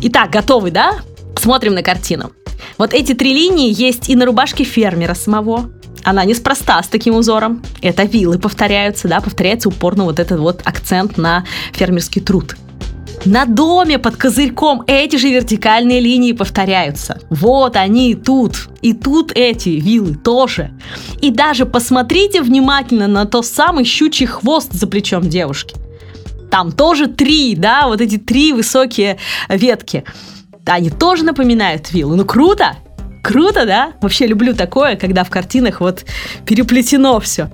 Итак, 0.00 0.30
готовы, 0.30 0.70
да? 0.70 1.00
Смотрим 1.36 1.74
на 1.74 1.82
картину. 1.82 2.32
Вот 2.78 2.94
эти 2.94 3.14
три 3.14 3.34
линии 3.34 3.72
есть 3.72 4.08
и 4.08 4.16
на 4.16 4.26
рубашке 4.26 4.64
фермера 4.64 5.14
самого. 5.14 5.70
Она 6.04 6.24
неспроста 6.24 6.82
с 6.82 6.88
таким 6.88 7.14
узором. 7.14 7.62
Это 7.80 8.02
вилы 8.04 8.38
повторяются, 8.38 9.08
да, 9.08 9.20
повторяется 9.20 9.68
упорно 9.68 10.04
вот 10.04 10.18
этот 10.18 10.40
вот 10.40 10.62
акцент 10.64 11.16
на 11.16 11.44
фермерский 11.72 12.20
труд. 12.20 12.56
На 13.24 13.44
доме 13.44 14.00
под 14.00 14.16
козырьком 14.16 14.82
эти 14.88 15.14
же 15.14 15.28
вертикальные 15.28 16.00
линии 16.00 16.32
повторяются. 16.32 17.20
Вот 17.30 17.76
они 17.76 18.16
тут. 18.16 18.68
И 18.80 18.94
тут 18.94 19.30
эти 19.36 19.68
вилы 19.68 20.16
тоже. 20.16 20.72
И 21.20 21.30
даже 21.30 21.64
посмотрите 21.64 22.42
внимательно 22.42 23.06
на 23.06 23.24
тот 23.24 23.46
самый 23.46 23.84
щучий 23.84 24.26
хвост 24.26 24.72
за 24.72 24.88
плечом 24.88 25.28
девушки. 25.28 25.76
Там 26.50 26.72
тоже 26.72 27.06
три, 27.06 27.54
да, 27.54 27.86
вот 27.86 28.00
эти 28.00 28.18
три 28.18 28.52
высокие 28.52 29.18
ветки 29.48 30.04
они 30.66 30.90
тоже 30.90 31.24
напоминают 31.24 31.92
виллу. 31.92 32.16
Ну, 32.16 32.24
круто! 32.24 32.76
Круто, 33.22 33.66
да? 33.66 33.92
Вообще 34.00 34.26
люблю 34.26 34.54
такое, 34.54 34.96
когда 34.96 35.22
в 35.22 35.30
картинах 35.30 35.80
вот 35.80 36.04
переплетено 36.44 37.20
все. 37.20 37.50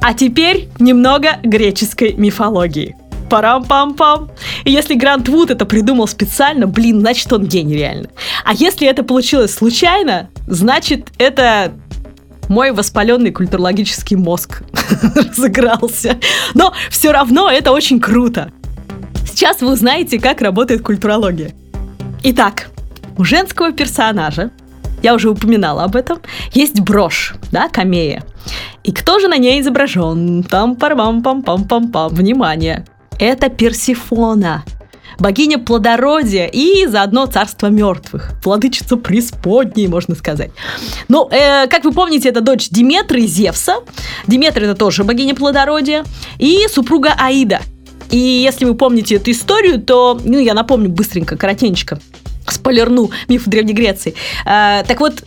А 0.00 0.14
теперь 0.14 0.68
немного 0.78 1.38
греческой 1.42 2.12
мифологии. 2.12 2.94
Парам-пам-пам. 3.30 4.30
И 4.64 4.70
если 4.70 4.94
Грант 4.94 5.28
Вуд 5.28 5.50
это 5.50 5.66
придумал 5.66 6.06
специально, 6.08 6.66
блин, 6.66 7.00
значит 7.00 7.32
он 7.32 7.44
гений 7.46 7.74
реально. 7.74 8.08
А 8.44 8.54
если 8.54 8.86
это 8.86 9.02
получилось 9.02 9.54
случайно, 9.54 10.30
значит 10.46 11.08
это 11.18 11.72
мой 12.48 12.72
воспаленный 12.72 13.30
культурологический 13.30 14.16
мозг 14.16 14.62
разыгрался. 15.14 16.18
Но 16.54 16.72
все 16.90 17.12
равно 17.12 17.50
это 17.50 17.72
очень 17.72 18.00
круто. 18.00 18.50
Сейчас 19.26 19.60
вы 19.60 19.72
узнаете, 19.72 20.18
как 20.18 20.40
работает 20.40 20.82
культурология. 20.82 21.52
Итак, 22.30 22.68
у 23.16 23.24
женского 23.24 23.72
персонажа, 23.72 24.50
я 25.02 25.14
уже 25.14 25.30
упоминала 25.30 25.84
об 25.84 25.96
этом, 25.96 26.18
есть 26.52 26.78
брошь, 26.78 27.34
да, 27.50 27.70
камея. 27.70 28.22
И 28.84 28.92
кто 28.92 29.18
же 29.18 29.28
на 29.28 29.38
ней 29.38 29.62
изображен? 29.62 30.42
Там 30.42 30.76
парам 30.76 31.22
пам 31.22 31.42
пам 31.42 31.64
пам 31.64 31.90
пам 31.90 32.08
Внимание! 32.10 32.84
Это 33.18 33.48
Персифона, 33.48 34.62
богиня 35.18 35.58
плодородия 35.58 36.48
и 36.48 36.84
заодно 36.86 37.24
царство 37.24 37.68
мертвых, 37.68 38.32
владычица 38.44 38.98
преисподней, 38.98 39.88
можно 39.88 40.14
сказать. 40.14 40.50
Ну, 41.08 41.30
э, 41.30 41.66
как 41.66 41.84
вы 41.84 41.92
помните, 41.92 42.28
это 42.28 42.42
дочь 42.42 42.68
Диметры 42.68 43.22
и 43.22 43.26
Зевса. 43.26 43.76
Диметра 44.26 44.64
это 44.64 44.74
тоже 44.74 45.02
богиня 45.02 45.34
плодородия. 45.34 46.04
И 46.36 46.66
супруга 46.68 47.14
Аида– 47.18 47.60
и 48.10 48.16
если 48.18 48.64
вы 48.64 48.74
помните 48.74 49.16
эту 49.16 49.30
историю, 49.30 49.80
то, 49.80 50.20
ну, 50.24 50.38
я 50.38 50.54
напомню 50.54 50.88
быстренько, 50.88 51.36
коротенько, 51.36 52.00
спойлерну, 52.46 53.10
миф 53.28 53.44
Древней 53.46 53.74
Греции. 53.74 54.14
А, 54.44 54.82
так 54.84 55.00
вот, 55.00 55.24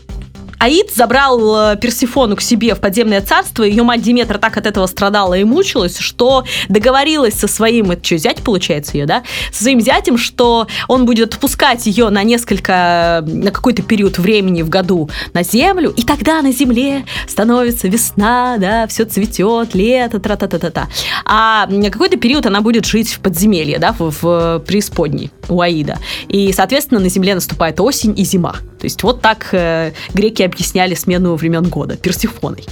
Аид 0.62 0.91
забрал 0.93 1.72
э, 1.72 1.78
Персифону 1.78 2.36
к 2.36 2.41
себе 2.41 2.76
в 2.76 2.80
подземное 2.80 3.22
царство, 3.22 3.64
ее 3.64 3.82
мать 3.82 4.03
Диметра 4.03 4.38
так 4.38 4.57
от 4.57 4.68
этого 4.68 4.86
страдала 4.86 5.34
и 5.34 5.43
мучилась, 5.43 5.97
что 5.97 6.45
договорилась 6.70 7.34
со 7.34 7.47
своим, 7.47 7.89
это 7.89 8.05
что, 8.05 8.18
зять 8.18 8.43
получается 8.43 8.95
ее, 8.95 9.07
да, 9.07 9.24
со 9.51 9.64
своим 9.64 9.82
зятем, 9.82 10.20
что 10.20 10.68
он 10.88 11.07
будет 11.07 11.34
отпускать 11.34 11.88
ее 11.88 12.09
на 12.09 12.22
несколько, 12.22 13.24
на 13.26 13.49
какой-то 13.49 13.82
период 13.82 14.20
времени 14.20 14.62
в 14.62 14.70
году 14.70 15.09
на 15.34 15.41
землю, 15.41 15.89
и 15.97 16.03
тогда 16.03 16.43
на 16.43 16.51
земле 16.51 17.05
становится 17.28 17.88
весна, 17.88 18.57
да, 18.59 18.86
все 18.86 19.05
цветет, 19.05 19.74
лето, 19.74 20.20
тра-та-та-та-та. 20.20 20.89
А 21.26 21.66
на 21.66 21.89
какой-то 21.89 22.18
период 22.18 22.45
она 22.45 22.62
будет 22.62 22.86
жить 22.86 23.12
в 23.14 23.20
подземелье, 23.20 23.80
да, 23.80 23.95
в, 23.97 24.14
в 24.22 24.59
преисподней 24.68 25.32
у 25.49 25.59
Аида. 25.59 25.97
И, 26.28 26.53
соответственно, 26.53 26.99
на 26.99 27.09
земле 27.09 27.34
наступает 27.34 27.80
осень 27.80 28.14
и 28.16 28.24
зима. 28.24 28.57
То 28.82 28.86
есть 28.86 29.04
вот 29.04 29.22
так 29.22 29.50
э, 29.52 29.94
греки 30.16 30.42
объясняли 30.42 30.96
смену 30.96 31.36
времен 31.36 31.66
года 31.66 31.98
Персифоной 31.98 32.66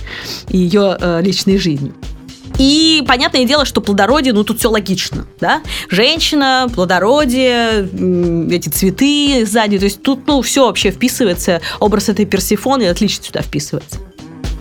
и 0.50 0.58
ее 0.58 0.98
э, 1.00 1.22
личной 1.22 1.60
жизнью. 1.60 1.94
И 2.58 3.04
понятное 3.08 3.46
дело, 3.46 3.64
что 3.64 3.80
плодородие, 3.80 4.34
ну 4.34 4.44
тут 4.44 4.58
все 4.58 4.72
логично, 4.72 5.28
да? 5.40 5.62
Женщина, 5.88 6.68
плодородие, 6.74 7.88
эти 8.52 8.70
цветы 8.70 9.46
сзади, 9.46 9.78
то 9.78 9.86
есть 9.86 10.02
тут, 10.02 10.26
ну, 10.26 10.42
все 10.42 10.66
вообще 10.66 10.90
вписывается, 10.90 11.62
образ 11.80 12.10
этой 12.10 12.26
Персифоны 12.26 12.90
отлично 12.90 13.24
сюда 13.24 13.42
вписывается. 13.44 14.00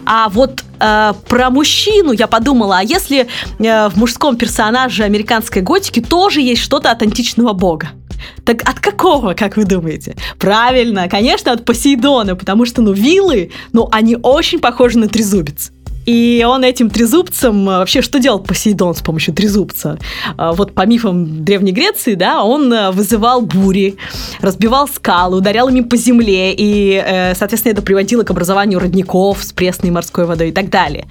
А 0.04 0.28
вот 0.28 0.64
э, 0.80 1.12
про 1.28 1.50
мужчину 1.50 2.12
я 2.12 2.26
подумала, 2.26 2.78
а 2.78 2.82
если 2.82 3.26
э, 3.58 3.88
в 3.88 3.96
мужском 3.96 4.36
персонаже 4.36 5.04
американской 5.04 5.62
готики 5.62 6.00
тоже 6.00 6.42
есть 6.42 6.60
что-то 6.60 6.90
от 6.90 7.02
античного 7.02 7.54
бога? 7.54 7.88
Так 8.44 8.68
от 8.68 8.80
какого, 8.80 9.34
как 9.34 9.56
вы 9.56 9.64
думаете? 9.64 10.16
Правильно, 10.38 11.08
конечно, 11.08 11.52
от 11.52 11.64
Посейдона, 11.64 12.36
потому 12.36 12.64
что, 12.66 12.82
ну, 12.82 12.92
вилы, 12.92 13.50
ну, 13.72 13.88
они 13.92 14.16
очень 14.22 14.58
похожи 14.58 14.98
на 14.98 15.08
трезубец. 15.08 15.72
И 16.08 16.42
он 16.48 16.64
этим 16.64 16.88
трезубцем, 16.88 17.68
э, 17.68 17.78
вообще, 17.80 18.00
что 18.00 18.18
делал 18.18 18.38
Посейдон 18.38 18.94
с 18.94 19.02
помощью 19.02 19.34
трезубца? 19.34 19.98
Э, 20.38 20.52
вот 20.54 20.72
по 20.72 20.86
мифам 20.86 21.44
Древней 21.44 21.72
Греции, 21.72 22.14
да, 22.14 22.44
он 22.44 22.72
э, 22.72 22.90
вызывал 22.92 23.42
бури, 23.42 23.98
разбивал 24.40 24.88
скалы, 24.88 25.36
ударял 25.36 25.68
ими 25.68 25.82
по 25.82 25.98
земле, 25.98 26.54
и, 26.56 27.34
соответственно, 27.36 27.72
это 27.72 27.82
приводило 27.82 28.22
к 28.22 28.30
образованию 28.30 28.78
родников 28.78 29.44
с 29.44 29.52
пресной 29.52 29.90
морской 29.90 30.24
водой 30.24 30.48
и 30.48 30.52
так 30.52 30.70
далее. 30.70 31.06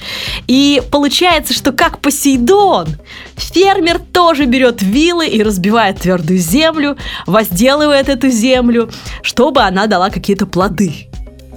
И 0.48 0.82
получается, 0.92 1.54
что 1.54 1.72
как 1.72 2.00
Посейдон, 2.00 2.88
фермер 3.36 4.00
тоже 4.00 4.46
берет 4.46 4.82
вилы 4.82 5.28
и 5.28 5.44
разбивает 5.44 6.00
твердую 6.00 6.40
землю, 6.40 6.98
возделывает 7.28 8.10
эту 8.10 8.30
землю, 8.30 8.90
чтобы 9.22 9.62
она 9.62 9.86
дала 9.86 10.10
какие-то 10.10 10.48
плоды. 10.48 11.08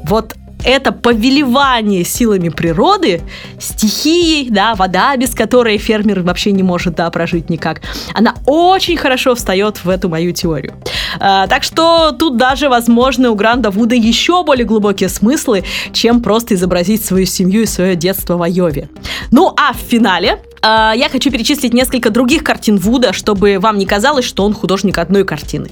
Вот 0.04 0.34
это 0.64 0.92
повелевание 0.92 2.04
силами 2.04 2.48
природы, 2.48 3.22
стихией, 3.58 4.50
да, 4.50 4.74
вода, 4.74 5.16
без 5.16 5.34
которой 5.34 5.78
фермер 5.78 6.22
вообще 6.22 6.52
не 6.52 6.62
может, 6.62 6.96
да, 6.96 7.10
прожить 7.10 7.50
никак, 7.50 7.82
она 8.14 8.34
очень 8.46 8.96
хорошо 8.96 9.34
встает 9.34 9.84
в 9.84 9.88
эту 9.88 10.08
мою 10.08 10.32
теорию. 10.32 10.74
А, 11.18 11.46
так 11.46 11.62
что 11.62 12.12
тут 12.12 12.36
даже, 12.36 12.68
возможно, 12.68 13.30
у 13.30 13.34
Гранда 13.34 13.70
Вуда 13.70 13.94
еще 13.94 14.44
более 14.44 14.64
глубокие 14.64 15.08
смыслы, 15.08 15.64
чем 15.92 16.22
просто 16.22 16.54
изобразить 16.54 17.04
свою 17.04 17.26
семью 17.26 17.62
и 17.62 17.66
свое 17.66 17.96
детство 17.96 18.36
в 18.36 18.42
Айове. 18.42 18.88
Ну, 19.30 19.52
а 19.56 19.72
в 19.72 19.76
финале 19.76 20.42
а, 20.62 20.92
я 20.94 21.08
хочу 21.08 21.30
перечислить 21.30 21.72
несколько 21.72 22.10
других 22.10 22.44
картин 22.44 22.76
Вуда, 22.78 23.12
чтобы 23.12 23.58
вам 23.58 23.78
не 23.78 23.86
казалось, 23.86 24.24
что 24.24 24.44
он 24.44 24.54
художник 24.54 24.98
одной 24.98 25.24
картины. 25.24 25.70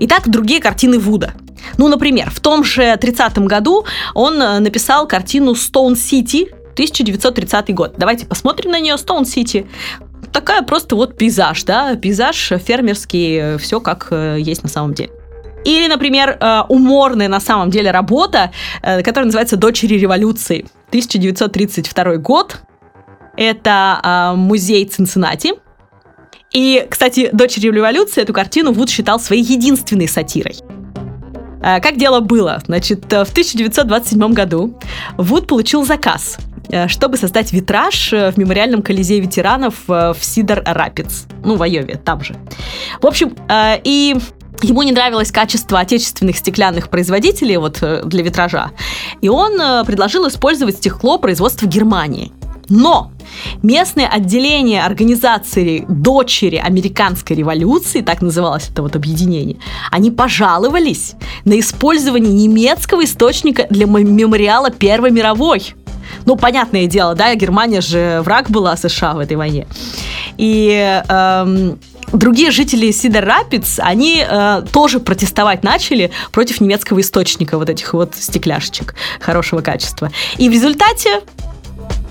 Итак, 0.00 0.28
другие 0.28 0.60
картины 0.60 0.98
Вуда. 0.98 1.34
Ну, 1.78 1.88
например, 1.88 2.30
в 2.30 2.40
том 2.40 2.64
же 2.64 2.82
30-м 2.82 3.46
году 3.46 3.84
он 4.14 4.40
э, 4.40 4.58
написал 4.58 5.06
картину 5.06 5.52
«Stone 5.52 5.94
City», 5.94 6.48
1930 6.74 7.74
год. 7.74 7.94
Давайте 7.98 8.26
посмотрим 8.26 8.70
на 8.70 8.80
нее. 8.80 8.94
Stone 8.94 9.24
City 9.24 9.66
такая 10.32 10.62
просто 10.62 10.96
вот 10.96 11.18
пейзаж, 11.18 11.64
да, 11.64 11.94
пейзаж 11.96 12.52
фермерский, 12.64 13.58
все 13.58 13.80
как 13.80 14.08
э, 14.10 14.38
есть 14.40 14.62
на 14.62 14.68
самом 14.68 14.94
деле. 14.94 15.10
Или, 15.64 15.86
например, 15.86 16.38
э, 16.40 16.62
уморная 16.68 17.28
на 17.28 17.40
самом 17.40 17.70
деле 17.70 17.90
работа, 17.90 18.52
которая 18.80 19.26
называется 19.26 19.56
«Дочери 19.56 19.94
революции». 19.98 20.66
1932 20.88 22.16
год. 22.16 22.62
Это 23.36 24.34
музей 24.36 24.84
Цинциннати. 24.84 25.54
И, 26.52 26.86
кстати, 26.88 27.30
«Дочери 27.32 27.70
революции» 27.70 28.22
эту 28.22 28.32
картину 28.32 28.72
Вуд 28.72 28.90
считал 28.90 29.18
своей 29.18 29.42
единственной 29.42 30.06
сатирой. 30.06 30.56
А, 31.62 31.80
как 31.80 31.96
дело 31.96 32.20
было? 32.20 32.60
Значит, 32.66 33.12
э, 33.12 33.24
в 33.24 33.30
1927 33.30 34.32
году 34.32 34.78
Вуд 35.16 35.46
получил 35.46 35.84
заказ 35.84 36.38
э, 36.68 36.88
чтобы 36.88 37.16
создать 37.16 37.52
витраж 37.52 38.12
э, 38.12 38.32
в 38.32 38.36
мемориальном 38.36 38.82
колизее 38.82 39.20
ветеранов 39.20 39.74
в 39.86 40.16
Сидор 40.20 40.62
Рапидс, 40.64 41.24
ну, 41.44 41.56
в 41.56 41.62
Айове, 41.62 42.00
там 42.04 42.22
же. 42.22 42.34
В 43.00 43.06
общем, 43.06 43.36
и 43.84 44.16
Ему 44.62 44.82
не 44.82 44.92
нравилось 44.92 45.32
качество 45.32 45.80
отечественных 45.80 46.36
стеклянных 46.36 46.88
производителей 46.88 47.56
вот, 47.56 47.80
для 47.80 48.22
витража, 48.22 48.70
и 49.20 49.28
он 49.28 49.84
предложил 49.84 50.28
использовать 50.28 50.76
стекло 50.76 51.18
производства 51.18 51.66
Германии. 51.66 52.30
Но 52.72 53.12
местное 53.62 54.08
отделение 54.08 54.82
организации 54.82 55.84
«Дочери 55.88 56.56
американской 56.56 57.36
революции», 57.36 58.00
так 58.00 58.22
называлось 58.22 58.70
это 58.70 58.80
вот 58.82 58.96
объединение, 58.96 59.58
они 59.90 60.10
пожаловались 60.10 61.12
на 61.44 61.60
использование 61.60 62.32
немецкого 62.32 63.04
источника 63.04 63.66
для 63.68 63.84
мемориала 63.84 64.70
Первой 64.70 65.10
мировой. 65.10 65.74
Ну, 66.24 66.36
понятное 66.36 66.86
дело, 66.86 67.14
да, 67.14 67.34
Германия 67.34 67.82
же 67.82 68.22
враг 68.24 68.48
была 68.48 68.74
США 68.74 69.12
в 69.12 69.18
этой 69.18 69.36
войне. 69.36 69.66
И 70.38 71.02
эм, 71.08 71.78
другие 72.14 72.50
жители 72.50 72.90
Сидер 72.90 73.26
Рапидс, 73.26 73.80
они 73.80 74.24
э, 74.26 74.62
тоже 74.72 74.98
протестовать 74.98 75.62
начали 75.62 76.10
против 76.32 76.62
немецкого 76.62 77.02
источника 77.02 77.58
вот 77.58 77.68
этих 77.68 77.92
вот 77.92 78.14
стекляшечек 78.14 78.94
хорошего 79.20 79.60
качества. 79.60 80.10
И 80.38 80.48
в 80.48 80.52
результате 80.52 81.20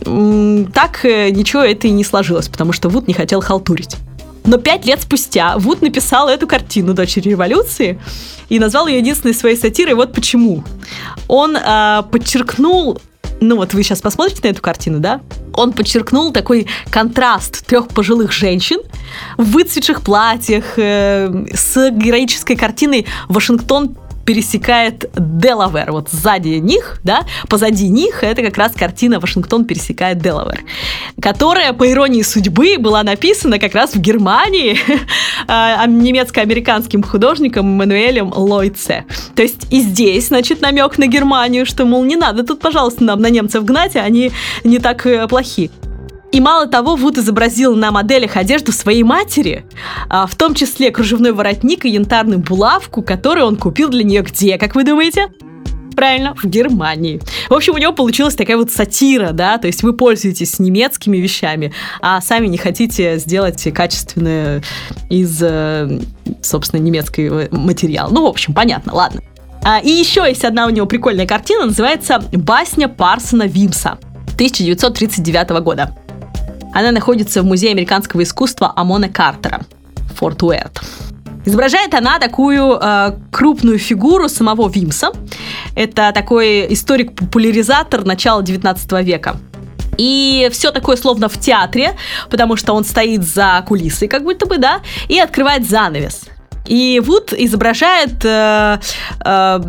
так 0.04 1.06
э, 1.06 1.30
ничего 1.30 1.62
это 1.62 1.88
и 1.88 1.92
не 1.92 2.04
сложилось, 2.04 2.48
потому 2.48 2.74
что 2.74 2.90
Вуд 2.90 3.08
не 3.08 3.14
хотел 3.14 3.42
халтурить. 3.42 3.96
Но 4.44 4.58
пять 4.58 4.86
лет 4.86 5.02
спустя 5.02 5.58
Вуд 5.58 5.82
написал 5.82 6.28
эту 6.28 6.48
картину 6.48 6.94
«Дочери 6.94 7.30
революции» 7.30 8.00
и 8.50 8.60
назвал 8.60 8.88
ее 8.88 8.98
единственной 8.98 9.36
своей 9.36 9.56
сатирой. 9.56 9.94
Вот 9.94 10.14
почему. 10.14 10.64
Он 11.28 11.56
э, 11.56 12.04
подчеркнул 12.12 13.00
ну 13.44 13.56
вот 13.56 13.74
вы 13.74 13.82
сейчас 13.82 14.02
посмотрите 14.02 14.42
на 14.44 14.50
эту 14.50 14.62
картину, 14.62 15.00
да? 15.00 15.20
Он 15.54 15.74
подчеркнул 15.74 16.32
такой 16.32 16.68
контраст 16.92 17.66
трех 17.66 17.88
пожилых 17.88 18.32
женщин 18.32 18.80
в 19.38 19.52
выцветших 19.52 20.02
платьях 20.02 20.78
э, 20.78 21.46
с 21.52 21.90
героической 21.90 22.56
картиной 22.56 23.08
«Вашингтон 23.30 23.98
пересекает 24.26 25.10
Делавер. 25.16 25.92
Вот 25.92 26.10
сзади 26.10 26.60
них, 26.60 27.00
да, 27.04 27.22
позади 27.50 27.90
них 27.90 28.24
это 28.24 28.42
как 28.42 28.58
раз 28.58 28.74
картина 28.74 29.20
«Вашингтон 29.20 29.66
пересекает 29.66 30.20
Делавер», 30.20 30.62
которая, 31.22 31.74
по 31.74 31.90
иронии 31.90 32.22
судьбы, 32.22 32.78
была 32.78 33.04
написана 33.04 33.60
как 33.60 33.76
раз 33.76 33.94
в 33.94 34.00
Германии 34.00 34.78
а, 35.48 35.86
немецко-американским 35.88 37.04
художником 37.04 37.66
Мануэлем 37.66 38.32
Лойце. 38.36 39.06
То 39.36 39.42
есть 39.42 39.68
и 39.72 39.82
здесь, 39.82 40.28
значит, 40.28 40.62
намек 40.62 40.98
на 40.98 41.08
Германию, 41.08 41.66
что, 41.66 41.86
мол, 41.86 42.04
не 42.04 42.16
надо 42.16 42.44
тут, 42.44 42.60
пожалуйста, 42.60 43.04
нам 43.04 43.22
на 43.22 43.30
немцев 43.30 43.66
гнать, 43.66 43.96
они 43.96 44.32
не 44.64 44.80
так 44.80 45.06
э, 45.06 45.28
плохи. 45.28 45.72
И 46.32 46.40
мало 46.40 46.68
того, 46.68 46.96
Вуд 46.96 47.18
изобразил 47.18 47.76
на 47.76 47.92
моделях 47.92 48.38
одежду 48.38 48.72
своей 48.72 49.04
матери, 49.04 49.66
а, 50.10 50.26
в 50.28 50.36
том 50.36 50.54
числе 50.56 50.90
кружевной 50.92 51.34
воротник 51.34 51.86
и 51.86 51.90
янтарную 51.90 52.40
булавку, 52.40 53.02
которую 53.02 53.48
он 53.48 53.58
купил 53.58 53.90
для 53.90 54.04
нее 54.04 54.22
где, 54.22 54.58
как 54.58 54.76
вы 54.76 54.86
думаете? 54.86 55.28
Правильно, 55.94 56.34
в 56.36 56.46
Германии. 56.46 57.20
В 57.50 57.54
общем, 57.54 57.74
у 57.74 57.78
него 57.78 57.92
получилась 57.92 58.36
такая 58.36 58.56
вот 58.56 58.72
сатира, 58.72 59.32
да, 59.34 59.58
то 59.58 59.68
есть 59.68 59.84
вы 59.84 59.92
пользуетесь 59.92 60.58
немецкими 60.58 61.18
вещами, 61.18 61.74
а 62.00 62.22
сами 62.22 62.48
не 62.48 62.58
хотите 62.58 63.18
сделать 63.18 63.62
качественное 63.74 64.64
из, 65.10 65.38
э, 65.42 66.00
собственно, 66.42 66.80
немецкий 66.80 67.30
материал. 67.52 68.10
Ну, 68.10 68.24
в 68.24 68.28
общем, 68.28 68.54
понятно, 68.54 68.94
ладно. 68.94 69.22
А, 69.64 69.80
и 69.80 69.90
еще 69.90 70.24
есть 70.28 70.46
одна 70.46 70.66
у 70.66 70.70
него 70.70 70.88
прикольная 70.88 71.28
картина, 71.28 71.66
называется 71.66 72.24
«Басня 72.32 72.88
Парсона 72.88 73.48
Вимса» 73.48 74.00
1939 74.36 75.62
года. 75.62 75.96
Она 76.74 76.92
находится 76.92 77.42
в 77.42 77.46
Музее 77.46 77.72
американского 77.72 78.24
искусства 78.24 78.72
Амона 78.76 79.10
Картера, 79.10 79.62
Форт 80.16 80.42
Уэрт. 80.44 80.82
Изображает 81.46 81.94
она 81.94 82.20
такую 82.20 82.78
э, 82.80 83.14
крупную 83.32 83.80
фигуру 83.80 84.30
самого 84.30 84.70
Вимса. 84.70 85.12
Это 85.76 86.12
такой 86.14 86.72
историк-популяризатор 86.72 88.06
начала 88.06 88.44
19 88.44 88.92
века. 89.04 89.38
И 89.98 90.50
все 90.52 90.72
такое 90.72 90.98
словно 90.98 91.30
в 91.30 91.40
театре, 91.40 91.96
потому 92.30 92.56
что 92.56 92.74
он 92.74 92.86
стоит 92.86 93.24
за 93.24 93.64
кулисой, 93.68 94.08
как 94.08 94.24
будто 94.24 94.46
бы, 94.46 94.58
да, 94.58 94.82
и 95.10 95.20
открывает 95.20 95.68
занавес. 95.68 96.24
И 96.66 97.02
Вуд 97.04 97.34
изображает 97.34 98.24
э, 98.24 98.80
э, 99.26 99.60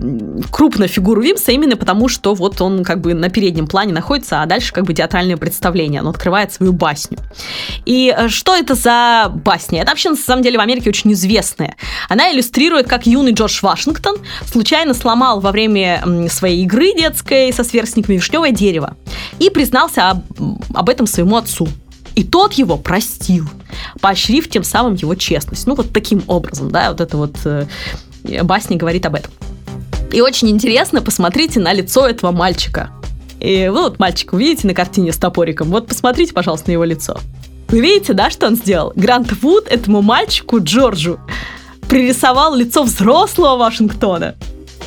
крупную 0.51 0.89
фигуру 0.89 1.23
Вимса 1.23 1.53
именно 1.53 1.77
потому, 1.77 2.09
что 2.09 2.35
вот 2.35 2.61
он 2.61 2.85
как 2.85 3.01
бы 3.01 3.15
на 3.15 3.29
переднем 3.31 3.67
плане 3.67 3.93
находится, 3.93 4.43
а 4.43 4.47
дальше 4.47 4.73
как 4.73 4.85
бы 4.85 4.95
театральное 4.95 5.37
представление. 5.37 6.03
Он 6.03 6.09
открывает 6.09 6.53
свою 6.53 6.73
басню. 6.73 7.19
И 7.87 8.15
э, 8.17 8.29
что 8.29 8.55
это 8.55 8.75
за 8.75 9.33
басня? 9.35 9.83
Это 9.83 9.91
вообще 9.91 10.11
на 10.11 10.17
самом 10.17 10.43
деле 10.43 10.59
в 10.59 10.61
Америке 10.61 10.91
очень 10.91 11.13
известная. 11.13 11.77
Она 12.09 12.33
иллюстрирует, 12.33 12.89
как 12.89 13.07
юный 13.07 13.33
Джордж 13.33 13.61
Вашингтон 13.63 14.17
случайно 14.47 14.95
сломал 14.95 15.41
во 15.41 15.51
время 15.51 16.03
своей 16.29 16.63
игры 16.63 16.95
детской 16.95 17.53
со 17.53 17.65
сверстниками 17.65 18.17
вишневое 18.17 18.53
дерево 18.53 18.97
и 19.39 19.51
признался 19.51 20.11
об, 20.11 20.25
об 20.75 20.89
этом 20.89 21.07
своему 21.07 21.37
отцу. 21.37 21.69
И 22.15 22.25
тот 22.25 22.53
его 22.55 22.77
простил, 22.77 23.47
поощрив 24.01 24.49
тем 24.49 24.65
самым 24.65 24.95
его 24.95 25.15
честность. 25.15 25.67
Ну, 25.67 25.75
вот 25.75 25.93
таким 25.93 26.23
образом, 26.27 26.71
да, 26.71 26.91
вот 26.91 27.01
это 27.01 27.17
вот 27.17 27.37
э, 27.45 27.67
басня 28.43 28.77
говорит 28.77 29.07
об 29.07 29.15
этом. 29.15 29.33
И 30.13 30.21
очень 30.21 30.51
интересно, 30.51 31.01
посмотрите 31.01 31.59
на 31.59 31.73
лицо 31.73 32.07
этого 32.07 32.33
мальчика. 32.33 32.91
И 33.41 33.69
вы 33.69 33.83
вот 33.83 33.99
мальчик 33.99 34.35
видите 34.35 34.67
на 34.67 34.75
картине 34.75 35.13
с 35.13 35.17
топориком, 35.17 35.69
вот 35.71 35.87
посмотрите, 35.87 36.33
пожалуйста, 36.33 36.69
на 36.69 36.73
его 36.73 36.85
лицо. 36.85 37.19
Вы 37.69 37.81
видите, 37.81 38.13
да, 38.13 38.31
что 38.31 38.47
он 38.47 38.57
сделал? 38.57 38.93
Грант 38.95 39.33
Вуд 39.43 39.67
этому 39.69 40.03
мальчику 40.03 40.63
Джорджу 40.63 41.19
пририсовал 41.89 42.55
лицо 42.55 42.83
взрослого 42.83 43.57
Вашингтона. 43.57 44.35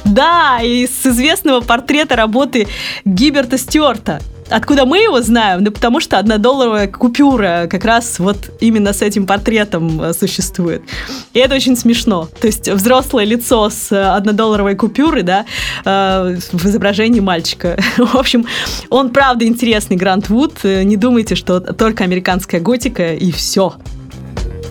Да, 0.05 0.59
из 0.61 1.03
известного 1.03 1.61
портрета 1.61 2.15
работы 2.15 2.67
Гиберта 3.03 3.57
Стюарта. 3.57 4.21
Откуда 4.49 4.85
мы 4.85 4.99
его 4.99 5.21
знаем? 5.21 5.63
Да 5.63 5.71
потому 5.71 5.99
что 5.99 6.19
однодолларовая 6.19 6.87
купюра 6.87 7.67
как 7.69 7.83
раз 7.83 8.19
вот 8.19 8.37
именно 8.59 8.93
с 8.93 9.01
этим 9.01 9.25
портретом 9.25 10.01
э, 10.01 10.13
существует. 10.13 10.83
И 11.33 11.39
это 11.39 11.55
очень 11.55 11.75
смешно. 11.75 12.29
То 12.39 12.47
есть 12.47 12.69
взрослое 12.69 13.25
лицо 13.25 13.69
с 13.69 13.91
однодолларовой 13.91 14.75
купюры, 14.75 15.23
да, 15.23 15.45
э, 15.83 16.37
в 16.51 16.65
изображении 16.65 17.21
мальчика. 17.21 17.77
В 17.97 18.15
общем, 18.15 18.45
он 18.89 19.09
правда 19.09 19.45
интересный, 19.45 19.97
Грант 19.97 20.29
Вуд. 20.29 20.63
Не 20.63 20.95
думайте, 20.95 21.35
что 21.35 21.59
только 21.59 22.03
американская 22.03 22.61
готика 22.61 23.13
и 23.13 23.31
все. 23.31 23.73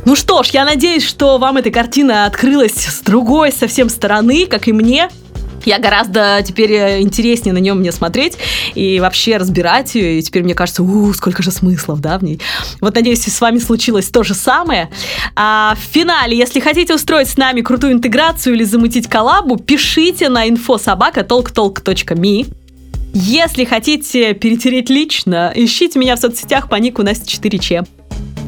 Ну 0.05 0.17
что 0.17 0.43
ж, 0.43 0.49
я 0.49 0.65
надеюсь, 0.67 1.05
что 1.05 1.39
вам 1.39 1.57
эта 1.57 1.71
картина 1.71 2.27
открылась 2.27 2.75
с 2.75 3.01
другой 3.01 3.51
совсем 3.51 3.89
стороны, 3.89 4.47
как 4.47 4.69
и 4.69 4.73
мне. 4.73 5.09
Я 5.65 5.79
гораздо 5.79 6.43
теперь 6.47 6.73
э, 6.73 7.01
интереснее 7.01 7.53
на 7.53 7.59
нем 7.59 7.79
мне 7.79 7.93
смотреть 7.93 8.37
и 8.75 9.01
вообще 9.01 9.37
разбирать 9.37 9.95
ее. 9.95 10.19
И 10.19 10.23
теперь 10.23 10.43
мне 10.43 10.55
кажется, 10.55 10.83
у, 10.83 11.13
сколько 11.13 11.43
же 11.43 11.51
смыслов, 11.51 12.01
да, 12.01 12.19
в 12.19 12.25
ней. 12.25 12.41
Вот, 12.81 12.95
надеюсь, 12.95 13.25
с 13.25 13.41
вами 13.41 13.59
случилось 13.59 14.09
то 14.09 14.23
же 14.23 14.35
самое. 14.35 14.91
А 15.37 15.75
в 15.77 15.81
финале, 15.93 16.37
если 16.37 16.61
хотите 16.61 16.95
устроить 16.95 17.29
с 17.29 17.37
нами 17.37 17.61
крутую 17.61 17.93
интеграцию 17.95 18.55
или 18.55 18.65
замутить 18.65 19.09
коллабу, 19.09 19.57
пишите 19.57 20.29
на 20.29 20.49
infosobaka.talktalk.me. 20.49 22.47
Если 23.17 23.65
хотите 23.65 24.35
перетереть 24.35 24.91
лично, 24.91 25.53
ищите 25.55 26.01
меня 26.01 26.17
в 26.17 26.19
соцсетях 26.19 26.69
по 26.69 26.75
нику 26.75 27.05
Настя 27.05 27.27
4Ч. 27.27 27.87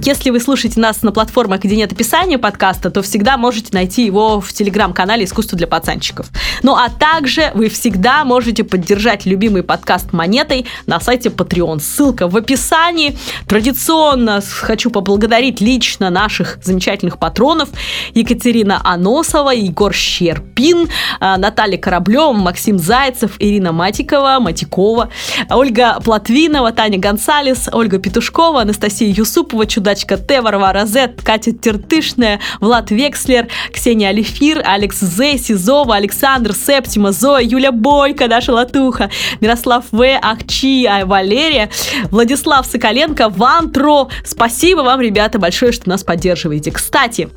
Если 0.02 0.30
вы 0.30 0.38
слушаете 0.40 0.78
нас 0.78 1.02
на 1.02 1.10
платформах, 1.10 1.62
где 1.62 1.74
нет 1.74 1.90
описания 1.90 2.38
подкаста, 2.38 2.90
то 2.90 3.02
всегда 3.02 3.36
можете 3.36 3.70
найти 3.72 4.04
его 4.04 4.40
в 4.40 4.52
телеграм-канале 4.52 5.24
«Искусство 5.24 5.58
для 5.58 5.66
пацанчиков». 5.66 6.28
Ну 6.62 6.74
а 6.76 6.88
также 6.88 7.50
вы 7.54 7.68
всегда 7.68 8.24
можете 8.24 8.62
поддержать 8.62 9.26
любимый 9.26 9.62
подкаст 9.62 10.12
монетой 10.12 10.66
на 10.86 11.00
сайте 11.00 11.30
Patreon. 11.30 11.80
Ссылка 11.80 12.28
в 12.28 12.36
описании. 12.36 13.18
Традиционно 13.48 14.40
хочу 14.60 14.90
поблагодарить 14.90 15.60
лично 15.60 16.10
наших 16.10 16.58
замечательных 16.62 17.18
патронов 17.18 17.70
Екатерина 18.14 18.80
Аносова, 18.84 19.50
Егор 19.50 19.92
Щерпин, 19.92 20.88
а, 21.20 21.36
Наталья 21.36 21.78
Кораблева, 21.78 22.32
Максим 22.32 22.78
Зайцев, 22.78 23.32
Ирина 23.40 23.72
Матикова, 23.72 24.38
Матикова, 24.40 25.10
Ольга 25.50 25.98
Платвинова, 26.04 26.70
Таня 26.72 26.98
Гонсалес, 26.98 27.68
Ольга 27.72 27.98
Петушкова, 27.98 28.62
Анастасия 28.62 29.12
Юсупова, 29.12 29.66
Чудачка 29.66 29.85
Дачка 29.86 30.16
Т, 30.16 30.40
Варвара 30.40 30.84
З, 30.84 31.08
Катя 31.22 31.52
Тертышная, 31.52 32.40
Влад 32.60 32.90
Векслер, 32.90 33.46
Ксения 33.72 34.08
Алифир, 34.08 34.60
Алекс 34.64 34.98
З, 34.98 35.38
Сизова, 35.38 35.94
Александр 35.94 36.54
Септима, 36.54 37.12
Зоя, 37.12 37.40
Юля 37.40 37.70
Бойко, 37.70 38.26
Даша 38.26 38.52
Латуха, 38.52 39.10
Мирослав 39.40 39.84
В, 39.92 40.18
Ахчи, 40.20 40.86
а 40.86 41.06
Валерия, 41.06 41.70
Владислав 42.10 42.66
Соколенко, 42.66 43.28
Вантро. 43.28 44.08
Спасибо 44.24 44.80
вам, 44.80 45.00
ребята, 45.00 45.38
большое, 45.38 45.70
что 45.70 45.88
нас 45.88 46.02
поддерживаете. 46.02 46.72
Кстати, 46.72 47.28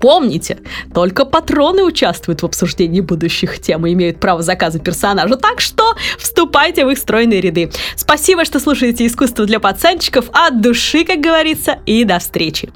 Помните, 0.00 0.58
только 0.94 1.26
патроны 1.26 1.84
участвуют 1.84 2.42
в 2.42 2.46
обсуждении 2.46 3.00
будущих 3.00 3.60
тем 3.60 3.86
и 3.86 3.92
имеют 3.92 4.18
право 4.18 4.42
заказа 4.42 4.78
персонажа, 4.78 5.36
так 5.36 5.60
что 5.60 5.94
вступайте 6.18 6.86
в 6.86 6.90
их 6.90 6.98
стройные 6.98 7.40
ряды. 7.40 7.70
Спасибо, 7.96 8.44
что 8.46 8.58
слушаете 8.60 9.06
«Искусство 9.06 9.44
для 9.44 9.60
пацанчиков» 9.60 10.30
от 10.32 10.62
души, 10.62 11.04
как 11.04 11.20
говорится, 11.20 11.78
и 11.84 12.04
до 12.04 12.18
встречи! 12.18 12.72